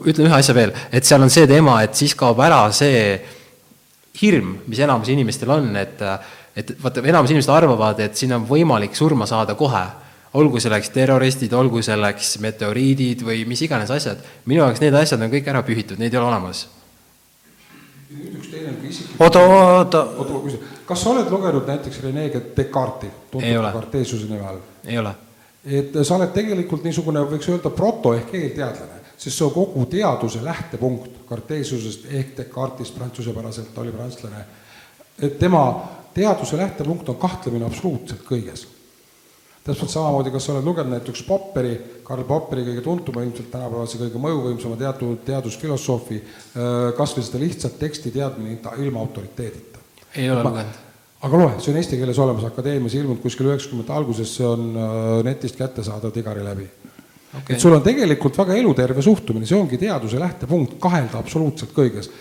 [0.08, 3.18] ütlen ühe asja veel, et seal on see teema, et siis kaob ära see
[4.20, 6.06] hirm, mis enamus inimestel on, et
[6.60, 9.86] et vaata, enamus inimesed arvavad, et siin on võimalik surma saada kohe.
[10.34, 14.18] olgu selleks terroristid, olgu selleks meteoriidid või mis iganes asjad.
[14.46, 16.68] minu jaoks need asjad on kõik ära pühitud, neid ei ole olemas.
[18.10, 20.04] üks teine isiklik oota, oota.
[20.18, 24.62] oota, kas sa oled lugenud näiteks Rene Descartesi, tuntud Cartesiuse nime all?
[24.86, 25.16] Ei ole.
[25.66, 30.42] et sa oled tegelikult niisugune, võiks öelda, proto ehk eelteadlane sest see on kogu teaduse
[30.44, 34.46] lähtepunkt Cartesiusest ehk Descartesist prantsusepäraselt, oli prantslane,
[35.22, 35.64] et tema
[36.16, 38.68] teaduse lähtepunkt on kahtlemine absoluutselt kõiges.
[39.64, 41.74] täpselt samamoodi, kas sa oled lugenud näiteks Popperi,
[42.04, 47.80] Karl Popperi kõige tuntuma, ilmselt tänapäevase kõige mõjuvõimsama teatud teadusfilosoofi, äh, kas või seda lihtsat
[47.80, 49.80] teksti teadmine ilma autoriteedita.
[50.16, 50.89] ei ole lugenud
[51.20, 55.08] aga loe, see on eesti keeles olemas, Akadeemias ilmunud kuskil üheksakümnendate alguses, see on äh,
[55.28, 56.68] netist kättesaadav Tigari läbi
[57.34, 57.56] okay..
[57.56, 62.12] et sul on tegelikult väga eluterve suhtumine, see ongi teaduse lähtepunkt, kahelda absoluutselt kõiges,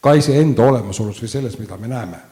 [0.00, 2.22] ka iseenda olemasolus või selles, mida me näeme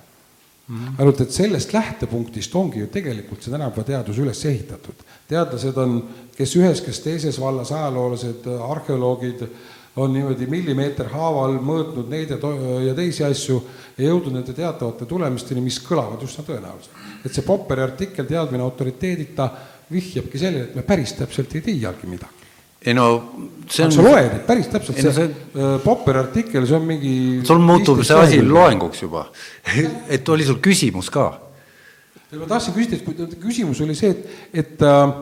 [0.69, 0.77] mm.
[0.77, 0.99] -hmm.
[0.99, 5.05] ainult et sellest lähtepunktist ongi ju tegelikult see tänapäeva teadus üles ehitatud.
[5.29, 6.03] teadlased on,
[6.37, 9.47] kes ühes, kes teises vallas, ajaloolased, arheoloogid,
[9.97, 12.39] on niimoodi millimeeter haaval mõõtnud neid ja,
[12.89, 13.61] ja teisi asju
[13.97, 17.03] ja jõudnud nende teatavate tulemusteni, mis kõlavad üsna tõenäoliselt.
[17.25, 19.51] et see Popperi artikkel Teadmine autoriteedita
[19.93, 22.51] vihjabki sellele, et me päris täpselt ei teagi midagi.
[22.85, 23.07] ei no
[23.71, 25.31] see on sa loed, et päris täpselt see, see...
[25.55, 27.15] Äh, Popperi artikkel, see on mingi
[27.47, 29.29] sul muutub see asi loenguks juba
[30.17, 31.29] et oli sul küsimus ka?
[32.35, 34.27] ma tahtsin küsida, et kui küsimus oli see, et,
[34.65, 35.17] et, äh,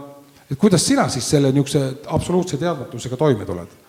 [0.48, 3.81] et kuidas sina siis selle niisuguse absoluutse teadmatusega toime tuled?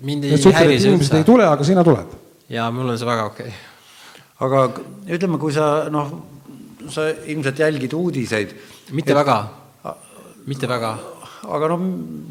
[0.00, 1.20] Mind ei häiri see üldse.
[1.20, 2.16] ei tule, aga sina tuled.
[2.48, 4.48] jaa, mul on see väga okei okay.
[4.48, 4.64] aga
[5.18, 6.12] ütleme, kui sa noh,
[6.88, 8.54] sa ilmselt jälgid uudiseid.
[8.92, 9.18] mitte et...
[9.18, 9.38] väga
[10.48, 10.96] mitte väga.
[11.48, 11.82] aga noh,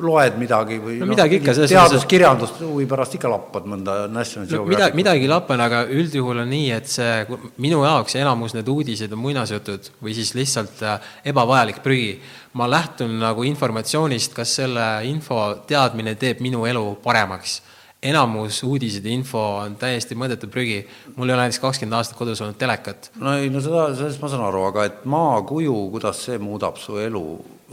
[0.03, 4.49] loed midagi või no, no midagi ikka, selles teaduskirjandust huvi pärast ikka lappad mõnda National
[4.51, 9.15] no, mida, midagi lappan, aga üldjuhul on nii, et see minu jaoks enamus need uudised
[9.15, 12.17] on muinasjutud või siis lihtsalt äh, ebavajalik prügi.
[12.57, 15.39] Ma lähtun nagu informatsioonist, kas selle info
[15.69, 17.59] teadmine teeb minu elu paremaks
[18.03, 20.83] enamus uudised ja info on täiesti mõõdetu prügi.
[21.15, 23.11] mul ei ole näiteks kakskümmend aastat kodus olnud telekat.
[23.17, 26.99] no ei, no seda, sellest ma saan aru, aga et maakuju, kuidas see muudab su
[27.01, 27.23] elu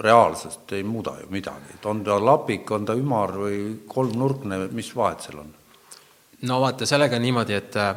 [0.01, 1.79] reaalsust, ei muuda ju midagi.
[1.85, 5.53] on ta lapik, on ta ümar või kolmnurkne, mis vahet seal on?
[6.49, 7.97] no vaata, sellega on niimoodi, et äh,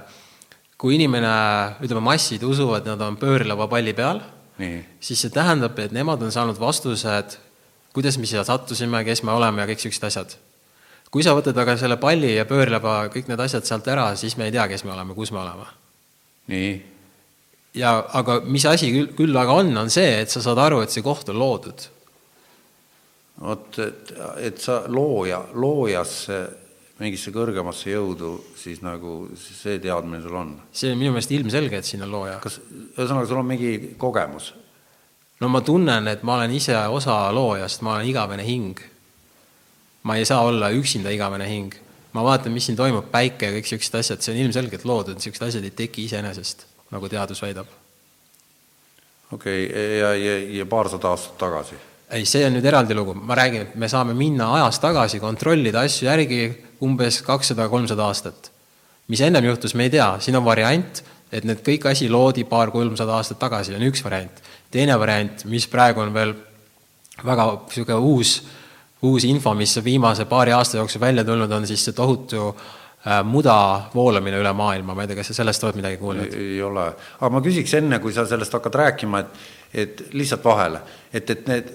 [0.78, 1.32] kui inimene,
[1.80, 4.20] ütleme, massid usuvad, nad on pöörleva palli peal,
[5.00, 7.38] siis see tähendab, et nemad on saanud vastused,
[7.94, 10.38] kuidas me siia sattusime, kes me oleme ja kõik niisugused asjad.
[11.12, 14.50] kui sa võtad aga selle palli ja pöörleva kõik need asjad sealt ära, siis me
[14.50, 15.68] ei tea, kes me oleme, kus me oleme.
[16.48, 16.72] nii.
[17.74, 20.94] ja aga mis asi küll, küll aga on, on see, et sa saad aru, et
[20.94, 21.88] see koht on loodud.
[23.42, 24.14] vot, et,
[24.50, 26.42] et sa looja, loojasse
[26.98, 30.54] mingisse kõrgemasse jõudu, siis nagu see teadmine sul on?
[30.74, 32.38] see on minu meelest ilmselge, et siin on looja.
[32.44, 32.60] kas,
[32.96, 34.54] ühesõnaga, sul on mingi kogemus?
[35.42, 38.82] no ma tunnen, et ma olen ise osa loojast, ma olen igavene hing.
[40.04, 41.76] ma ei saa olla üksinda igavene hing.
[42.18, 45.46] ma vaatan, mis siin toimub, päike ja kõik niisugused asjad, see on ilmselgelt loodud, niisugused
[45.52, 46.66] asjad ei teki iseenesest,
[46.96, 47.70] nagu teadus väidab.
[49.32, 51.78] okei okay,, ja, ja, ja paarsada aastat tagasi?
[52.12, 55.84] Ei, see on nüüd eraldi lugu, ma räägin, et me saame minna ajas tagasi, kontrollida
[55.88, 56.42] asju järgi
[56.86, 58.52] umbes kakssada, kolmsada aastat.
[59.08, 63.16] mis ennem juhtus, me ei tea, siin on variant, et need kõik asi loodi paar-kolmsada
[63.20, 64.42] aastat tagasi, on üks variant.
[64.72, 66.34] teine variant, mis praegu on veel
[67.26, 68.42] väga niisugune uus,
[69.02, 73.90] uus info, mis viimase paari aasta jooksul välja tulnud, on siis see tohutu äh, muda
[73.94, 76.40] voolamine üle maailma, ma ei tea, kas sa sellest oled midagi kuulnud?
[76.40, 76.88] ei ole,
[77.20, 80.80] aga ma küsiks enne, kui sa sellest hakkad rääkima, et et lihtsalt vahele,
[81.14, 81.74] et, et need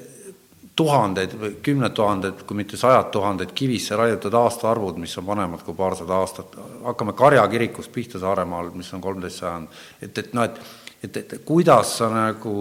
[0.76, 5.76] tuhanded või kümned tuhanded, kui mitte sajad tuhanded kivisse raiutud aastaarvud, mis on vanemad kui
[5.76, 6.54] paarsada aastat,
[6.84, 10.62] hakkame Karja kirikust pihta Saaremaal, mis on kolmteist sajand, et, et noh, et
[11.02, 12.54] et, et kuidas sa nagu,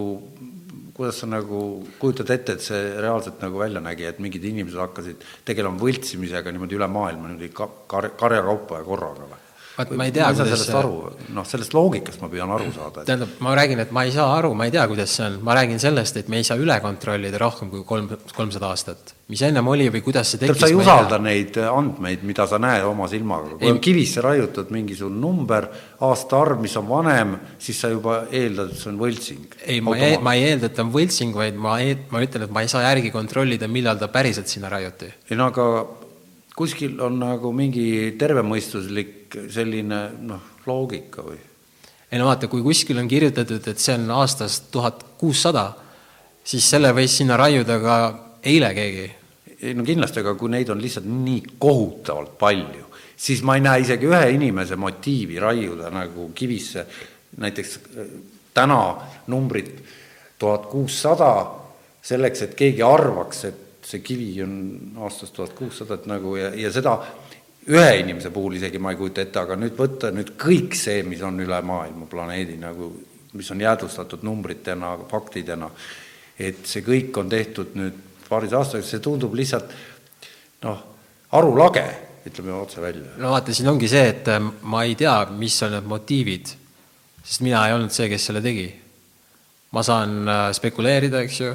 [0.95, 1.61] kuidas sa nagu
[2.01, 6.79] kujutad ette, et see reaalselt nagu välja nägi, et mingid inimesed hakkasid tegelema võltsimisega niimoodi
[6.79, 9.40] üle maailma niimoodi ka-, kar-, karjakaupa ja korraga või?
[9.77, 10.95] Vaat ma ei tea, kuidas sellest aru,
[11.35, 13.07] noh, sellest loogikast ma püüan aru saada et....
[13.07, 15.55] tähendab, ma räägin, et ma ei saa aru, ma ei tea, kuidas see on, ma
[15.57, 19.13] räägin sellest, et me ei saa üle kontrollida rohkem kui kolm, kolmsada aastat.
[19.31, 22.59] mis ennem oli või kuidas see tekkis sa ei usalda ei neid andmeid, mida sa
[22.61, 25.69] näed oma silmaga, kui ei, on kivisse raiutud mingisugune number,
[26.03, 29.57] aastaarv, mis on vanem, siis sa juba eeldad, et see on võltsing.
[29.63, 31.79] ei, ma ei, ma ei eelda, et ta on võltsing, vaid ma,
[32.11, 35.13] ma ütlen, et ma ei saa järgi kontrollida, millal ta päriselt sinna raiuti.
[35.31, 35.71] ei no aga
[36.59, 37.87] kuskil on nagu mingi
[38.19, 41.39] tervemõistuslik selline noh, loogika või?
[42.11, 45.69] ei no vaata, kui kuskil on kirjutatud, et see on aastast tuhat kuussada,
[46.43, 47.97] siis selle võis sinna raiuda ka
[48.43, 49.07] eile keegi.
[49.61, 53.85] ei no kindlasti, aga kui neid on lihtsalt nii kohutavalt palju, siis ma ei näe
[53.85, 56.85] isegi ühe inimese motiivi raiuda nagu kivisse
[57.37, 58.13] näiteks äh,
[58.53, 58.97] täna
[59.27, 59.83] numbrit
[60.39, 61.31] tuhat kuussada,
[62.01, 64.55] selleks, et keegi arvaks, et see kivi on
[65.05, 66.97] aastast tuhat kuussada, et nagu ja, ja seda
[67.69, 71.21] ühe inimese puhul isegi ma ei kujuta ette, aga nüüd võtta nüüd kõik see, mis
[71.25, 72.89] on üle maailma planeedi nagu,
[73.37, 75.69] mis on jäädvustatud numbritena, faktidena,
[76.39, 79.73] et see kõik on tehtud nüüd paaris aastaga, see tundub lihtsalt
[80.65, 80.81] noh,
[81.37, 81.85] arulage,
[82.25, 83.15] ütleme otse välja.
[83.21, 86.55] no vaata, siin ongi see, et äh, ma ei tea, mis on need motiivid,
[87.21, 88.69] sest mina ei olnud see, kes selle tegi.
[89.71, 91.53] ma saan äh, spekuleerida, eks ju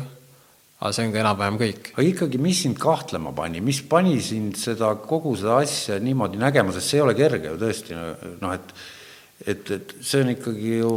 [0.81, 1.89] aga see on ka enam-vähem kõik.
[1.95, 6.75] aga ikkagi, mis sind kahtlema pani, mis pani sind seda, kogu seda asja niimoodi nägema,
[6.75, 7.97] sest see ei ole kerge ju tõesti,
[8.43, 8.77] noh et
[9.45, 10.91] et, et see on ikkagi ju,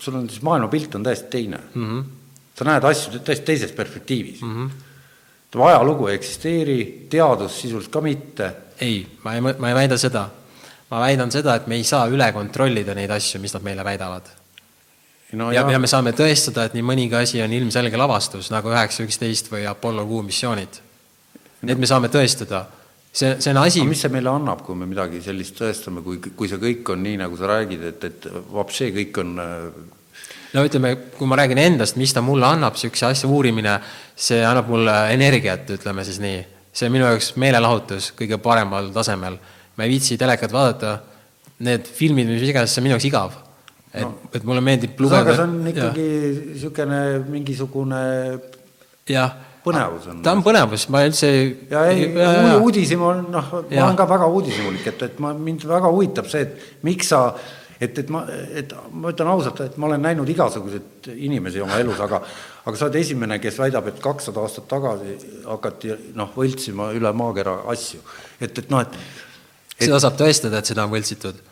[0.00, 1.88] sul on siis maailmapilt on täiesti teine mm.
[1.88, 2.04] -hmm.
[2.56, 4.68] sa näed asju täiesti teises perspektiivis mm.
[4.68, 5.64] -hmm.
[5.64, 8.52] ajalugu ei eksisteeri, teadus sisuliselt ka mitte.
[8.80, 10.28] ei, ma ei, ma ei väida seda.
[10.90, 14.41] ma väidan seda, et me ei saa üle kontrollida neid asju, mis nad meile väidavad
[15.38, 19.06] no, ja, ja me saame tõestada, et nii mõnigi asi on ilmselge lavastus, nagu üheksa
[19.06, 20.80] üksteist või Apollo kuu missioonid.
[21.68, 22.66] Need me saame tõestada.
[23.12, 26.48] see, see on asi mis see meile annab, kui me midagi sellist tõestame, kui, kui
[26.48, 29.34] see kõik on nii, nagu sa räägid, et, et vapsee kõik on
[30.52, 33.78] no ütleme, kui ma räägin endast, mis ta mulle annab, niisuguse asja uurimine,
[34.16, 36.42] see annab mulle energiat, ütleme siis nii.
[36.72, 39.38] see on minu jaoks meelelahutus kõige paremal tasemel.
[39.76, 40.98] ma ei viitsi telekat vaadata,
[41.64, 43.41] need filmid, mis iganes, see on minu jaoks igav
[43.92, 45.22] et no., et mulle meeldib lugeda.
[45.22, 46.06] aga see on ikkagi
[46.50, 48.02] niisugune mingisugune
[49.12, 50.22] jah, põnevus on.
[50.24, 51.32] ta on põnevus, ma üldse
[51.70, 52.08] ja ei,
[52.58, 56.46] uudishimu on, noh, ma olen ka väga uudishimulik, et, et ma, mind väga huvitab see,
[56.48, 57.26] et miks sa
[57.82, 58.22] et, et ma,
[58.58, 62.22] et ma ütlen ausalt, et ma olen näinud igasuguseid inimesi oma elus, aga
[62.62, 65.16] aga sa oled esimene, kes väidab, et kakssada aastat tagasi
[65.48, 68.00] hakati noh, võltsima üle maakera asju.
[68.40, 69.00] et, et noh, et,
[69.76, 71.42] et seda saab tõestada, et seda on võltsitud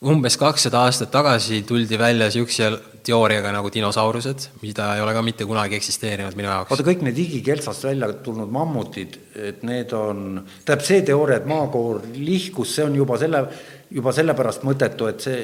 [0.00, 2.70] umbes kakssada aastat tagasi tuldi välja niisuguse
[3.04, 6.72] teooriaga nagu dinosaurused, mida ei ole ka mitte kunagi eksisteerinud minu jaoks.
[6.72, 12.02] oota, kõik need igikeltsast välja tulnud mammutid, et need on, tähendab see teooria, et maakoor
[12.16, 13.44] lihkus, see on juba selle,
[13.92, 15.40] juba sellepärast mõttetu, et see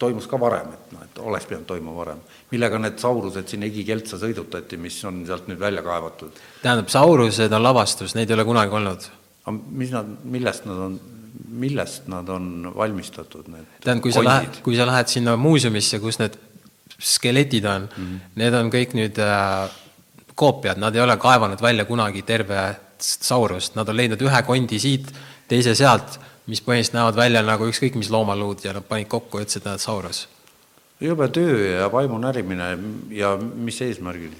[0.00, 2.22] toimus ka varem, et noh, et oleks pidanud toimuma varem.
[2.50, 6.40] millega need saurused sinna igikeltsa sõidutati, mis on sealt nüüd välja kaevatud?
[6.64, 9.10] tähendab, saurused on lavastus, neid ei ole kunagi olnud.
[9.44, 11.00] aga mis nad, millest nad on,
[11.48, 16.18] millest nad on valmistatud, need tähendab, kui sa lähed, kui sa lähed sinna muuseumisse, kus
[16.20, 16.36] need
[17.02, 18.34] skeletid on mm, -hmm.
[18.34, 19.70] need on kõik nüüd äh,
[20.34, 25.12] koopiad, nad ei ole kaevanud välja kunagi terve saurust, nad on leidnud ühe kondi siit,
[25.48, 29.46] teise sealt, mis põhimõtteliselt näevad välja nagu ükskõik mis loomaluud ja nad panid kokku ja
[29.46, 30.28] ütlesid, et nad saurus.
[31.00, 32.78] jube töö ja vaimu närimine
[33.10, 34.32] ja mis eesmärgil?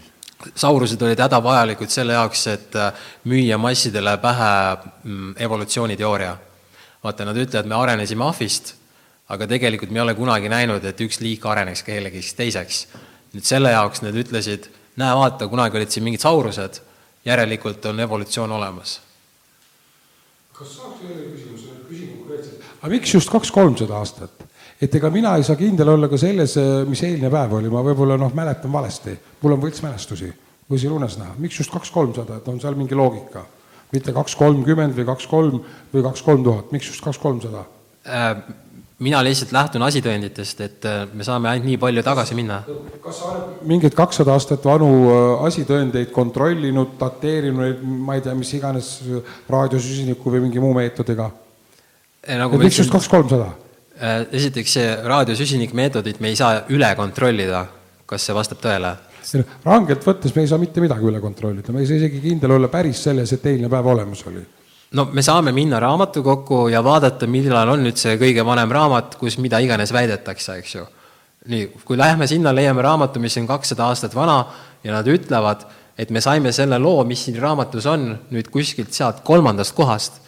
[0.54, 2.92] saurused olid hädavajalikud selle jaoks, et äh,
[3.24, 6.36] müüa massidele pähe mm, evolutsiooniteooria.
[7.02, 8.74] Vaata, nad ütlevad, me arenesime ahvist
[9.32, 12.84] aga tegelikult me ei ole kunagi näinud, et üks liik areneks kellegiks teiseks.
[13.32, 14.68] nüüd selle jaoks nad ütlesid,
[15.00, 16.82] näe, vaata, kunagi olid siin mingid saurused,
[17.24, 19.00] järelikult on evolutsioon olemas.
[20.52, 24.44] kas saaks ühe küsimuse, küsin konkreetselt, aga miks just kaks-kolmsada aastat?
[24.82, 26.58] et ega mina ei saa kindel olla ka selles,
[26.90, 30.28] mis eilne päev oli, ma võib-olla noh, mäletan valesti, mul on võltsmälestusi,
[30.68, 33.46] võisin unes näha, miks just kaks-kolmsada, et on seal mingi loogika?
[33.92, 35.62] Mitte kaks kolmkümmend või kaks kolm
[35.92, 37.64] või kaks kolm tuhat, miks just kaks kolmsada?
[38.08, 38.42] Äh,
[39.02, 42.62] mina lihtsalt lähtun asitõenditest, et äh, me saame ainult nii palju tagasi minna.
[43.02, 48.52] kas sa oled mingeid kakssada aastat vanu äh, asitõendeid kontrollinud, dateerinud, ma ei tea, mis
[48.58, 48.94] iganes
[49.50, 51.30] raadiosüsiniku või mingi muu meetodiga?
[52.38, 53.50] Nagu miks just kaks-kolmsada?
[54.02, 57.66] Äh, esiteks, see raadiosüsinikmeetodit me ei saa üle kontrollida,
[58.08, 58.96] kas see vastab tõele?
[59.64, 62.68] Rangelt võttes me ei saa mitte midagi üle kontrollida, me ei saa isegi kindel olla
[62.72, 64.42] päris selles, et eilne päev olemas oli
[64.92, 69.38] no me saame minna raamatukokku ja vaadata, millal on nüüd see kõige vanem raamat, kus
[69.40, 70.86] mida iganes väidetakse, eks ju.
[71.52, 74.44] nii, kui lähme sinna, leiame raamatu, mis on kakssada aastat vana
[74.84, 75.64] ja nad ütlevad,
[75.98, 80.20] et me saime selle loo, mis siin raamatus on, nüüd kuskilt sealt kolmandast kohast.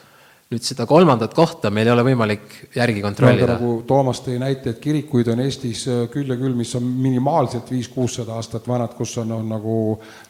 [0.52, 3.54] Nüüd seda kolmandat kohta meil ei ole võimalik järgi kontrollida.
[3.56, 7.70] nagu Toomas tõi näite, et kirikuid on Eestis äh, küll ja küll, mis on minimaalselt
[7.72, 9.78] viis-kuussada aastat vanad, kus on, on nagu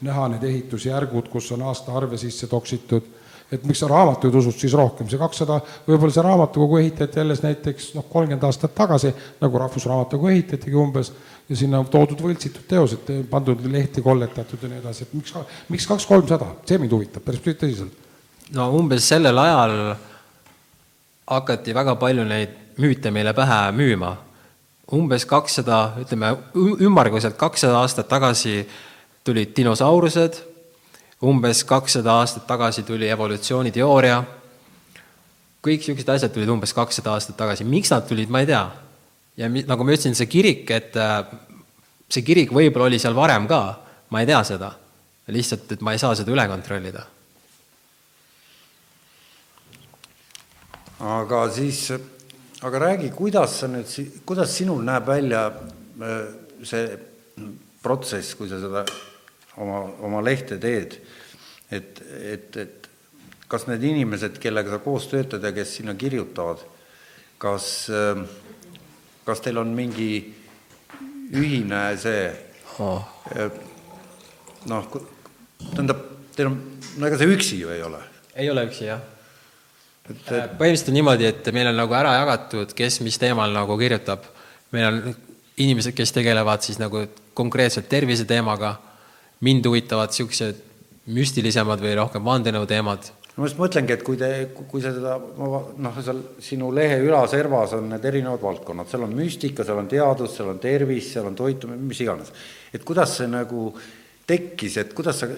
[0.07, 3.11] näha need ehitusjärgud, kus on aastaarve sisse toksitud.
[3.53, 7.91] Et miks sa raamatuid usud siis rohkem, see kakssada, võib-olla see raamatukogu ehitati alles näiteks
[7.95, 9.13] noh, kolmkümmend aastat tagasi,
[9.43, 11.13] nagu Rahvusraamatukogu ehitatigi umbes,
[11.51, 15.37] ja sinna on toodud võltsitud teosed, pandud lehti kolletatud ja nii edasi, et miks,
[15.69, 18.04] miks kaks-kolmsada, see mind huvitab päris tõsiselt.
[18.53, 19.97] No umbes sellel ajal
[21.27, 24.17] hakati väga palju neid müüte meile pähe müüma.
[24.93, 28.67] umbes kakssada, ütleme ümmarguselt kakssada aastat tagasi
[29.25, 30.55] tulid dinosaurused
[31.25, 34.19] umbes kakssada aastat tagasi tuli evolutsiooniteooria,
[35.65, 38.65] kõik niisugused asjad tulid umbes kakssada aastat tagasi, miks nad tulid, ma ei tea.
[39.37, 40.95] ja nagu ma ütlesin, see kirik, et
[42.13, 43.63] see kirik võib-olla oli seal varem ka,
[44.11, 44.75] ma ei tea seda.
[45.27, 47.07] lihtsalt, et ma ei saa seda üle kontrollida.
[51.01, 51.89] Aga siis,
[52.63, 53.91] aga räägi, kuidas sa nüüd,
[54.27, 56.21] kuidas sinul näeb välja äh,
[56.65, 56.87] see
[57.85, 58.85] protsess, kui sa seda
[59.61, 60.97] oma, oma lehte teed,
[61.71, 62.89] et, et, et
[63.51, 66.63] kas need inimesed, kellega sa koos töötad ja kes sinna kirjutavad,
[67.39, 67.69] kas,
[69.27, 70.09] kas teil on mingi
[71.35, 72.25] ühine see
[72.83, 73.05] oh.
[74.71, 74.89] noh,
[75.75, 76.05] tähendab,
[76.37, 76.59] teil on,
[76.99, 78.01] no ega sa üksi ju ei ole?
[78.35, 79.03] ei ole üksi, jah.
[80.11, 83.79] Et, et põhimõtteliselt on niimoodi, et meil on nagu ära jagatud, kes mis teemal nagu
[83.81, 84.27] kirjutab.
[84.75, 85.15] meil on
[85.57, 87.05] inimesed, kes tegelevad siis nagu
[87.35, 88.75] konkreetselt terviseteemaga
[89.45, 90.63] mind huvitavad niisugused
[91.15, 93.11] müstilisemad või rohkem vandenõuteemad.
[93.37, 97.89] ma just mõtlengi, et kui te, kui sa seda, noh, seal sinu lehe ülaservas on
[97.91, 101.83] need erinevad valdkonnad, seal on müstika, seal on teadus, seal on tervis, seal on toitumine,
[101.83, 102.33] mis iganes.
[102.73, 103.73] et kuidas see nagu
[104.27, 105.29] tekkis, et kuidas sa,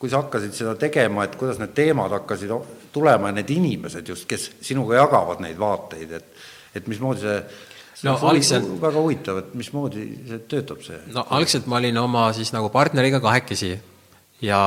[0.00, 2.52] kui sa hakkasid seda tegema, et kuidas need teemad hakkasid
[2.92, 6.48] tulema ja need inimesed just, kes sinuga jagavad neid vaateid, et
[6.78, 10.98] et mismoodi see no algselt väga huvitav, et mismoodi see töötab, see?
[11.14, 13.74] no algselt ma olin oma siis nagu partneriga kahekesi
[14.46, 14.60] ja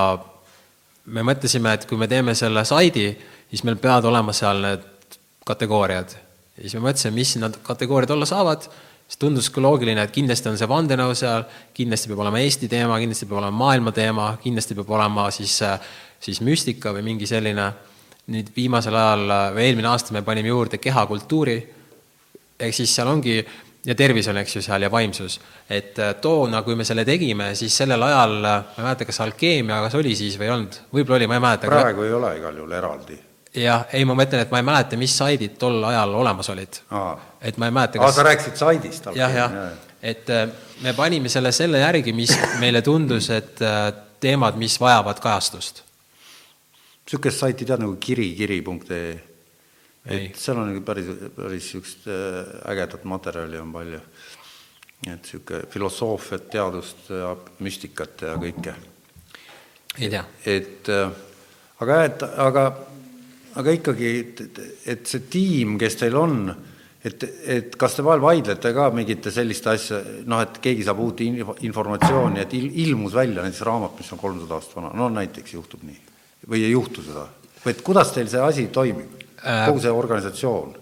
[1.05, 3.09] me mõtlesime, et kui me teeme selle saidi,
[3.49, 6.15] siis meil peavad olema seal need kategooriad.
[6.57, 8.67] ja siis me mõtlesime, mis need kategooriad olla saavad,
[9.13, 11.45] siis tundus ka loogiline, et kindlasti on see vandenõu seal,
[11.77, 15.59] kindlasti peab olema Eesti teema, kindlasti peab olema maailma teema, kindlasti peab olema siis,
[16.23, 17.67] siis müstika või mingi selline,
[18.33, 21.57] nüüd viimasel ajal või eelmine aasta me panime juurde kehakultuuri
[22.63, 23.35] ehk siis seal ongi
[23.85, 25.39] ja tervis on, eks ju, seal ja vaimsus.
[25.69, 29.81] et äh, toona, kui me selle tegime, siis sellel ajal, ma ei mäleta, kas alkeemia,
[29.85, 31.69] kas oli siis või ei olnud, võib-olla oli, ma ei mäleta.
[31.69, 33.19] praegu ei ole igal juhul eraldi.
[33.55, 36.79] jah, ei ma mõtlen, et ma ei mäleta, mis saidid tol ajal olemas olid.
[36.89, 39.09] aa, et ma ei mäleta, aa, kas sa rääkisid saidist.
[39.15, 39.57] jah, jah,
[40.01, 40.47] et äh,
[40.83, 43.89] me panime selle selle järgi, mis meile tundus, et äh,
[44.23, 45.83] teemad, mis vajavad kajastust.
[47.03, 49.11] niisugust saiti tead nagu kirikiri.ee
[50.03, 50.25] Ei.
[50.25, 53.99] et seal on nagu päris, päris niisugust äh, ägedat materjali on palju.
[55.05, 58.73] et niisugune filosoofiat, teadust ja müstikat ja kõike.
[59.99, 60.25] ei tea.
[60.45, 60.89] et
[61.83, 62.65] aga jah, et aga,
[63.59, 64.61] aga ikkagi, et,
[64.93, 66.37] et see tiim, kes teil on,
[67.03, 67.25] et,
[67.55, 69.99] et kas te vahel vaidlete ka mingite selliste asja,
[70.29, 74.21] noh, et keegi saab uut info, informatsiooni, et il, ilmus välja näiteks raamat, mis on
[74.21, 75.99] kolmsada aastat vana, no näiteks juhtub nii.
[76.49, 77.27] Või ei juhtu seda.
[77.63, 80.79] Või et kuidas teil see asi toimib, kogu see organisatsioon?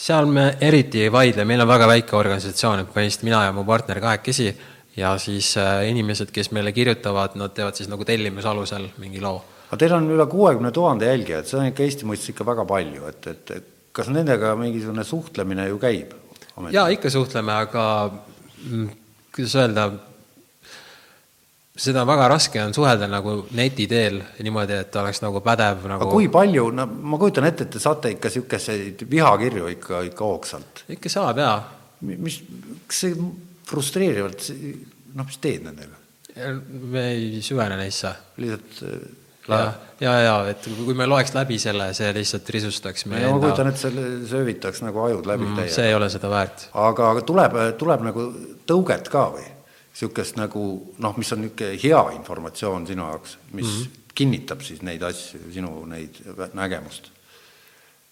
[0.00, 3.66] seal me eriti ei vaidle, meil on väga väike organisatsioon, et põhimõtteliselt mina ja mu
[3.68, 4.46] partner kahekesi
[4.96, 9.42] ja siis äh, inimesed, kes meile kirjutavad, nad teevad siis nagu tellimuse alusel mingi loo.
[9.70, 13.06] Aga teil on üle kuuekümne tuhande jälgijat, see on ikka Eesti mõistes ikka väga palju,
[13.10, 16.14] et, et et kas nendega mingisugune suhtlemine ju käib?
[16.74, 18.88] jaa, ikka suhtleme, aga mm,
[19.34, 19.86] kuidas öelda,
[21.80, 26.10] seda väga raske on suhelda nagu neti teel niimoodi, et oleks nagu pädev aga nagu
[26.12, 30.84] kui palju, no ma kujutan ette, et te saate ikka niisuguseid vihakirju ikka, ikka hoogsalt.
[30.96, 31.56] ikka saab jaa.
[32.10, 32.42] mis,
[32.90, 33.16] kas see
[33.70, 34.50] frustreerivalt,
[35.14, 35.96] noh, mis teed nendega?
[36.90, 38.12] me ei süvene neisse.
[38.42, 38.84] lihtsalt
[39.48, 43.70] äh, ja ja, et kui me loeks läbi selle, see lihtsalt risustaks meie ma kujutan
[43.70, 45.74] ette, selle söövitaks nagu ajud läbi mm, täiega.
[45.74, 46.68] see ei ole seda väärt.
[46.88, 48.26] aga aga tuleb, tuleb nagu
[48.68, 49.46] tõuget ka või?
[49.90, 50.64] niisugust nagu
[50.98, 54.12] noh, mis on niisugune hea informatsioon sinu jaoks, mis mm -hmm.
[54.14, 56.20] kinnitab siis neid asju, sinu neid
[56.54, 57.10] nägemust.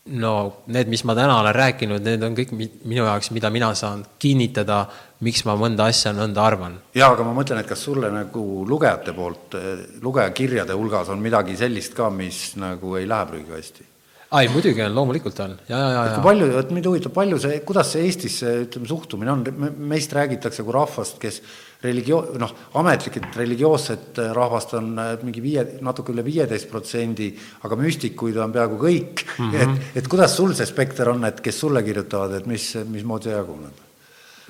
[0.09, 3.73] No need, mis ma täna olen rääkinud, need on kõik mi- minu jaoks, mida mina
[3.75, 4.87] saan kinnitada,
[5.27, 6.79] miks ma mõnda asja nõnda arvan.
[6.95, 9.59] jaa, aga ma mõtlen, et kas sulle nagu lugejate poolt,
[10.03, 13.85] lugejakirjade hulgas on midagi sellist ka, mis nagu ei lähe prügikasti?
[14.31, 17.61] ai, muidugi on, loomulikult on, ja, ja, ja, kui palju, vot mind huvitab, palju see,
[17.65, 19.45] kuidas see Eestis see ütleme, suhtumine on,
[19.89, 21.41] meist räägitakse kui rahvast, kes
[21.83, 27.29] religio-, noh, ametlikult religioosset rahvast on äh, mingi viie, natuke üle viieteist protsendi,
[27.67, 29.61] aga müstikuid on peaaegu kõik mm, -hmm.
[29.63, 33.37] et, et kuidas sul see spekter on, et kes sulle kirjutavad, et mis, mismoodi see
[33.37, 33.85] jaguneb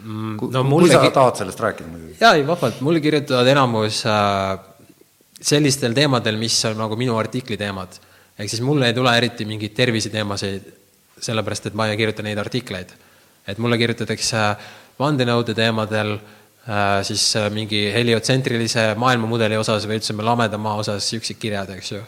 [0.03, 0.37] mm,?
[0.41, 2.17] kui, no kui mulle sa ki- tahad sellest rääkida muidugi.
[2.21, 4.57] jaa, ei vabalt, mulle kirjutavad enamus äh,
[5.39, 8.01] sellistel teemadel, mis on nagu minu artikli teemad.
[8.39, 10.75] ehk siis mulle ei tule eriti mingeid terviseteemasid,
[11.21, 12.97] sellepärast et ma ei kirjuta neid artikleid.
[13.47, 14.49] et mulle kirjutatakse
[14.99, 16.38] vandenõude teemadel äh,,
[17.03, 22.01] siis äh, mingi heliotsentrilise maailmamudeli osas või üldse lameda maa osas niisugused kirjad, eks ju.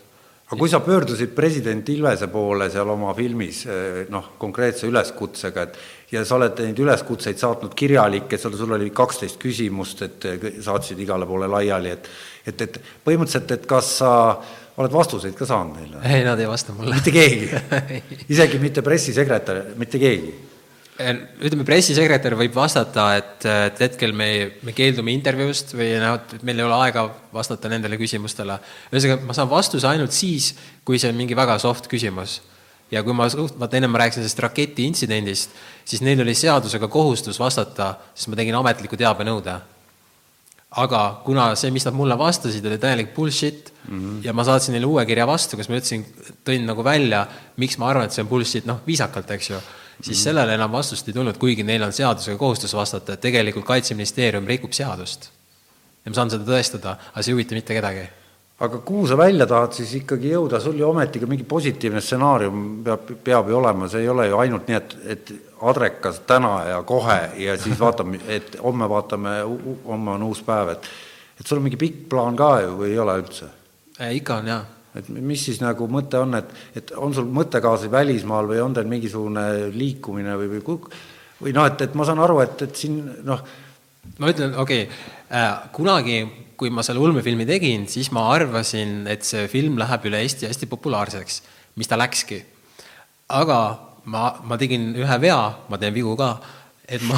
[0.50, 6.12] aga kui sa pöördusid president Ilvese poole seal oma filmis eh, noh, konkreetse üleskutsega, et
[6.12, 10.28] ja sa oled neid üleskutseid saatnud kirjalikke, sul, sul oli kaksteist küsimust, et
[10.60, 12.12] saatsid igale poole laiali, et
[12.50, 14.12] et, et põhimõtteliselt, et kas sa
[14.80, 16.04] oled vastuseid ka saanud neile?
[16.04, 17.00] ei, nad ei vasta mulle.
[17.00, 17.48] mitte keegi,
[18.34, 20.49] isegi mitte pressisekretär, mitte keegi.
[21.00, 24.28] ütleme, pressisekretär võib vastata, et, et hetkel me,
[24.66, 28.58] me keeldume intervjuust või noh, et meil ei ole aega vastata nendele küsimustele.
[28.92, 30.52] ühesõnaga, ma saan vastuse ainult siis,
[30.84, 32.40] kui see on mingi väga soft küsimus.
[32.90, 35.52] ja kui ma suht-, vaata ennem ma rääkisin sellest raketi intsidendist,
[35.86, 39.60] siis neil oli seadusega kohustus vastata, sest ma tegin ametliku teabenõude
[40.70, 44.24] aga kuna see, mis nad mulle vastasid, oli täielik bullshit mm -hmm.
[44.26, 46.04] ja ma saatsin neile uue kirja vastu, kus ma ütlesin,
[46.46, 49.60] tõin nagu välja, miks ma arvan, et see on bullshit, noh, viisakalt, eks ju,
[50.00, 50.22] siis -hmm.
[50.22, 54.72] sellele enam vastust ei tulnud, kuigi neil on seadusega kohustus vastata, et tegelikult Kaitseministeerium rikub
[54.72, 55.30] seadust.
[56.04, 58.08] ja ma saan seda tõestada, aga see ei huvita mitte kedagi.
[58.60, 63.12] aga kuhu sa välja tahad siis ikkagi jõuda, sul ju ometigi mingi positiivne stsenaarium peab,
[63.24, 65.32] peab ju olema, see ei ole ju ainult nii, et, et
[65.62, 69.30] adrekas täna ja kohe ja siis vaatame, et homme vaatame,
[69.86, 70.90] homme on uus päev, et
[71.40, 73.48] et sul on mingi pikk plaan ka ju või ei ole üldse?
[74.00, 74.60] ikka on jaa.
[74.98, 78.90] Et mis siis nagu mõte on, et, et on sul mõttekaaslasi välismaal või on teil
[78.90, 80.92] mingisugune liikumine või, või ku-
[81.40, 83.42] või noh, et, et ma saan aru, et, et siin noh,
[84.18, 86.20] ma ütlen, okei okay, äh,, kunagi,
[86.60, 90.68] kui ma selle ulmefilmi tegin, siis ma arvasin, et see film läheb üle Eesti hästi
[90.68, 91.42] populaarseks,
[91.80, 92.42] mis ta läkski.
[93.30, 93.60] aga
[94.10, 95.40] ma, ma tegin ühe vea,
[95.70, 96.34] ma teen vigu ka,
[96.90, 97.16] et ma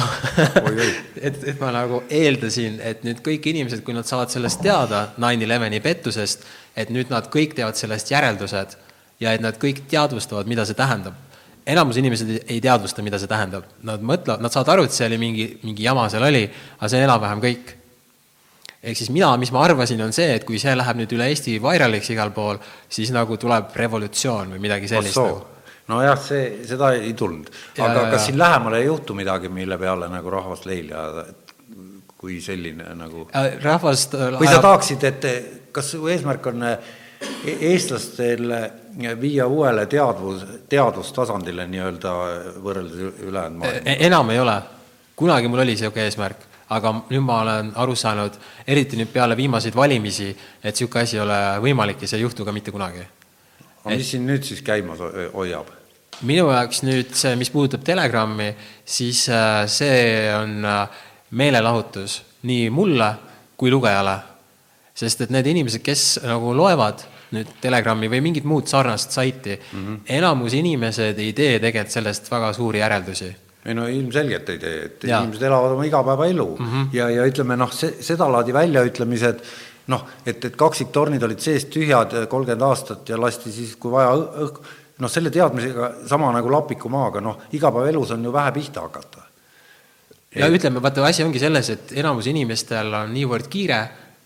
[1.27, 5.47] et, et ma nagu eeldasin, et nüüd kõik inimesed, kui nad saavad sellest teada, nine
[5.47, 6.45] eleveni pettusest,
[6.75, 8.77] et nüüd nad kõik teevad sellest järeldused
[9.21, 11.13] ja et nad kõik teadvustavad, mida see tähendab.
[11.65, 15.17] enamus inimesed ei- teadvusta, mida see tähendab, nad mõtlevad, nad saavad aru, et see oli
[15.17, 16.43] mingi, mingi jama seal oli,
[16.79, 17.71] aga see on enam-vähem kõik
[18.83, 21.55] ehk siis mina, mis ma arvasin, on see, et kui see läheb nüüd üle Eesti
[21.63, 22.59] vairaliks igal pool,
[22.91, 25.69] siis nagu tuleb revolutsioon või midagi sellist soo nagu.
[25.93, 27.47] nojah, see, seda ei tulnud.
[27.77, 28.25] Aga ja, kas ja.
[28.27, 31.55] siin lähemal ei juhtu midagi, mille peale nagu rahvast leili ajada, et
[32.23, 33.27] kui selline nagu
[33.63, 35.29] rahvast või sa tahaksid, et
[35.73, 36.77] kas su eesmärk on eh,
[37.45, 38.61] e- eestlastele
[39.21, 42.13] viia uuele teadvus, teadvustasandile nii-öelda
[42.63, 43.83] võrreldes ülejäänud maailmaga?
[43.85, 44.61] E- enam ei ole.
[45.15, 48.33] kunagi mul oli niisugune eesmärk, aga nüüd ma olen aru saanud,
[48.67, 50.31] eriti nüüd peale viimaseid valimisi,
[50.63, 53.05] et niisugune asi ei ole võimalik ja see ei juhtu ka mitte kunagi.
[53.83, 55.69] aga mis siin nüüd siis käimas ho- hoiab?
[56.21, 58.53] minu jaoks nüüd see, mis puudutab Telegrami,
[58.85, 61.01] siis äh, see on äh,
[61.31, 63.13] meelelahutus nii mulle
[63.57, 64.17] kui lugejale.
[64.93, 67.01] Sest et need inimesed, kes nagu loevad
[67.33, 70.01] nüüd Telegrami või mingit muud sarnast saiti mm, -hmm.
[70.19, 73.31] enamus inimesed ei tee tegelikult sellest väga suuri järeldusi
[73.65, 75.21] ei no ilmselgelt ei tee, et Jaa.
[75.23, 76.71] inimesed elavad oma igapäevaelu mm.
[76.71, 76.87] -hmm.
[76.93, 79.43] ja, ja ütleme noh, see, sedalaadi väljaütlemised,
[79.87, 84.13] noh, et, et kaksiktornid olid seest tühjad kolmkümmend aastat ja lasti siis, kui vaja,
[84.45, 84.59] õhk,
[84.99, 89.23] noh, selle teadmisega sama nagu lapikumaaga, noh, igapäevaelus on ju vähe pihta hakata.
[90.35, 93.81] ja ütleme, vaata asi ongi selles, et enamus inimestel on niivõrd kiire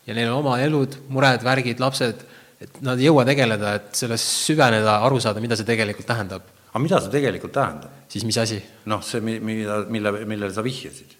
[0.07, 2.23] ja neil on oma elud, mured, värgid, lapsed,
[2.63, 6.47] et nad ei jõua tegeleda, et sellest süveneda, aru saada, mida see tegelikult tähendab.
[6.71, 8.01] aga mida see tegelikult tähendab?
[8.09, 8.61] siis mis asi?
[8.85, 11.15] noh, see, mi- mida, mille, millele sa vihjasid.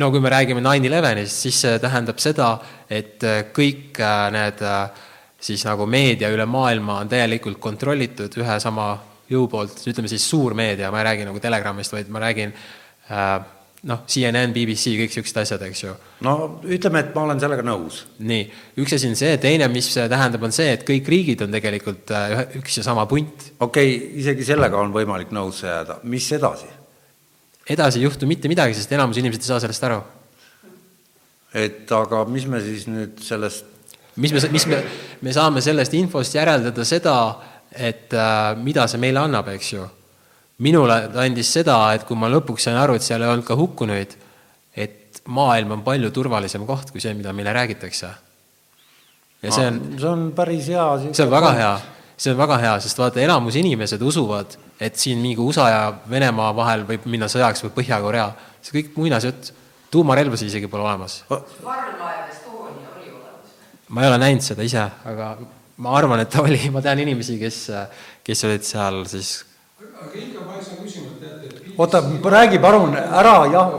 [0.00, 2.54] no kui me räägime nine elevenist, siis see tähendab seda,
[2.88, 5.06] et äh, kõik äh, need äh,
[5.40, 8.92] siis nagu meedia üle maailma on täielikult kontrollitud ühe sama
[9.30, 12.52] jõu poolt, ütleme siis suurmeedia, ma ei räägi nagu Telegramist, vaid ma räägin
[13.10, 13.40] äh,
[13.88, 15.94] noh, CNN, BBC, kõik niisugused asjad, eks ju.
[16.26, 16.34] no
[16.68, 18.02] ütleme, et ma olen sellega nõus.
[18.18, 18.44] nii,
[18.82, 22.42] üks asi on see, teine, mis tähendab, on see, et kõik riigid on tegelikult äh,
[22.60, 23.50] üks ja sama punt.
[23.58, 26.68] okei okay,, isegi sellega on võimalik nõusse jääda, mis edasi?
[27.70, 30.02] edasi ei juhtu mitte midagi, sest enamus inimesed ei saa sellest aru.
[31.64, 33.70] et aga mis me siis nüüd sellest
[34.20, 34.82] mis me, mis me,
[35.24, 37.16] me saame sellest infost järeldada seda,
[37.72, 39.86] et äh, mida see meile annab, eks ju.
[40.64, 43.56] Minule ta andis seda, et kui ma lõpuks sain aru, et seal ei olnud ka
[43.58, 44.16] hukkunuid,
[44.76, 48.10] et maailm on palju turvalisem koht kui see, mida meile räägitakse.
[49.42, 50.86] ja see on, see on päris hea.
[51.12, 51.70] see on väga hea,
[52.16, 55.80] see on väga hea, sest vaata, enamus inimesed usuvad, et siin mingi USA ja
[56.10, 58.30] Venemaa vahel võib minna sõjaks või Põhja-Korea.
[58.60, 59.52] see kõik muinasjutt,
[59.90, 61.22] tuumarelvasid isegi pole olemas.
[61.28, 63.56] parvlaev Estonia oli olemas.
[63.88, 65.36] ma ei ole näinud seda ise, aga
[65.80, 67.70] ma arvan, et ta oli, ma tean inimesi, kes,
[68.24, 69.38] kes olid seal siis
[71.76, 73.74] oota, räägi palun ära, jah.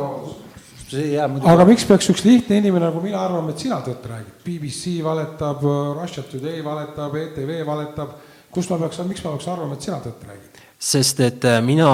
[1.53, 4.33] aga miks peaks üks lihtne inimene nagu mina arvama, et sina tõtt räägid?
[4.45, 5.63] BBC valetab,
[5.97, 8.15] Russia Today valetab, ETV valetab,
[8.51, 10.63] kus ma peaks, miks ma peaks arvama, et sina tõtt räägid?
[10.81, 11.89] sest et äh, mina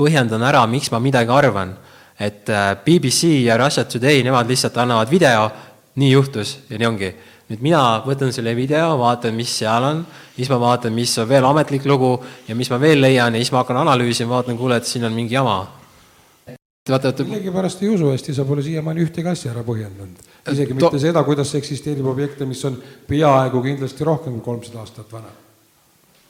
[0.00, 1.76] põhjendan ära, miks ma midagi arvan.
[2.18, 5.50] et äh, BBC ja Russia Today, nemad lihtsalt annavad video,
[5.96, 7.14] nii juhtus ja nii ongi.
[7.52, 10.00] Nüüd mina võtan selle video, vaatan, mis seal on,
[10.36, 12.14] siis ma vaatan, mis on veel ametlik lugu
[12.48, 15.12] ja mis ma veel leian ja siis ma hakkan analüüsima, vaatan, kuule, et siin on
[15.12, 15.58] mingi jama.
[16.88, 20.24] millegipärast ei usu hästi, sa pole siiamaani ühtegi asja ära põhjendanud.
[20.52, 25.12] isegi To- mitte seda, kuidas eksisteerib objekte, mis on peaaegu kindlasti rohkem kui kolmsada aastat
[25.12, 25.28] vana.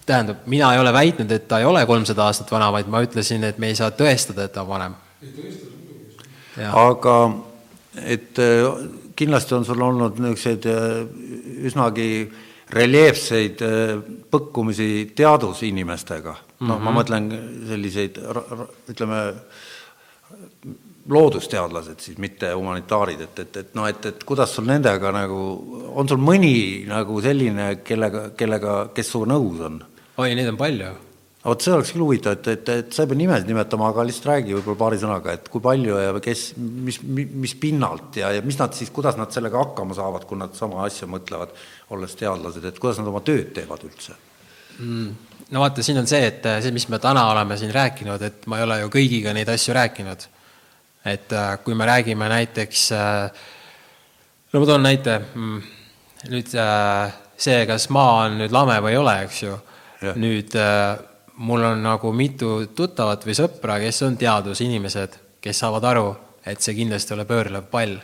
[0.06, 3.44] tähendab, mina ei ole väitnud, et ta ei ole kolmsada aastat vana, vaid ma ütlesin,
[3.44, 4.94] et me ei saa tõestada, et ta on vanem.
[6.72, 7.30] aga
[8.04, 8.38] et
[9.22, 11.02] kindlasti on sul olnud niisuguseid äh,
[11.68, 12.08] üsnagi
[12.72, 13.92] reljeefseid äh,
[14.32, 16.36] põkkumisi teadusinimestega.
[16.62, 17.26] noh, ma mõtlen
[17.66, 18.20] selliseid,
[18.92, 19.22] ütleme,
[21.10, 25.40] loodusteadlased siis, mitte humanitaarid, et, et, et noh, et, et kuidas sul nendega nagu,
[25.98, 29.80] on sul mõni nagu selline, kellega, kellega, kes sinuga nõus on?
[30.22, 30.92] oi, neid on palju
[31.42, 34.28] vot see oleks küll huvitav, et, et, et sa ei pea nimesid nimetama, aga lihtsalt
[34.30, 38.58] räägi võib-olla paari sõnaga, et kui palju ja kes, mis, mis pinnalt ja, ja mis
[38.60, 41.54] nad siis, kuidas nad sellega hakkama saavad, kui nad sama asja mõtlevad,
[41.94, 44.14] olles teadlased, et kuidas nad oma tööd teevad üldse?
[44.78, 45.10] mm.
[45.50, 48.46] no vaata, siin on see, et äh, see, mis me täna oleme siin rääkinud, et
[48.46, 50.28] ma ei ole ju kõigiga neid asju rääkinud.
[51.10, 52.88] et äh, kui me räägime näiteks,
[54.52, 55.18] no ma toon näite,
[56.30, 59.56] nüüd äh, see, kas maa on nüüd lame või ei ole, eks ju,
[60.22, 60.54] nüüd
[61.36, 66.06] mul on nagu mitu tuttavat või sõpra, kes on teadusinimesed, kes saavad aru,
[66.46, 67.98] et see kindlasti ei ole pöörlev pall.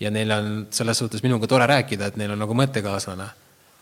[0.00, 3.28] ja neil on selles suhtes minuga tore rääkida, et neil on nagu mõttekaaslane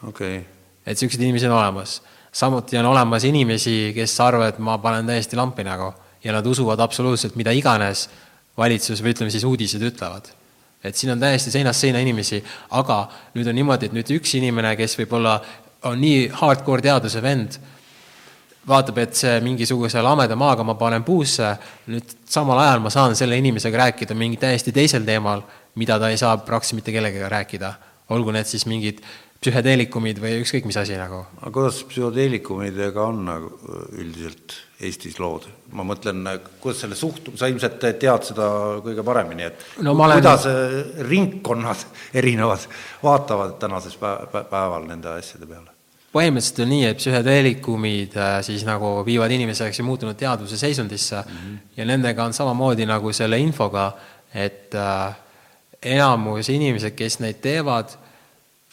[0.08, 0.44] okei okay.
[0.86, 2.02] et niisuguseid inimesi on olemas.
[2.32, 5.92] samuti on olemas inimesi, kes arvavad, et ma panen täiesti lampi nägu
[6.24, 8.08] ja nad usuvad absoluutselt mida iganes
[8.56, 10.30] valitsus või ütleme siis uudised ütlevad.
[10.84, 14.76] et siin on täiesti seinast seina inimesi, aga nüüd on niimoodi, et nüüd üks inimene,
[14.76, 15.40] kes võib-olla
[15.82, 17.58] on nii hardcore teaduse vend,
[18.68, 21.50] vaatab, et see mingisuguse lameda maaga ma panen puusse,
[21.92, 25.42] nüüd samal ajal ma saan selle inimesega rääkida mingi täiesti teisel teemal,
[25.80, 27.74] mida ta ei saa praktiliselt mitte kellegagi rääkida.
[28.10, 28.98] olgu need siis mingid
[29.40, 31.22] psühhedeelikumid või ükskõik mis asi nagu.
[31.40, 33.50] aga kuidas psühhedeelikumidega on nagu
[33.92, 34.54] üldiselt
[34.84, 35.46] Eestis lood?
[35.72, 36.24] ma mõtlen,
[36.60, 38.48] kuidas selle suht-, sa ilmselt tead seda
[38.84, 40.44] kõige paremini, et No olen- kuidas
[41.08, 41.84] ringkonnad
[42.20, 42.66] erinevad
[43.02, 45.73] vaatavad tänases päev, päeval nende asjade peale?
[46.14, 51.36] Põhimõtteliselt on nii, et psühhedeelikumid äh, siis nagu viivad inimeseks ja muutunud teadvuse seisundisse mm
[51.36, 51.58] -hmm.
[51.76, 53.92] ja nendega on samamoodi nagu selle infoga,
[54.34, 55.16] et äh,
[55.82, 57.96] enamus inimesed, kes neid teevad,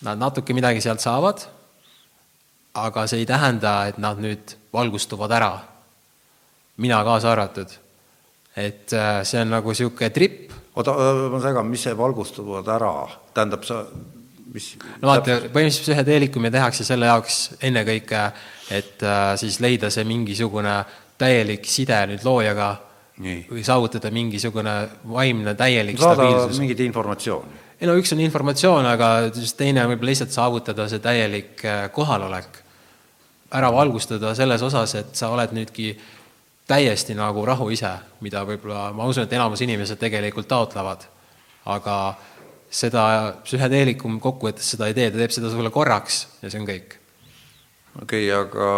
[0.01, 1.41] nad natuke midagi sealt saavad,
[2.73, 5.59] aga see ei tähenda, et nad nüüd valgustuvad ära.
[6.77, 7.67] mina kaasa arvatud.
[8.55, 10.51] et äh, see on nagu niisugune tripp.
[10.75, 10.93] oota,
[11.31, 13.85] ma segan, mis see valgustuvad ära, tähendab, sa
[14.53, 14.67] mis
[15.01, 18.23] no vaata, põhimõtteliselt psühhedeelikumia tehakse selle jaoks ennekõike,
[18.73, 20.75] et äh, siis leida see mingisugune
[21.21, 22.71] täielik side nüüd loojaga
[23.21, 23.43] Nii.
[23.51, 24.75] või saavutada mingisugune
[25.11, 26.59] vaimne täielik saada stabiilsus.
[26.63, 27.59] mingit informatsiooni.
[27.81, 31.85] ei no üks on informatsioon, aga siis teine on võib-olla lihtsalt saavutada see täielik äh,
[31.93, 32.63] kohalolek.
[33.51, 35.95] ära valgustada selles osas, et sa oled nüüdki
[36.67, 37.91] täiesti nagu rahu ise,
[38.23, 41.07] mida võib-olla, ma usun, et enamus inimesed tegelikult taotlevad.
[41.65, 41.95] aga
[42.71, 43.03] seda
[43.43, 46.97] psühhedeelikum kokkuvõttes seda ei tee, ta teeb seda sulle korraks ja see on kõik.
[48.01, 48.69] okei okay,, aga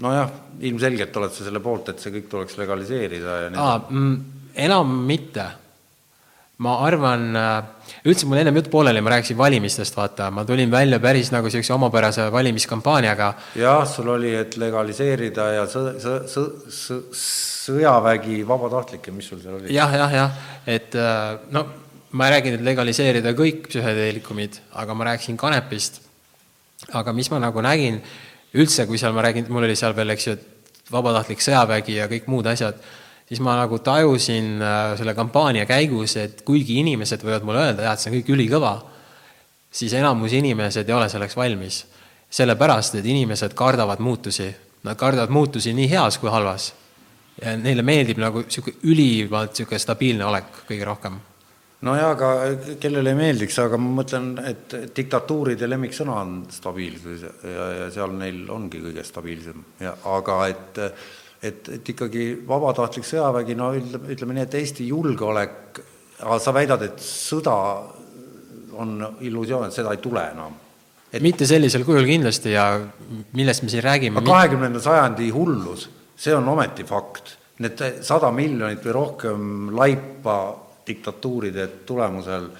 [0.00, 0.30] nojah,
[0.64, 4.14] ilmselgelt oled sa selle poolt, et see kõik tuleks legaliseerida ja nii Aa, mm,
[4.68, 5.48] enam mitte.
[6.60, 7.22] ma arvan,
[8.04, 11.72] üldse mul ennem jutt pooleli, ma rääkisin valimistest, vaata, ma tulin välja päris nagu niisuguse
[11.72, 13.30] omapärase valimiskampaaniaga.
[13.56, 16.50] jah, sul oli, et legaliseerida ja sõ-, sõ-, sõ-,
[16.80, 19.72] sõ-, sõjavägi vabatahtlikke, mis sul seal oli?
[19.72, 20.96] jah, jah, jah, et
[21.52, 21.64] no
[22.10, 26.00] ma ei rääkinud, et legaliseerida kõik psühhedeelikumid, aga ma rääkisin kanepist.
[26.96, 28.00] aga mis ma nagu nägin,
[28.56, 32.08] üldse, kui seal ma räägin, mul oli seal veel, eks ju, et vabatahtlik sõjavägi ja
[32.10, 32.80] kõik muud asjad,
[33.28, 37.94] siis ma nagu tajusin äh, selle kampaania käigus, et kuigi inimesed võivad mulle öelda, jah,
[37.94, 38.74] et see on kõik ülikõva,
[39.70, 41.84] siis enamus inimesed ei ole selleks valmis.
[42.30, 44.46] sellepärast, et inimesed kardavad muutusi.
[44.86, 46.72] Nad kardavad muutusi nii heas kui halvas.
[47.40, 51.18] neile meeldib nagu niisugune ülimalt niisugune stabiilne olek kõige rohkem
[51.86, 52.30] nojah, aga
[52.80, 58.44] kellele ei meeldiks, aga ma mõtlen, et diktatuuride lemmiksõna on stabiilsus ja, ja seal neil
[58.52, 60.84] ongi kõige stabiilsem ja aga et
[61.40, 65.80] et, et ikkagi vabatahtlik sõjavägi, no ütleme, ütleme nii, et Eesti julgeolek,
[66.20, 67.54] aga sa väidad, et sõda
[68.80, 70.58] on illusioon, et seda ei tule enam?
[71.10, 72.68] et mitte sellisel kujul kindlasti ja
[73.34, 77.36] millest me siin räägime kahekümnenda sajandi hullus, see on ometi fakt.
[77.60, 80.36] Need sada miljonit või rohkem laipa
[80.90, 82.50] diktatuuride tulemusel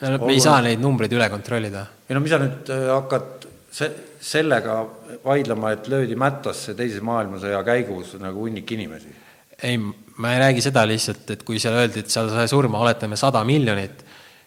[0.00, 1.86] me ei saa neid numbreid üle kontrollida.
[2.08, 4.80] ei no mis sa nüüd äh, hakkad se-, sellega
[5.24, 9.14] vaidlema, et löödi mättasse Teise maailmasõja käigus nagu hunnik inimesi?
[9.62, 13.18] ei, ma ei räägi seda lihtsalt, et kui seal öeldi, et seal sai surma, oletame,
[13.18, 14.04] sada miljonit,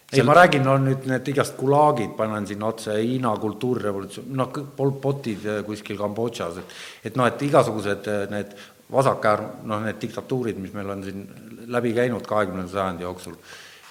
[0.08, 4.48] ei seal..., ma räägin, on nüüd need igast gulaagid, panen sinna otsa, Hiina kultuurirevolutsioon, noh,
[4.76, 8.56] Pol Potid kuskil Kambodžas, et et noh, et igasugused äh, need
[8.92, 11.24] vasakäär, noh, need diktatuurid, mis meil on siin
[11.72, 13.36] läbi käinud kahekümnenda sajandi jooksul,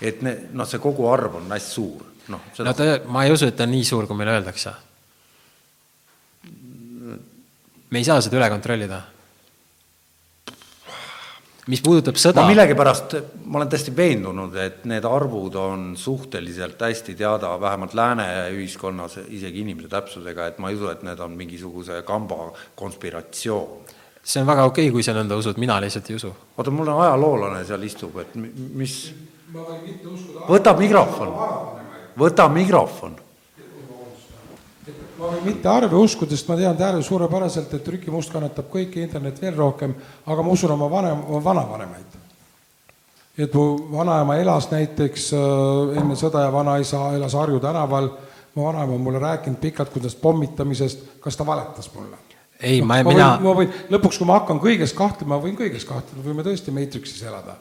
[0.02, 2.04] et ne-, noh, see koguarv on hästi suur,
[2.34, 2.52] noh.
[2.66, 4.76] no ta, ma ei usu, et ta on nii suur, kui meile öeldakse.
[7.92, 9.02] me ei saa seda üle kontrollida.
[11.72, 13.16] mis puudutab sõda millegipärast,
[13.46, 19.66] ma olen täiesti veendunud, et need arvud on suhteliselt hästi teada, vähemalt lääne ühiskonnas, isegi
[19.66, 23.91] inimese täpsusega, et ma ei usu, et need on mingisuguse kamba konspiratsioon
[24.24, 26.32] see on väga okei okay,, kui sa nõnda usud, mina lihtsalt ei usu.
[26.58, 28.96] oota, mul on ajaloolane seal istub, et mis
[30.48, 31.34] võta mikrofon,
[32.20, 33.18] võta mikrofon.
[35.18, 39.02] ma võin mitte arve uskuda, sest ma tean Täärel suurepäraselt, et Rüki Must kannatab kõike,
[39.02, 39.94] internet veel rohkem,
[40.26, 42.18] aga ma usun oma vanem, vanavanemaid.
[43.38, 48.12] et mu vanaema elas näiteks äh, enne sõda ja vanaisa elas Harju tänaval,
[48.56, 52.31] mu vanaema on mulle rääkinud pikalt, kuidas pommitamisest, kas ta valetas mulle
[52.62, 56.24] ei ma, ma mina ma võin, lõpuks, kui ma hakkan kõiges kahtlema, võin kõiges kahtlema,
[56.26, 57.58] võime tõesti Matrixis elada.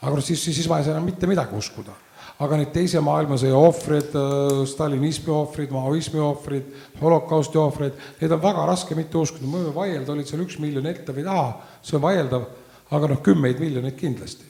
[0.00, 1.94] aga noh, siis, siis ma ei saa enam mitte midagi uskuda.
[2.38, 6.68] aga need Teise maailmasõja ohvrid, äh, stalinismi ohvrid, maoismi ohvrid,
[7.00, 10.86] holokausti ohvrid, neid on väga raske mitte uskuda, me võime vaielda, olid seal üks miljon
[10.86, 11.48] ette või taha,
[11.80, 12.44] see on vaieldav,
[12.92, 14.44] aga noh, kümneid miljoneid kindlasti.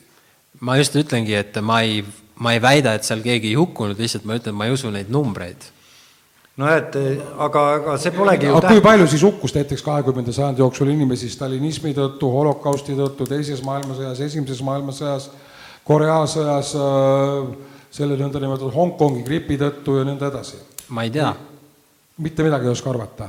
[0.60, 2.02] ma just ütlengi, et ma ei,
[2.42, 5.12] ma ei väida, et seal keegi ei hukkunud, lihtsalt ma ütlen, ma ei usu neid
[5.12, 5.70] numbreid
[6.56, 10.64] no et aga, aga see polegi ju aga kui palju siis hukkus näiteks kahekümnenda sajandi
[10.64, 15.30] jooksul inimesi stalinismi tõttu, holokausti tõttu, teises maailmasõjas, esimeses maailmasõjas,
[15.86, 20.62] Korea sõjas, äh, selle nõndanimetatud Hongkongi gripi tõttu ja nõnda edasi?
[20.88, 21.34] ma ei tea.
[22.22, 23.28] mitte midagi ei oska arvata?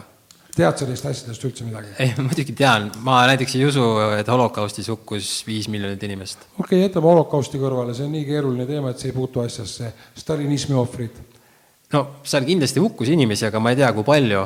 [0.57, 1.91] tead sa neist asjadest üldse midagi?
[1.99, 3.83] ei, muidugi tean, ma näiteks ei usu,
[4.17, 6.47] et holokaustis hukkus viis miljonit inimest.
[6.55, 9.91] okei okay,, jätame holokausti kõrvale, see on nii keeruline teema, et see ei puutu asjasse.
[10.15, 11.36] stalinismi ohvrid
[11.93, 14.43] no seal kindlasti hukkus inimesi, aga ma ei tea, kui palju.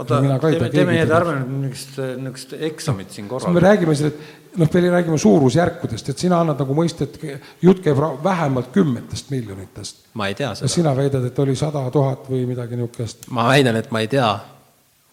[0.00, 3.54] oota, teeme, teeme nii, et ärme nüüd niisugust, niisugust eksamit siin korraldada.
[3.58, 7.18] me räägime siin, et noh, me räägime suurusjärkudest, et sina annad nagu mõista, et
[7.62, 10.06] jutt käib vähemalt kümnetest miljonitest.
[10.14, 10.72] ma ei tea seda.
[10.72, 13.28] sina väidad, et oli sada tuhat või midagi niisugust?
[13.30, 14.30] ma väidan, et ma ei tea.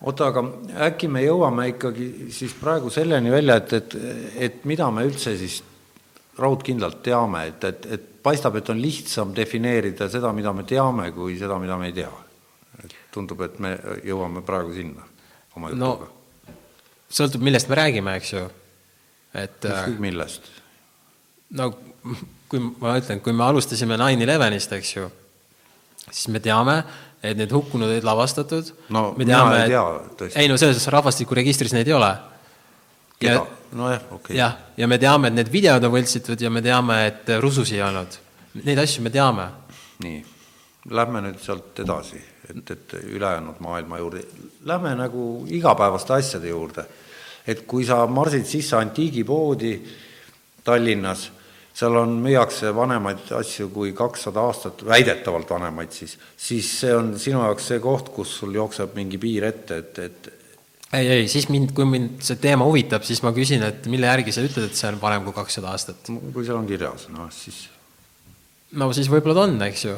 [0.01, 0.45] oota, aga
[0.89, 3.97] äkki me jõuame ikkagi siis praegu selleni välja, et, et,
[4.49, 5.61] et mida me üldse siis
[6.37, 11.37] raudkindlalt teame, et, et, et paistab, et on lihtsam defineerida seda, mida me teame, kui
[11.39, 12.11] seda, mida me ei tea.
[13.11, 13.71] tundub, et me
[14.05, 15.01] jõuame praegu sinna
[15.57, 16.55] oma no jutuga.
[17.09, 18.43] sõltub, millest me räägime, eks ju.
[19.33, 20.51] et äh, ükskõik millest.
[21.57, 21.71] no
[22.47, 25.09] kui ma ütlen, kui me alustasime nine elevenist, eks ju,
[26.07, 26.77] siis me teame,
[27.25, 28.69] et need hukkunud olid lavastatud.
[28.93, 29.85] No me mina teame, ei et- tea,
[30.21, 30.39] tõesti.
[30.43, 32.11] ei no selles rahvastikuregistris neid ei ole.
[33.19, 33.45] Keda?
[33.71, 34.37] nojah, okei okay.
[34.37, 37.85] jah, ja me teame, et need videod on võltsitud ja me teame, et rususid ei
[37.85, 38.17] olnud.
[38.63, 39.47] Neid asju me teame.
[40.03, 40.19] nii,
[40.97, 42.19] lähme nüüd sealt edasi,
[42.49, 44.23] et, et ülejäänud maailma juurde,
[44.65, 46.85] lähme nagu igapäevaste asjade juurde.
[47.47, 49.73] et kui sa marsid sisse antiigipoodi
[50.63, 51.29] Tallinnas,
[51.73, 57.39] seal on, müüakse vanemaid asju kui kakssada aastat, väidetavalt vanemaid siis, siis see on sinu
[57.45, 60.29] jaoks see koht, kus sul jookseb mingi piir ette, et, et
[60.93, 64.35] ei, ei, siis mind, kui mind see teema huvitab, siis ma küsin, et mille järgi
[64.35, 66.07] sa ütled, et see on vanem kui kakssada aastat.
[66.07, 67.65] kui seal on kirjas, noh siis
[68.75, 69.95] no siis võib-olla ta on, eks ju.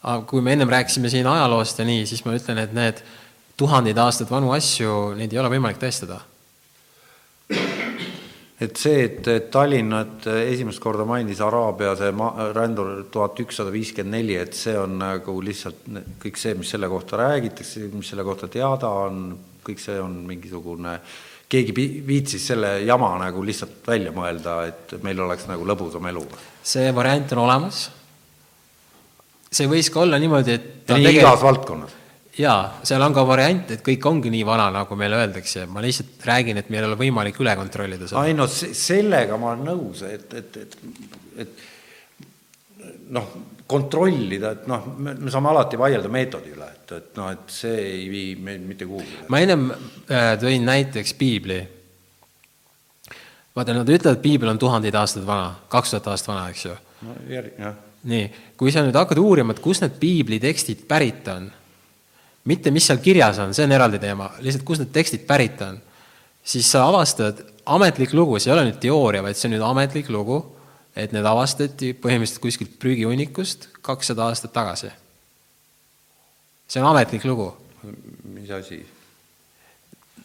[0.00, 3.02] aga kui me ennem rääkisime siin ajaloost ja nii, siis ma ütlen, et need
[3.60, 6.20] tuhandeid aastaid vanu asju, neid ei ole võimalik tõestada.
[8.60, 14.36] et see, et Tallinnat esimest korda mainis Araabia see ma-, rändur tuhat ükssada viiskümmend neli,
[14.40, 15.86] et see on nagu lihtsalt
[16.22, 19.30] kõik see, mis selle kohta räägitakse, mis selle kohta teada on,
[19.70, 20.98] kõik see on mingisugune,
[21.50, 21.74] keegi
[22.06, 26.26] viitsis selle jama nagu lihtsalt välja mõelda, et meil oleks nagu lõbusam elu.
[26.62, 27.88] see variant on olemas.
[29.50, 31.96] see võis ka olla niimoodi, et ja nii igas valdkonnas.
[32.38, 36.26] jaa, seal on ka variant, et kõik ongi nii vana, nagu meile öeldakse, ma lihtsalt
[36.26, 38.26] räägin, et meil ei ole võimalik üle kontrollida seda.
[38.26, 40.76] ei no se- sellega ma olen nõus, et, et, et,
[41.46, 41.50] et
[43.10, 43.26] noh,
[43.70, 47.76] kontrollida, et noh, me, me saame alati vaielda meetodi üle, et, et noh, et see
[47.78, 49.26] ei vii meid mitte kuhugi.
[49.30, 51.60] ma ennem äh, tõin näiteks piibli.
[53.56, 56.74] vaata, nad ütlevad, et piibel on tuhandeid aastaid vana, kaks tuhat aastat vana, eks ju.
[57.06, 57.78] no järg-, jah.
[58.10, 58.26] nii,
[58.58, 61.50] kui sa nüüd hakkad uurima, et kust need piibli tekstid pärit on,
[62.50, 65.78] mitte mis seal kirjas on, see on eraldi teema, lihtsalt kust need tekstid pärit on,
[66.42, 70.10] siis sa avastad ametlik lugu, see ei ole nüüd teooria, vaid see on nüüd ametlik
[70.10, 70.40] lugu,
[70.96, 74.90] et need avastati põhimõtteliselt kuskilt prügihunnikust kakssada aastat tagasi.
[76.68, 77.52] see on ametlik lugu.
[78.24, 78.86] mis asi?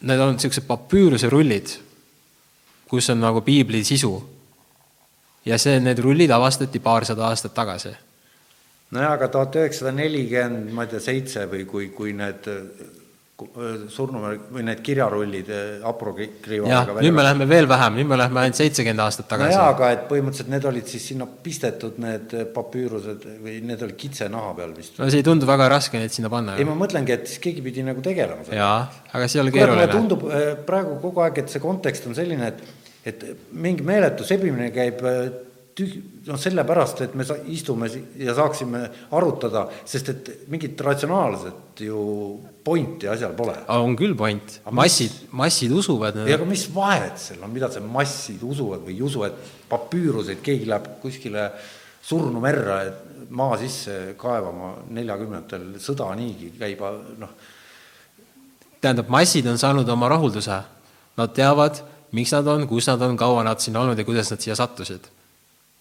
[0.01, 1.77] Need on niisugused papüüruse rullid,
[2.87, 4.13] kus on nagu piibli sisu.
[5.45, 7.95] ja see, need rullid avastati paarsada aastat tagasi
[8.91, 12.47] nojah, aga tuhat üheksasada nelikümmend, ma ei tea, seitse või kui, kui need
[13.35, 15.49] surnumärk või need kirjarullid
[15.83, 19.65] aprokriivaga jah, nüüd me läheme veel vähem, nüüd me läheme ainult seitsekümmend aastat tagasi nojaa,
[19.73, 24.71] aga et põhimõtteliselt need olid siis sinna pistetud, need papüürused või need olid kitsenaha peal
[24.77, 24.95] vist.
[25.01, 26.55] no see ei tundu väga raske neid sinna panna.
[26.55, 28.61] ei, ma mõtlengi, et siis keegi pidi nagu tegelema sellega.
[28.61, 29.97] jaa, aga see ei ole kuule, mulle keeruline.
[29.97, 35.03] tundub praegu kogu aeg, et see kontekst on selline, et, et mingi meeletu sebimine käib
[35.75, 35.95] tüh-,
[36.27, 37.89] noh, sellepärast, et me sa-, istume
[38.21, 38.83] ja saaksime
[39.17, 42.01] arutada, sest et mingit ratsionaalset ju
[42.65, 43.55] pointi asjal pole.
[43.67, 46.21] on küll point, massid, massid usuvad.
[46.25, 50.41] ei, aga mis vahet seal on, mida see massid usuvad või ei usu, et papüüruseid
[50.45, 51.49] keegi läheb kuskile
[52.05, 56.81] surnumerra et maa sisse kaevama neljakümnendatel, sõda niigi käib,
[57.17, 57.33] noh,
[58.81, 60.61] tähendab, massid on saanud oma rahulduse.
[61.15, 61.79] Nad teavad,
[62.15, 65.07] miks nad on, kus nad on, kaua nad siin olnud ja kuidas nad siia sattusid.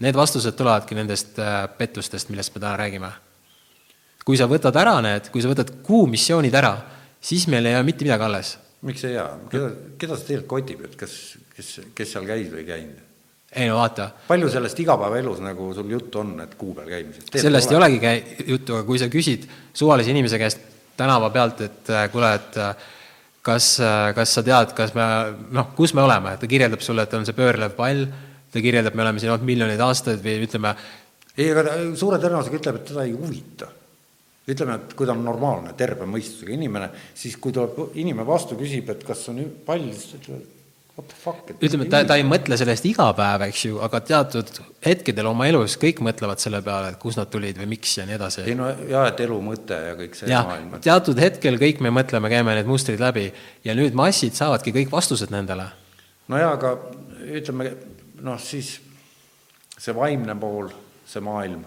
[0.02, 3.12] Need vastused tulevadki nendest äh, pettustest, millest me täna räägime.
[4.24, 6.72] kui sa võtad ära need, kui sa võtad kuu missioonid ära,
[7.20, 8.58] siis meil ei jää mitte midagi alles.
[8.82, 11.12] miks ei jää, keda, keda see tegelikult kotib, et kas,
[11.56, 13.02] kes, kes seal käis või ei käinud?
[13.54, 17.30] ei no vaata, palju sellest igapäevaelus nagu sul juttu on, et kuu peal käimisest?
[17.38, 20.66] sellest ei olegi käi-, juttu, aga kui sa küsid suvalise inimese käest
[20.96, 22.74] tänava pealt, et äh, kuule, et äh,
[23.44, 23.70] kas,
[24.16, 25.06] kas sa tead, kas me,
[25.52, 28.06] noh, kus me oleme, ta kirjeldab sulle, et on see pöörlev pall,
[28.54, 30.74] ta kirjeldab, me oleme siin olnud miljoneid aastaid või ütleme,
[31.34, 33.70] ei, aga ta suure tõenäosusega ütleb, et teda ei huvita.
[34.44, 38.90] ütleme, et kui ta on normaalne, terve mõistusega inimene, siis kui tuleb inimene vastu, küsib,
[38.92, 40.42] et kas on pall, siis ta ütleb,
[40.98, 41.54] what the fuck.
[41.64, 44.52] ütleme, ta, ta ei mõtle sellest iga päev, eks ju, aga teatud
[44.84, 48.18] hetkedel oma elus kõik mõtlevad selle peale, et kust nad tulid või miks ja nii
[48.18, 48.44] edasi.
[48.44, 51.94] ei no jaa, et elu mõte ja kõik see jah maailm, teatud hetkel kõik me
[52.02, 53.30] mõtleme, käime need mustrid läbi
[53.64, 55.66] ja nüüd massid saavadki kõik vastused nendele.
[56.28, 56.76] no jaa, aga
[57.40, 57.72] ütleme
[58.24, 58.76] noh, siis
[59.78, 60.70] see vaimne pool,
[61.06, 61.64] see maailm,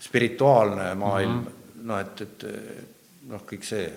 [0.00, 1.82] spirituaalne maailm mm, -hmm.
[1.88, 2.46] noh, et, et
[3.28, 3.88] noh, kõik see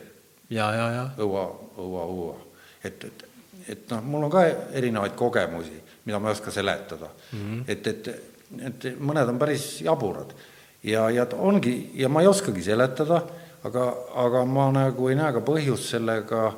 [0.49, 1.45] ja, ja, ja õua,
[1.77, 2.35] õua, õua,
[2.83, 3.25] et, et,
[3.67, 7.39] et noh, mul on ka erinevaid kogemusi, mida ma ei oska seletada mm.
[7.39, 7.63] -hmm.
[7.67, 8.07] et, et,
[8.67, 10.33] et mõned on päris jaburad
[10.83, 13.23] ja, ja ongi, ja ma ei oskagi seletada,
[13.63, 13.85] aga,
[14.25, 16.53] aga ma nagu ei näe ka põhjust sellega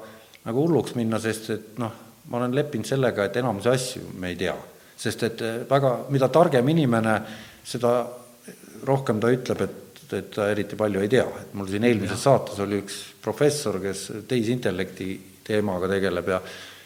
[0.45, 1.91] nagu hulluks minna, sest et noh,
[2.29, 4.55] ma olen leppinud sellega, et enamusi asju me ei tea.
[4.97, 7.15] Sest et eh, väga, mida targem inimene,
[7.65, 7.97] seda
[8.85, 12.59] rohkem ta ütleb, et, et ta eriti palju ei tea, et mul siin eelmises saates
[12.63, 15.09] oli üks professor, kes tehisintellekti
[15.45, 16.41] teemaga tegeleb ja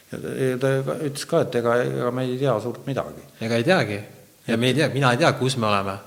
[0.09, 0.71] ja ta
[1.05, 3.21] ütles ka, et ega, ega me ei tea suurt midagi.
[3.45, 3.99] ega ei teagi
[4.47, 5.97] ja me ei tea, mina ei tea, kus me oleme.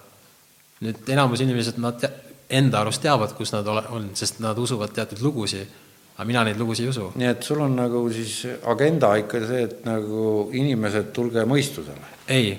[0.83, 2.03] nüüd enamus inimesed, nad
[2.51, 5.69] enda arust teavad, kus nad ole, on, sest nad usuvad teatud lugusid.
[6.17, 7.11] Aga mina neid lugusid ei usu.
[7.15, 12.17] nii et sul on nagu siis agenda ikka see, et nagu inimesed, tulge mõistusele.
[12.29, 12.57] ei,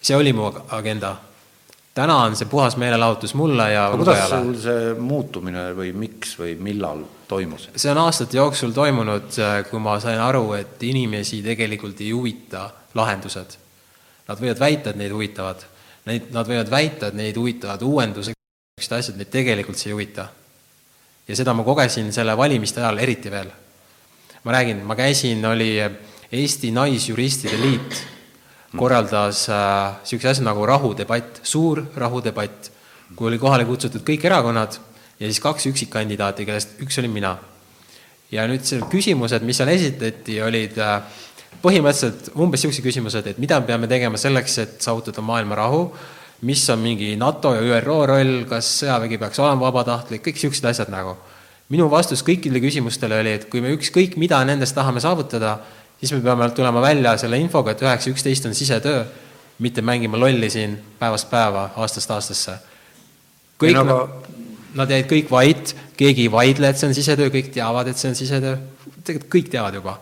[0.00, 1.16] see oli mu agenda
[1.94, 6.54] täna on see puhas meelelahutus mulle ja aga kuidas sul see muutumine või miks või
[6.60, 7.68] millal toimus?
[7.76, 12.70] see on aastate jooksul toimunud, äh, kui ma sain aru, et inimesi tegelikult ei huvita
[12.94, 13.58] lahendused.
[14.28, 15.64] Nad võivad väita, et neid huvitavad.
[16.06, 18.36] Neid, nad võivad väita, et neid huvitavad uuendused,
[18.78, 20.28] asjad, neid tegelikult see ei huvita.
[21.28, 23.50] Ja seda ma kogesin selle valimiste ajal eriti veel.
[24.44, 25.78] ma räägin, ma käisin, oli
[26.32, 28.06] Eesti Naisjuristide Liit
[28.76, 32.70] korraldas niisuguse äh, asja nagu rahudebatt, suur rahudebatt,
[33.16, 34.78] kui oli kohale kutsutud kõik erakonnad
[35.20, 37.36] ja siis kaks üksikkandidaati, kellest üks olin mina.
[38.32, 41.02] ja nüüd seal küsimused, mis seal esitati, olid äh,
[41.62, 45.82] põhimõtteliselt umbes niisugused küsimused, et mida me peame tegema selleks, et saavutada maailma rahu,
[46.42, 50.90] mis on mingi NATO ja ÜRO roll, kas sõjavägi peaks olema vabatahtlik, kõik niisugused asjad
[50.90, 51.16] nagu.
[51.72, 55.54] minu vastus kõikidele küsimustele oli, et kui me ükskõik mida nendest tahame saavutada,
[56.00, 59.04] siis me peame tulema välja selle infoga, et üheksa üksteist on sisetöö,
[59.58, 62.58] mitte mängima lolli siin päevast päeva, aastast aastasse.
[63.62, 63.98] kõik nagu...
[64.74, 68.10] nad, jäid kõik vait, keegi ei vaidle, et see on sisetöö, kõik teavad, et see
[68.10, 68.56] on sisetöö,
[69.04, 69.98] tegelikult kõik teavad juba.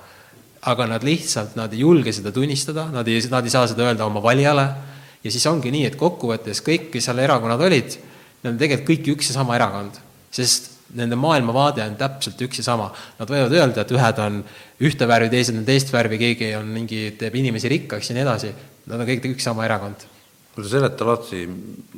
[0.61, 4.05] aga nad lihtsalt, nad ei julge seda tunnistada, nad ei, nad ei saa seda öelda
[4.05, 4.90] oma valijale
[5.25, 7.97] ja siis ongi nii, et kokkuvõttes kõik, kes seal erakonnad olid,
[8.43, 9.99] need on tegelikult kõik üks ja sama erakond,
[10.33, 12.89] sest nende maailmavaade on täpselt üks ja sama.
[13.19, 14.41] Nad võivad öelda, et ühed on
[14.87, 18.51] ühte värvi, teised on teist värvi, keegi on mingi, teeb inimesi rikkaks ja nii edasi.
[18.91, 20.09] Nad on kõik üks sama erakond.
[20.57, 21.45] no seleta lahti,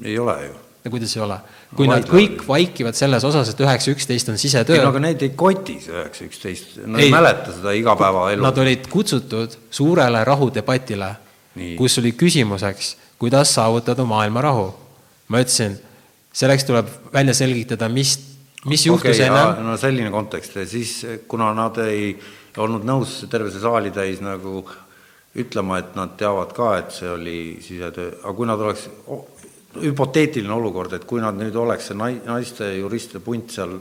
[0.04, 0.52] ei ole ju.
[0.84, 1.38] no kuidas ei ole?
[1.76, 4.76] kui no, nad kõik vaikivad selles osas, et üheksa üksteist on sisetöö.
[4.76, 8.44] ei no aga neid ei koti see üheksa üksteist, nad ei mäleta seda igapäevaelu.
[8.44, 11.14] Nad olid kutsutud suurele rahudebatile,
[11.78, 14.68] kus oli küsimuseks, kuidas saavutada maailma rahu.
[15.28, 15.78] ma ütlesin,
[16.34, 18.16] selleks tuleb välja selgitada, mis
[18.66, 19.62] mis juhtus okay, enne?
[19.62, 20.94] no selline kontekst, siis
[21.30, 22.12] kuna nad ei
[22.58, 24.62] olnud nõus terve see saali täis nagu
[25.38, 28.84] ütlema, et nad teavad ka, et see oli sisetöö, aga kui nad oleks,
[29.80, 33.78] hüpoteetiline olukord, et kui nad nüüd oleks see nai-, naiste juristide punt seal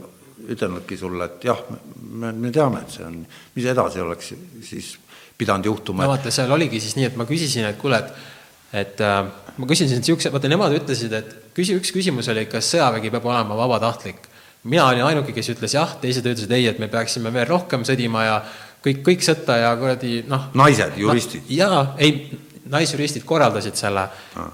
[0.50, 1.60] ütelnudki sulle, et jah,
[2.08, 3.20] me, me teame, et see on,
[3.58, 4.32] mis edasi oleks
[4.64, 4.94] siis
[5.38, 6.06] pidanud juhtuma?
[6.06, 8.31] no vaata, seal oligi siis nii, et ma küsisin, et kuule, et
[8.72, 9.22] et äh,
[9.56, 13.58] ma küsisin niisuguse, vaata nemad ütlesid, et küsi-, üks küsimus oli, kas sõjavägi peab olema
[13.58, 14.30] vabatahtlik
[14.62, 18.24] mina olin ainuke, kes ütles jah, teised ütlesid ei, et me peaksime veel rohkem sõdima
[18.26, 18.38] ja
[18.84, 20.50] kõik, kõik sõtta ja kuradi noh.
[20.58, 21.54] naised, juristid no,?
[21.56, 22.40] jaa, ei,
[22.72, 24.50] naisjuristid korraldasid selle ah.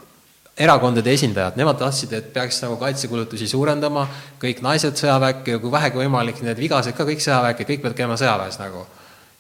[0.58, 4.06] erakondade esindajad, nemad tahtsid, et peaks nagu kaitsekulutusi suurendama,
[4.40, 8.16] kõik naised sõjaväkke ja kui vähegi võimalik, need vigased ka kõik sõjaväkke, kõik peavad käima
[8.20, 8.86] sõjaväes nagu.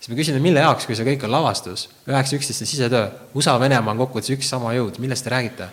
[0.08, 3.10] Siis ma küsin, et mille jaoks, kui see kõik on lavastus, üheksa üksteist on sisetöö,
[3.36, 5.68] USA, Venemaa on kokkuvõttes üks sama jõud, millest te räägite?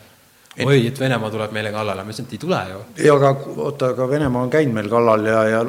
[0.57, 0.65] et...
[0.67, 2.81] oi, et Venemaa tuleb meile kallale, ma ütlesin, et ei tule ju.
[2.97, 5.63] ei, aga oota, aga Venemaa on käinud meil kallal ja, ja,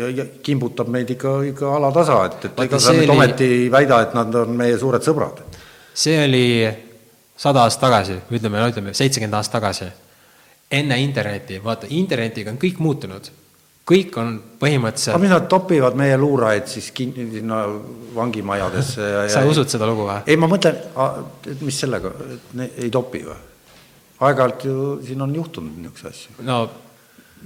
[0.00, 3.16] ja, ja kimbutab meid ikka, ikka alatasa, et, et ega sa nüüd oli...
[3.18, 5.44] ometi ei väida, et nad on meie suured sõbrad.
[5.92, 6.46] see oli
[7.36, 9.92] sada aastat tagasi, ütleme, ütleme, seitsekümmend aastat tagasi.
[10.72, 13.28] enne internetti, vaata, internetiga on kõik muutunud
[13.86, 17.60] kõik on põhimõtteliselt aga mis nad topivad meie luurajaid siis kinni sinna
[18.16, 19.52] vangimajadesse ja, sa ja...
[19.52, 20.22] usud seda lugu või?
[20.26, 20.80] ei, ma mõtlen,
[21.46, 23.38] et mis sellega, et ei topi või?
[24.26, 26.46] aeg-ajalt ju siin on juhtunud niisuguseid asju.
[26.48, 26.58] no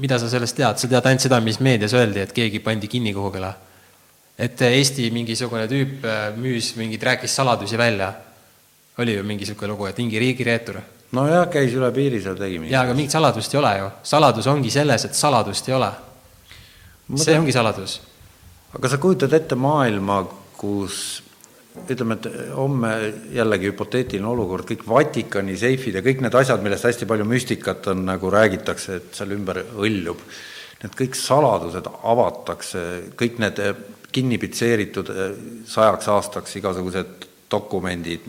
[0.01, 3.13] mida sa sellest tead, sa tead ainult seda, mis meedias öeldi, et keegi pandi kinni
[3.15, 3.53] kuhugile.
[4.41, 8.13] et Eesti mingisugune tüüp äh, müüs mingeid, rääkis saladusi välja.
[8.99, 10.81] oli ju mingi niisugune lugu, et mingi riigireetur.
[11.13, 12.73] nojah, käis üle piiri seal, tegi midagi.
[12.73, 13.91] jaa, aga mingit saladust ei ole ju.
[14.03, 15.91] saladus ongi selles, et saladust ei ole.
[17.19, 18.01] See ongi saladus.
[18.77, 20.23] aga sa kujutad ette maailma,
[20.59, 21.23] kus
[21.91, 22.91] ütleme, et homme
[23.35, 28.05] jällegi hüpoteetiline olukord, kõik Vatikani seifid ja kõik need asjad, millest hästi palju müstikat on,
[28.09, 30.23] nagu räägitakse, et seal ümber hõljub,
[30.83, 32.85] need kõik saladused avatakse,
[33.19, 33.63] kõik need
[34.11, 35.35] kinni pitseeritud eh,
[35.71, 38.27] sajaks aastaks igasugused dokumendid,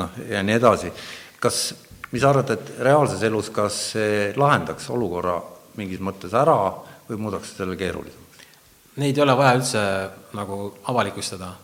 [0.00, 0.92] noh, ja nii edasi.
[1.40, 1.74] kas,
[2.12, 5.40] mis sa arvad, et reaalses elus, kas see lahendaks olukorra
[5.80, 6.58] mingis mõttes ära
[7.08, 8.21] või muudaks selle keerulisemaks?
[8.96, 9.82] Neid ei ole vaja üldse
[10.36, 11.54] nagu avalikustada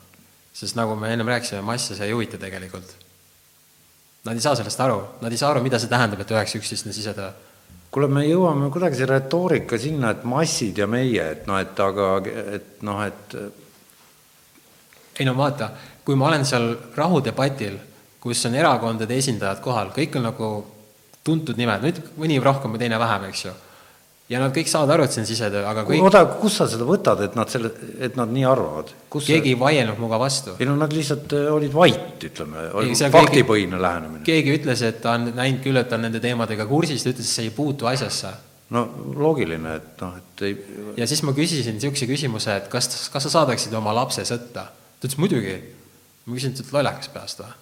[0.59, 2.91] sest nagu me ennem rääkisime, masse see ei huvita tegelikult.
[4.27, 6.89] Nad ei saa sellest aru, nad ei saa aru, mida see tähendab, et üheksa üksteist
[6.89, 7.31] on sisetöö.
[7.91, 12.09] kuule, me jõuame kuidagi see retoorika sinna, et massid ja meie, et noh, et aga,
[12.57, 13.37] et noh, et
[15.19, 15.71] ei no vaata,
[16.05, 17.79] kui ma olen seal rahudebatil,
[18.21, 20.51] kus on erakondade esindajad kohal, kõik on nagu
[21.25, 23.55] tuntud nimed, nüüd mõni rohkem või teine vähem, eks ju.
[24.29, 26.85] Ja nad kõik saavad aru, et see on sisetöö, aga kõik oota, kust sa seda
[26.89, 27.71] võtad, et nad selle,
[28.05, 28.91] et nad nii arvavad?
[29.15, 30.57] keegi ei vaielnud minuga vastu.
[30.61, 32.67] ei no nad lihtsalt äh, olid vait, ütleme,
[33.15, 34.25] faktipõhine keegi- lähenemine.
[34.27, 37.25] keegi ütles, et ta on näinud küll, et ta on nende teemadega kursis, ta ütles,
[37.25, 38.35] et see ei puutu asjasse.
[38.77, 38.85] no
[39.17, 40.61] loogiline, et noh, et ei,
[41.01, 44.69] ja siis ma küsisin niisuguse küsimuse, et kas, kas sa saadaksid oma lapse sõtta?
[44.69, 45.57] ta ütles muidugi.
[46.27, 47.57] ma küsisin, et sa oled lollakas peast või?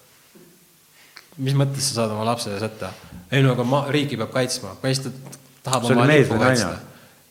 [1.46, 2.90] mis mõttes sa saad oma lapse sõtta?
[3.30, 5.12] ei no aga ma, riiki peab kaitsma, meist
[5.66, 6.38] tahab See oma naine?
[6.40, 6.72] kaitsta.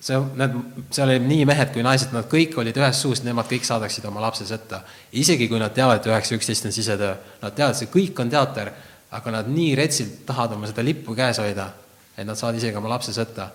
[0.06, 0.58] see, need,
[0.94, 4.24] seal oli nii mehed kui naised, nad kõik olid ühest suust, nemad kõik saadaksid oma
[4.28, 4.84] lapse sõtta.
[5.12, 8.74] isegi kui nad teavad, et üheksa üksteist on sisetöö, nad teavad, see kõik on teater,
[9.16, 11.72] aga nad nii retsilt tahavad oma seda lippu käes hoida,
[12.18, 13.52] et nad saavad isegi oma lapse sõtta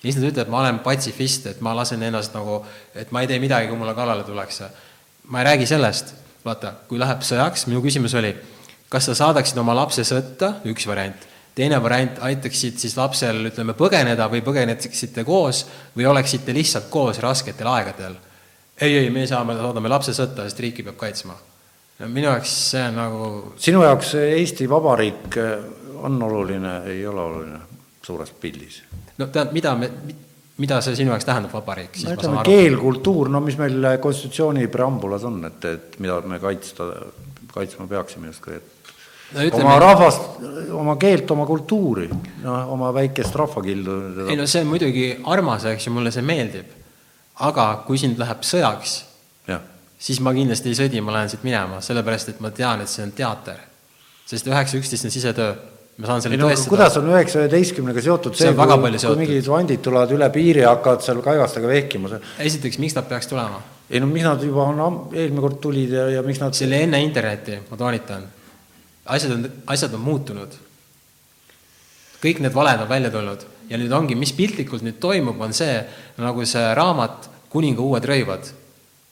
[0.00, 2.62] ja siis nad ütlevad, ma olen patsifist, et ma lasen ennast nagu,
[2.96, 4.70] et ma ei tee midagi, kui mulle kallale tullakse.
[5.30, 6.14] ma ei räägi sellest,
[6.44, 8.32] vaata, kui läheb sõjaks, minu küsimus oli,
[8.88, 11.28] kas sa saadaksid oma lapse sõtta, üks variant,
[11.60, 15.64] teine variant, aitaksid siis lapsel, ütleme, põgeneda või põgeneksite koos
[15.96, 18.16] või oleksite lihtsalt koos rasketel aegadel.
[18.80, 21.36] ei, ei, me saame, saadame lapse sõtta, sest riiki peab kaitsma.
[22.06, 23.26] minu jaoks see on nagu
[23.60, 25.58] sinu jaoks Eesti Vabariik äh,
[26.00, 27.60] on oluline, ei ole oluline
[28.02, 28.82] suures pildis?
[29.18, 29.90] no tähendab, mida me,
[30.60, 32.56] mida see sinu jaoks tähendab, vabariik, siis no ma saan aru.
[32.56, 36.88] keel, kultuur, no mis meil konstitutsiooni preambulas on, et, et mida me kaitsta,
[37.52, 38.79] kaitsma peaksime justkui, et
[39.34, 40.26] no ütleme, oma rahvast,
[40.76, 42.08] oma keelt, oma kultuuri,
[42.44, 44.00] noh, oma väikest rahvakildu.
[44.28, 46.76] ei no see on muidugi armas, eks ju, mulle see meeldib.
[47.40, 48.98] aga kui sind läheb sõjaks,
[50.00, 53.04] siis ma kindlasti ei sõdi, ma lähen siit minema, sellepärast et ma tean, et see
[53.04, 53.66] on teater.
[54.30, 55.54] sest üheksa üksteist on sisetöö,
[55.98, 56.70] ma saan selle no tõestada.
[56.70, 60.74] kuidas on üheksa üheteistkümnega seotud See see, kui, kui mingid vandid tulevad üle piiri ja
[60.76, 63.60] hakkavad seal kaigastega vehkima, esiteks, miks nad peaks tulema?
[63.90, 66.84] ei no miks nad juba on, eelmine kord tulid ja, ja miks nad see oli
[66.86, 68.28] enne internetti, ma toonitan.
[69.10, 70.58] Asjad on, asjad on muutunud.
[72.20, 75.78] kõik need valed on välja tulnud ja nüüd ongi, mis piltlikult nüüd toimub, on see,
[76.20, 78.46] nagu see raamat Kuninga uued rõivad,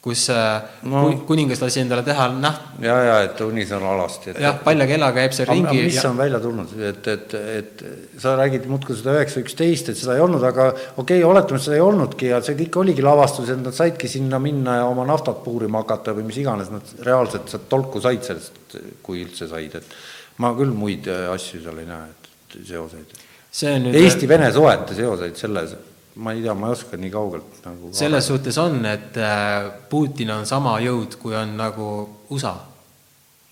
[0.03, 0.91] kus no.
[0.91, 1.01] No.
[1.27, 5.35] kuningas lasi endale teha näht-, ja, ja et unisõna alasti, et jah, palja kellaga käib
[5.35, 7.83] seal ringi mis ja on välja tulnud, et, et, et
[8.23, 11.67] sa räägid muudkui seda üheksa üksteist, et seda ei olnud, aga okei okay,, oletame, et
[11.67, 15.07] seda ei olnudki ja see kõik oligi lavastus, et nad saidki sinna minna ja oma
[15.09, 19.81] naftat puurima hakata või mis iganes, nad reaalselt sealt tolku said sellest, kui üldse said,
[19.83, 19.99] et
[20.39, 23.19] ma küll muid äh, asju seal ei näe, et seoseid.
[23.51, 25.75] see on nüüd Eesti-Vene suhete seoseid selles,
[26.19, 30.33] ma ei tea, ma ei oska nii kaugelt nagu selles suhtes on, et äh, Putin
[30.35, 31.87] on sama jõud, kui on nagu
[32.35, 32.57] USA.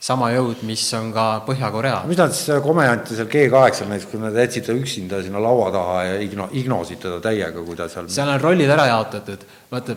[0.07, 2.03] sama jõud, mis on ka Põhja-Korea.
[2.07, 6.03] mis nad siis komejante seal G8-l näiteks, kui nad jätsid ta üksinda sinna laua taha
[6.05, 9.97] ja igno-, ignosid teda täiega, kui ta seal seal on rollid ära jaotatud, vaata,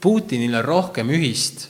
[0.00, 1.66] Putinil on rohkem ühist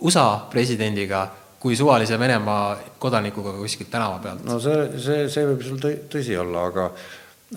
[0.00, 1.24] USA presidendiga
[1.60, 4.44] kui suvalise Venemaa kodanikuga kuskilt tänava pealt.
[4.48, 6.86] no see, see, see võib sul tõ- tõsi olla, aga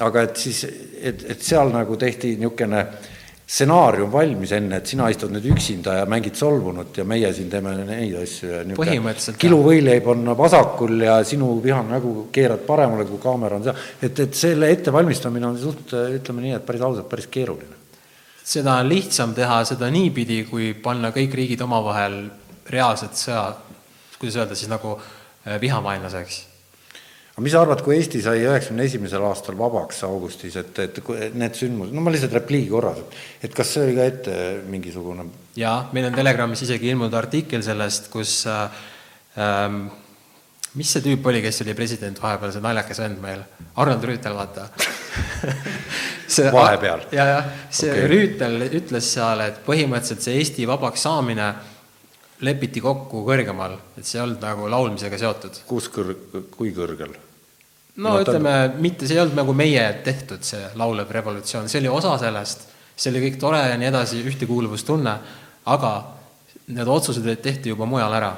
[0.01, 2.85] aga et siis, et, et seal nagu tehti niisugune
[3.53, 7.75] stsenaarium valmis enne, et sina istud nüüd üksinda ja mängid solvunut ja meie siin teeme
[7.85, 13.19] neid asju ja niisugune Põhimõtteliselt, kiluvõileib on vasakul ja sinu vihane nägu keerad paremale, kui
[13.21, 17.27] kaamera on seal, et, et selle ettevalmistamine on suht, ütleme nii, et päris ausalt, päris
[17.33, 17.77] keeruline.
[18.43, 22.17] seda on lihtsam teha seda niipidi, kui panna kõik riigid omavahel
[22.73, 23.45] reaalselt sõja,
[24.17, 26.41] kuidas öelda siis nagu äh, vihamainlaseks
[27.33, 30.99] aga mis sa arvad, kui Eesti sai üheksakümne esimesel aastal vabaks augustis, et, et
[31.33, 34.37] need sündmused, no ma lihtsalt repliigi korras, et et kas see oli ka ette
[34.69, 35.25] mingisugune
[35.57, 38.85] jaa, meil on Telegramis isegi ilmunud artikkel sellest, kus äh,
[39.41, 39.87] ähm,
[40.77, 43.43] mis see tüüp oli, kes oli president vahepeal, see naljakas vend meil,
[43.81, 44.69] Arnold Rüütel, vaata
[46.35, 47.07] see, Vahepeal.
[47.13, 48.09] ja, jah, see okay.
[48.09, 51.53] Rüütel ütles seal, et põhimõtteliselt see Eesti vabaks saamine
[52.43, 55.61] lepiti kokku kõrgemal, et see ei olnud nagu laulmisega seotud.
[55.67, 56.15] kus kõr-,
[56.53, 57.15] kui kõrgel?
[58.03, 62.15] no ütleme, mitte, see ei olnud nagu meie tehtud, see laulev revolutsioon, see oli osa
[62.21, 62.65] sellest,
[62.95, 65.13] see oli kõik tore ja nii edasi, ühtekuuluvustunne,
[65.73, 65.93] aga
[66.73, 68.33] need otsused tehti juba mujal ära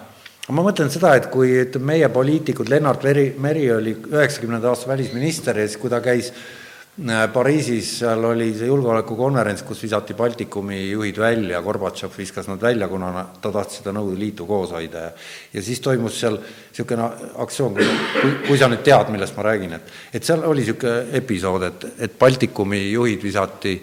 [0.53, 5.57] ma mõtlen seda, et kui ütleme, meie poliitikud, Lennart Meri, Meri oli üheksakümnenda aasta välisminister
[5.57, 6.64] ja siis, kui ta käis äh,
[6.95, 13.09] Pariisis, seal oli see julgeolekukonverents, kus visati Baltikumi juhid välja, Gorbatšov viskas nad välja, kuna
[13.11, 14.97] na- ta tahtis seda Nõukogude Liitu koos hoida.
[14.97, 15.11] Ja
[15.53, 19.91] ja siis toimus seal niisugune aktsioon, kui, kui, sa nüüd tead, millest ma räägin, et
[20.13, 23.81] et seal oli niisugune episood, et, et Baltikumi juhid visati,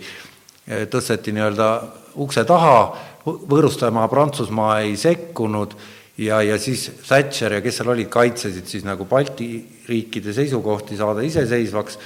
[0.89, 1.69] tõsteti nii-öelda
[2.17, 5.77] ukse taha, võõrustaja Prantsusmaa ei sekkunud
[6.17, 9.53] ja, ja siis Thatcher ja kes seal olid, kaitsesid siis nagu Balti
[9.89, 11.99] riikide seisukohti saada iseseisvaks,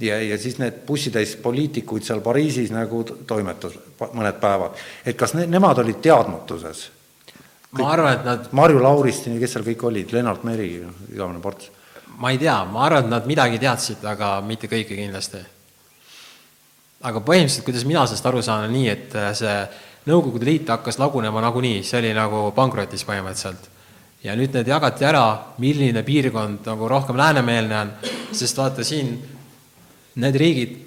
[0.00, 3.76] ja, ja siis need bussitäis poliitikuid seal Pariisis nagu toimetas
[4.12, 4.78] mõned päevad.
[5.04, 6.90] et kas ne, nemad olid teadmatuses?
[7.78, 10.74] ma arvan, et nad Marju Lauristin ja kes seal kõik olid, Lennart Meri,
[11.12, 11.70] igavene ports.
[12.18, 15.40] ma ei tea, ma arvan, et nad midagi teadsid, aga mitte kõike kindlasti.
[17.02, 19.56] aga põhimõtteliselt, kuidas mina sellest aru saan, on nii, et äh, see
[20.02, 23.68] Nõukogude Liit hakkas lagunema nagunii, see oli nagu pankrotis põhimõtteliselt.
[24.24, 27.92] ja nüüd need jagati ära, milline piirkond nagu rohkem läänemeelne on,
[28.34, 29.16] sest vaata siin
[30.20, 30.78] need riigid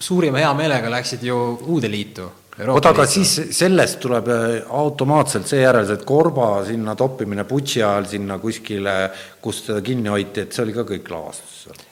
[0.00, 1.36] suurima heameelega läksid ju
[1.66, 2.28] uude liitu.
[2.68, 8.08] oota, aga siis sellest tuleb äh, automaatselt see järeldus, et Korba sinna toppimine Butši ajal
[8.10, 8.96] sinna kuskile,
[9.40, 11.82] kus teda kinni hoiti, et see oli ka kõik lavastus seal?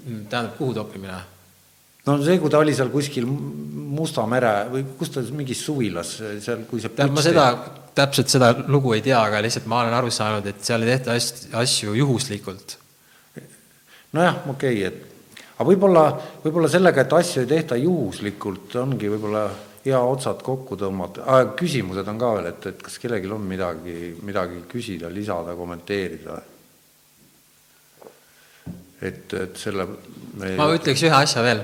[0.00, 1.18] tähendab, kuhu toppimine?
[2.06, 3.26] no see, kui ta oli seal kuskil
[3.90, 7.46] Musta mere või kus ta mingis suvilas seal, kui see tähendab, ma seda,
[7.96, 11.16] täpselt seda lugu ei tea, aga lihtsalt ma olen aru saanud, et seal ei tehta
[11.18, 12.76] asju, asju juhuslikult.
[14.14, 15.09] nojah, okei okay,, et
[15.60, 16.04] aga võib-olla,
[16.40, 19.42] võib-olla sellega, et asju ei tehta juhuslikult, ongi võib-olla
[19.84, 21.26] hea otsad kokku tõmmata.
[21.28, 26.38] Ah,, küsimused on ka veel, et, et kas kellelgi on midagi, midagi küsida, lisada, kommenteerida?
[29.00, 29.86] et, et selle
[30.36, 30.50] me...
[30.58, 31.62] ma ütleks ühe asja veel,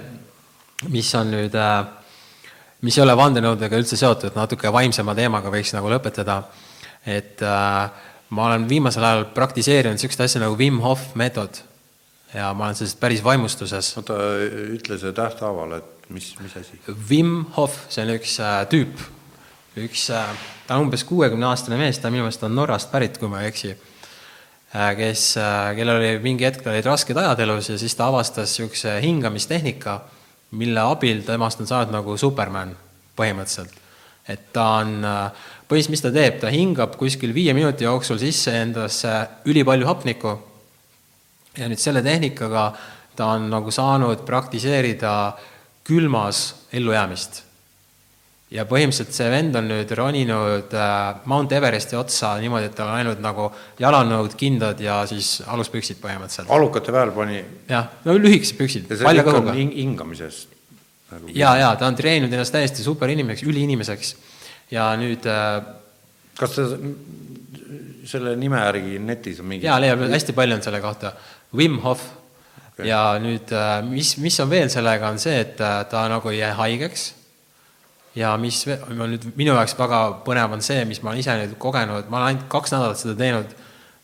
[0.92, 1.88] mis on nüüd äh,
[2.84, 6.38] mis ei ole vandenõudega üldse seotud, natuke vaimsema teemaga võiks nagu lõpetada,
[7.04, 11.60] et äh, ma olen viimasel ajal praktiseerinud niisugust asja nagu Wim Hof meetod
[12.36, 13.92] ja ma olen sellest päris vaimustuses.
[13.98, 14.16] oota,
[14.76, 16.78] ütle see tähthaaval, et mis, mis asi?
[17.08, 19.00] Wim Hof, see on üks äh, tüüp,
[19.86, 20.32] üks äh,,
[20.66, 23.52] ta on umbes kuuekümne aastane mees, ta minu meelest on Norrast pärit, kui ma ei
[23.52, 28.10] eksi äh,, kes äh,, kellel oli mingi hetk olid rasked ajad elus ja siis ta
[28.12, 30.00] avastas niisuguse hingamistehnika,
[30.56, 32.74] mille abil temast on saanud nagu Superman
[33.16, 33.72] põhimõtteliselt.
[34.28, 38.52] et ta on, äh, põhimõtteliselt mis ta teeb, ta hingab kuskil viie minuti jooksul sisse
[38.60, 39.14] endasse
[39.48, 40.34] ülipalju hapnikku
[41.56, 42.70] ja nüüd selle tehnikaga
[43.16, 45.12] ta on nagu saanud praktiseerida
[45.86, 47.42] külmas ellujäämist.
[48.50, 53.00] ja põhimõtteliselt see vend on nüüd roninud äh, Mount Everesti otsa niimoodi, et tal on
[53.00, 53.48] ainult nagu
[53.82, 56.52] jalanõud, kindad ja siis aluspüksid põhimõtteliselt.
[56.54, 57.40] alukate peal pani?
[57.68, 59.56] jah, no lühikesed püksid, palja kõhuga.
[59.56, 60.54] hingamisest
[61.10, 61.32] nagu.
[61.34, 64.14] ja, ja ta on treeninud ennast täiesti superinimeseks, üliinimeseks
[64.70, 65.58] ja nüüd äh,
[66.38, 66.68] kas ta
[68.06, 69.66] selle nime järgi netis on mingi?
[69.66, 71.16] jaa, leiab hästi palju on selle kohta
[71.56, 72.02] Wim Hof
[72.72, 72.88] okay.
[72.90, 76.40] ja nüüd, äh, mis, mis on veel sellega, on see, et äh, ta nagu ei
[76.40, 77.12] jää haigeks
[78.16, 81.56] ja mis on nüüd minu jaoks väga põnev, on see, mis ma olen ise nüüd
[81.60, 83.54] kogenud, ma olen ainult kaks nädalat seda teinud,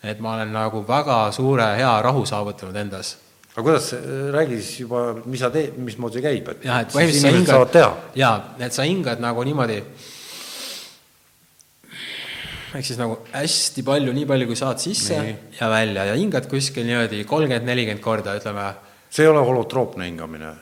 [0.04, 3.16] et ma olen nagu väga suure hea rahu saavutanud endas.
[3.52, 3.92] aga kuidas,
[4.32, 8.06] räägi siis juba, mis sa teed, mismoodi see käib, et jah, et põhimõtteliselt sa hingad,
[8.16, 8.34] jaa,
[8.64, 9.82] et sa hingad nagu niimoodi
[12.72, 15.36] ehk siis nagu hästi palju, nii palju, kui saad sisse nii.
[15.58, 18.68] ja välja ja hingad kuskil niimoodi kolmkümmend, nelikümmend korda, ütleme.
[19.12, 20.54] see ei ole holotroopne hingamine?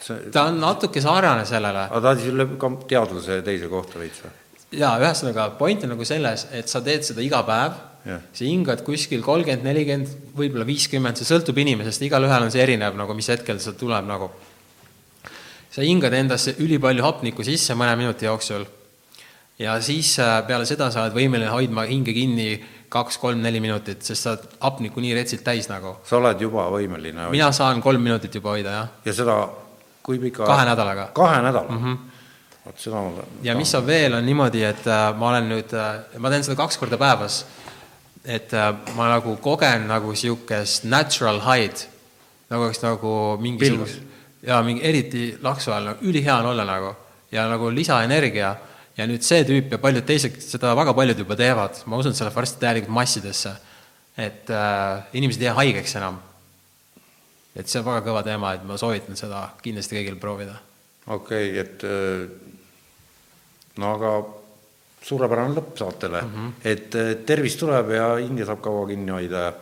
[0.00, 0.30] See...
[0.32, 1.88] ta on natuke sarnane sellele.
[1.90, 4.32] aga ta siis lööb ka teadlase teise kohta veits või?
[4.80, 7.76] jaa, ühesõnaga, point on nagu selles, et sa teed seda iga päev,
[8.08, 13.16] sa hingad kuskil kolmkümmend, nelikümmend, võib-olla viiskümmend, see sõltub inimesest, igalühel on see erinev nagu,
[13.16, 14.30] mis hetkel see tuleb nagu.
[15.68, 18.64] sa hingad endasse ülipalju hapnikku sisse mõne minuti jooksul
[19.58, 22.50] ja siis äh, peale seda sa oled võimeline hoidma hinge kinni
[22.88, 25.96] kaks-kolm-neli minutit, sest sa oled hapnikku nii retsilt täis nagu.
[26.06, 27.28] sa oled juba võimeline?
[27.34, 28.92] mina saan kolm minutit juba hoida, jah.
[29.04, 29.38] ja seda
[30.02, 30.46] kui pika?
[30.46, 31.10] kahe nädalaga.
[31.14, 31.84] kahe nädalaga mm?
[31.84, 31.98] -hmm.
[32.66, 36.20] vot seda ma ja mis on veel, on niimoodi, et äh, ma olen nüüd, äh,
[36.22, 37.44] ma teen seda kaks korda päevas,
[38.24, 38.52] et
[38.94, 41.86] ma nagu kogen nagu niisugust natural high'd,
[42.50, 44.00] nagu oleks nagu mingisugust,
[44.42, 46.94] jaa, mingi eriti laksu nagu ülihea on olla nagu
[47.32, 48.56] ja nagu lisaenergia
[48.98, 52.18] ja nüüd see tüüp ja paljud teised, seda väga paljud juba teevad, ma usun, et
[52.18, 53.54] see läheb varsti täielikult massidesse.
[54.18, 56.18] et äh, inimesed ei jää haigeks enam.
[57.54, 60.58] et see on väga kõva teema, et ma soovitan seda kindlasti kõigil proovida.
[61.06, 62.26] okei okay,, et äh,
[63.78, 64.12] no aga
[65.08, 66.52] suurepärane lõpp saatele mm, -hmm.
[66.64, 69.52] et äh, tervist tuleb ja hinge saab kaua kinni hoida ja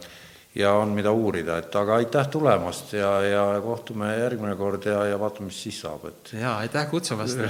[0.56, 5.18] ja on, mida uurida, et aga aitäh tulemast ja, ja kohtume järgmine kord ja, ja
[5.20, 6.32] vaatame, mis siis saab, et.
[6.40, 7.42] jaa, aitäh kutsumast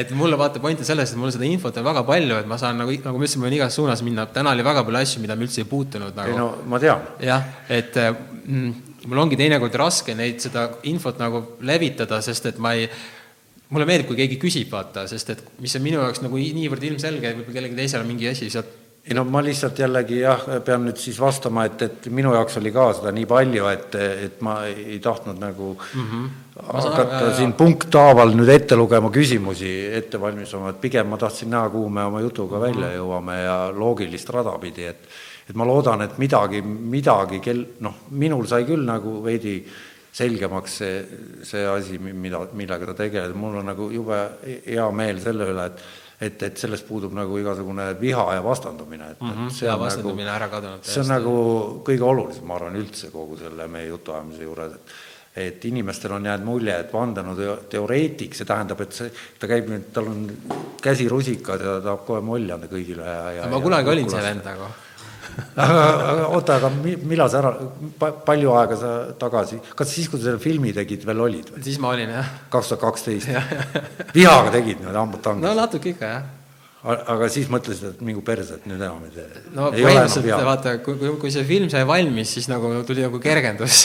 [0.00, 2.58] et mulle vaata point on selles, et mul seda infot on väga palju, et ma
[2.60, 5.22] saan nagu, nagu ma ütlesin, ma võin igas suunas minna, täna oli väga palju asju,
[5.24, 6.32] mida me üldse ei puutunud nagu.
[6.32, 7.04] ei no ma tean.
[7.28, 8.72] jah, et mm,
[9.06, 12.88] mul ongi teinekord raske neid, seda infot nagu levitada, sest et ma ei
[13.68, 17.36] mulle meeldib, kui keegi küsib, vaata, sest et mis on minu jaoks nagu niivõrd ilmselge,
[17.36, 20.98] võib-olla kellelgi teisel on mingi asi sealt ei no ma lihtsalt jällegi jah, pean nüüd
[21.00, 23.96] siis vastama, et, et minu jaoks oli ka seda nii palju, et,
[24.28, 26.26] et ma ei tahtnud nagu mm -hmm.
[26.58, 31.70] hakata aru, siin punkthaaval nüüd ette lugema küsimusi, ette valmistama, et pigem ma tahtsin näha,
[31.72, 32.66] kuhu me oma jutuga mm -hmm.
[32.66, 35.08] välja jõuame ja loogilist rada pidi, et
[35.48, 39.62] et ma loodan, et midagi, midagi, kel-, noh, minul sai küll nagu veidi
[40.12, 40.98] selgemaks see,
[41.42, 44.18] see asi, mida, millega ta tegeleb, mul on nagu jube
[44.66, 45.82] hea meel selle üle, et
[46.20, 49.52] et, et sellest puudub nagu igasugune viha ja vastandumine, et mm -hmm.
[49.54, 50.82] see on vastandumine nagu, ära kadunud.
[50.82, 51.34] see on nagu
[51.86, 54.96] kõige olulisem, ma arvan, üldse kogu selle meie jutuajamise juures, et
[55.38, 60.08] et inimestel on jäänud mulje, et vandenõuteoreetik, see tähendab, et see, ta käib nüüd, tal
[60.10, 60.24] on
[60.82, 64.22] käsi rusikas ja ta tahab kohe molli anda kõigile ja, ja ma kunagi olin see
[64.22, 64.66] vend nagu
[65.38, 65.82] aga,
[66.12, 67.52] aga oota, aga millal sa ära,
[68.26, 71.62] palju aega sa tagasi, kas siis, kui sa selle filmi tegid, veel olid või?
[71.66, 72.32] siis ma olin, jah.
[72.52, 73.30] kaks tuhat kaksteist?
[74.16, 75.46] vihaga tegid niimoodi hambad tangas?
[75.46, 76.34] no natuke ikka, jah
[76.86, 79.42] aga siis mõtlesid, et mingu perse, et nüüd enam ei tee.
[79.54, 83.80] no põhimõtteliselt vaata, kui, kui, kui see film sai valmis, siis nagu tuli nagu kergendus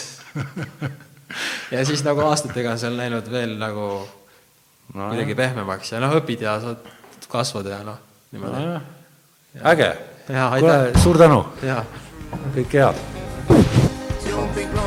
[1.73, 3.87] ja siis nagu aastatega on seal läinud veel nagu
[4.93, 6.85] no, kuidagi pehmemaks ja noh, õpid ja saad
[7.31, 7.97] kasvada ja noh,
[8.33, 8.81] niimoodi no,.
[9.73, 9.89] äge
[10.59, 11.43] kuule, suur tänu!
[12.55, 14.82] kõike head!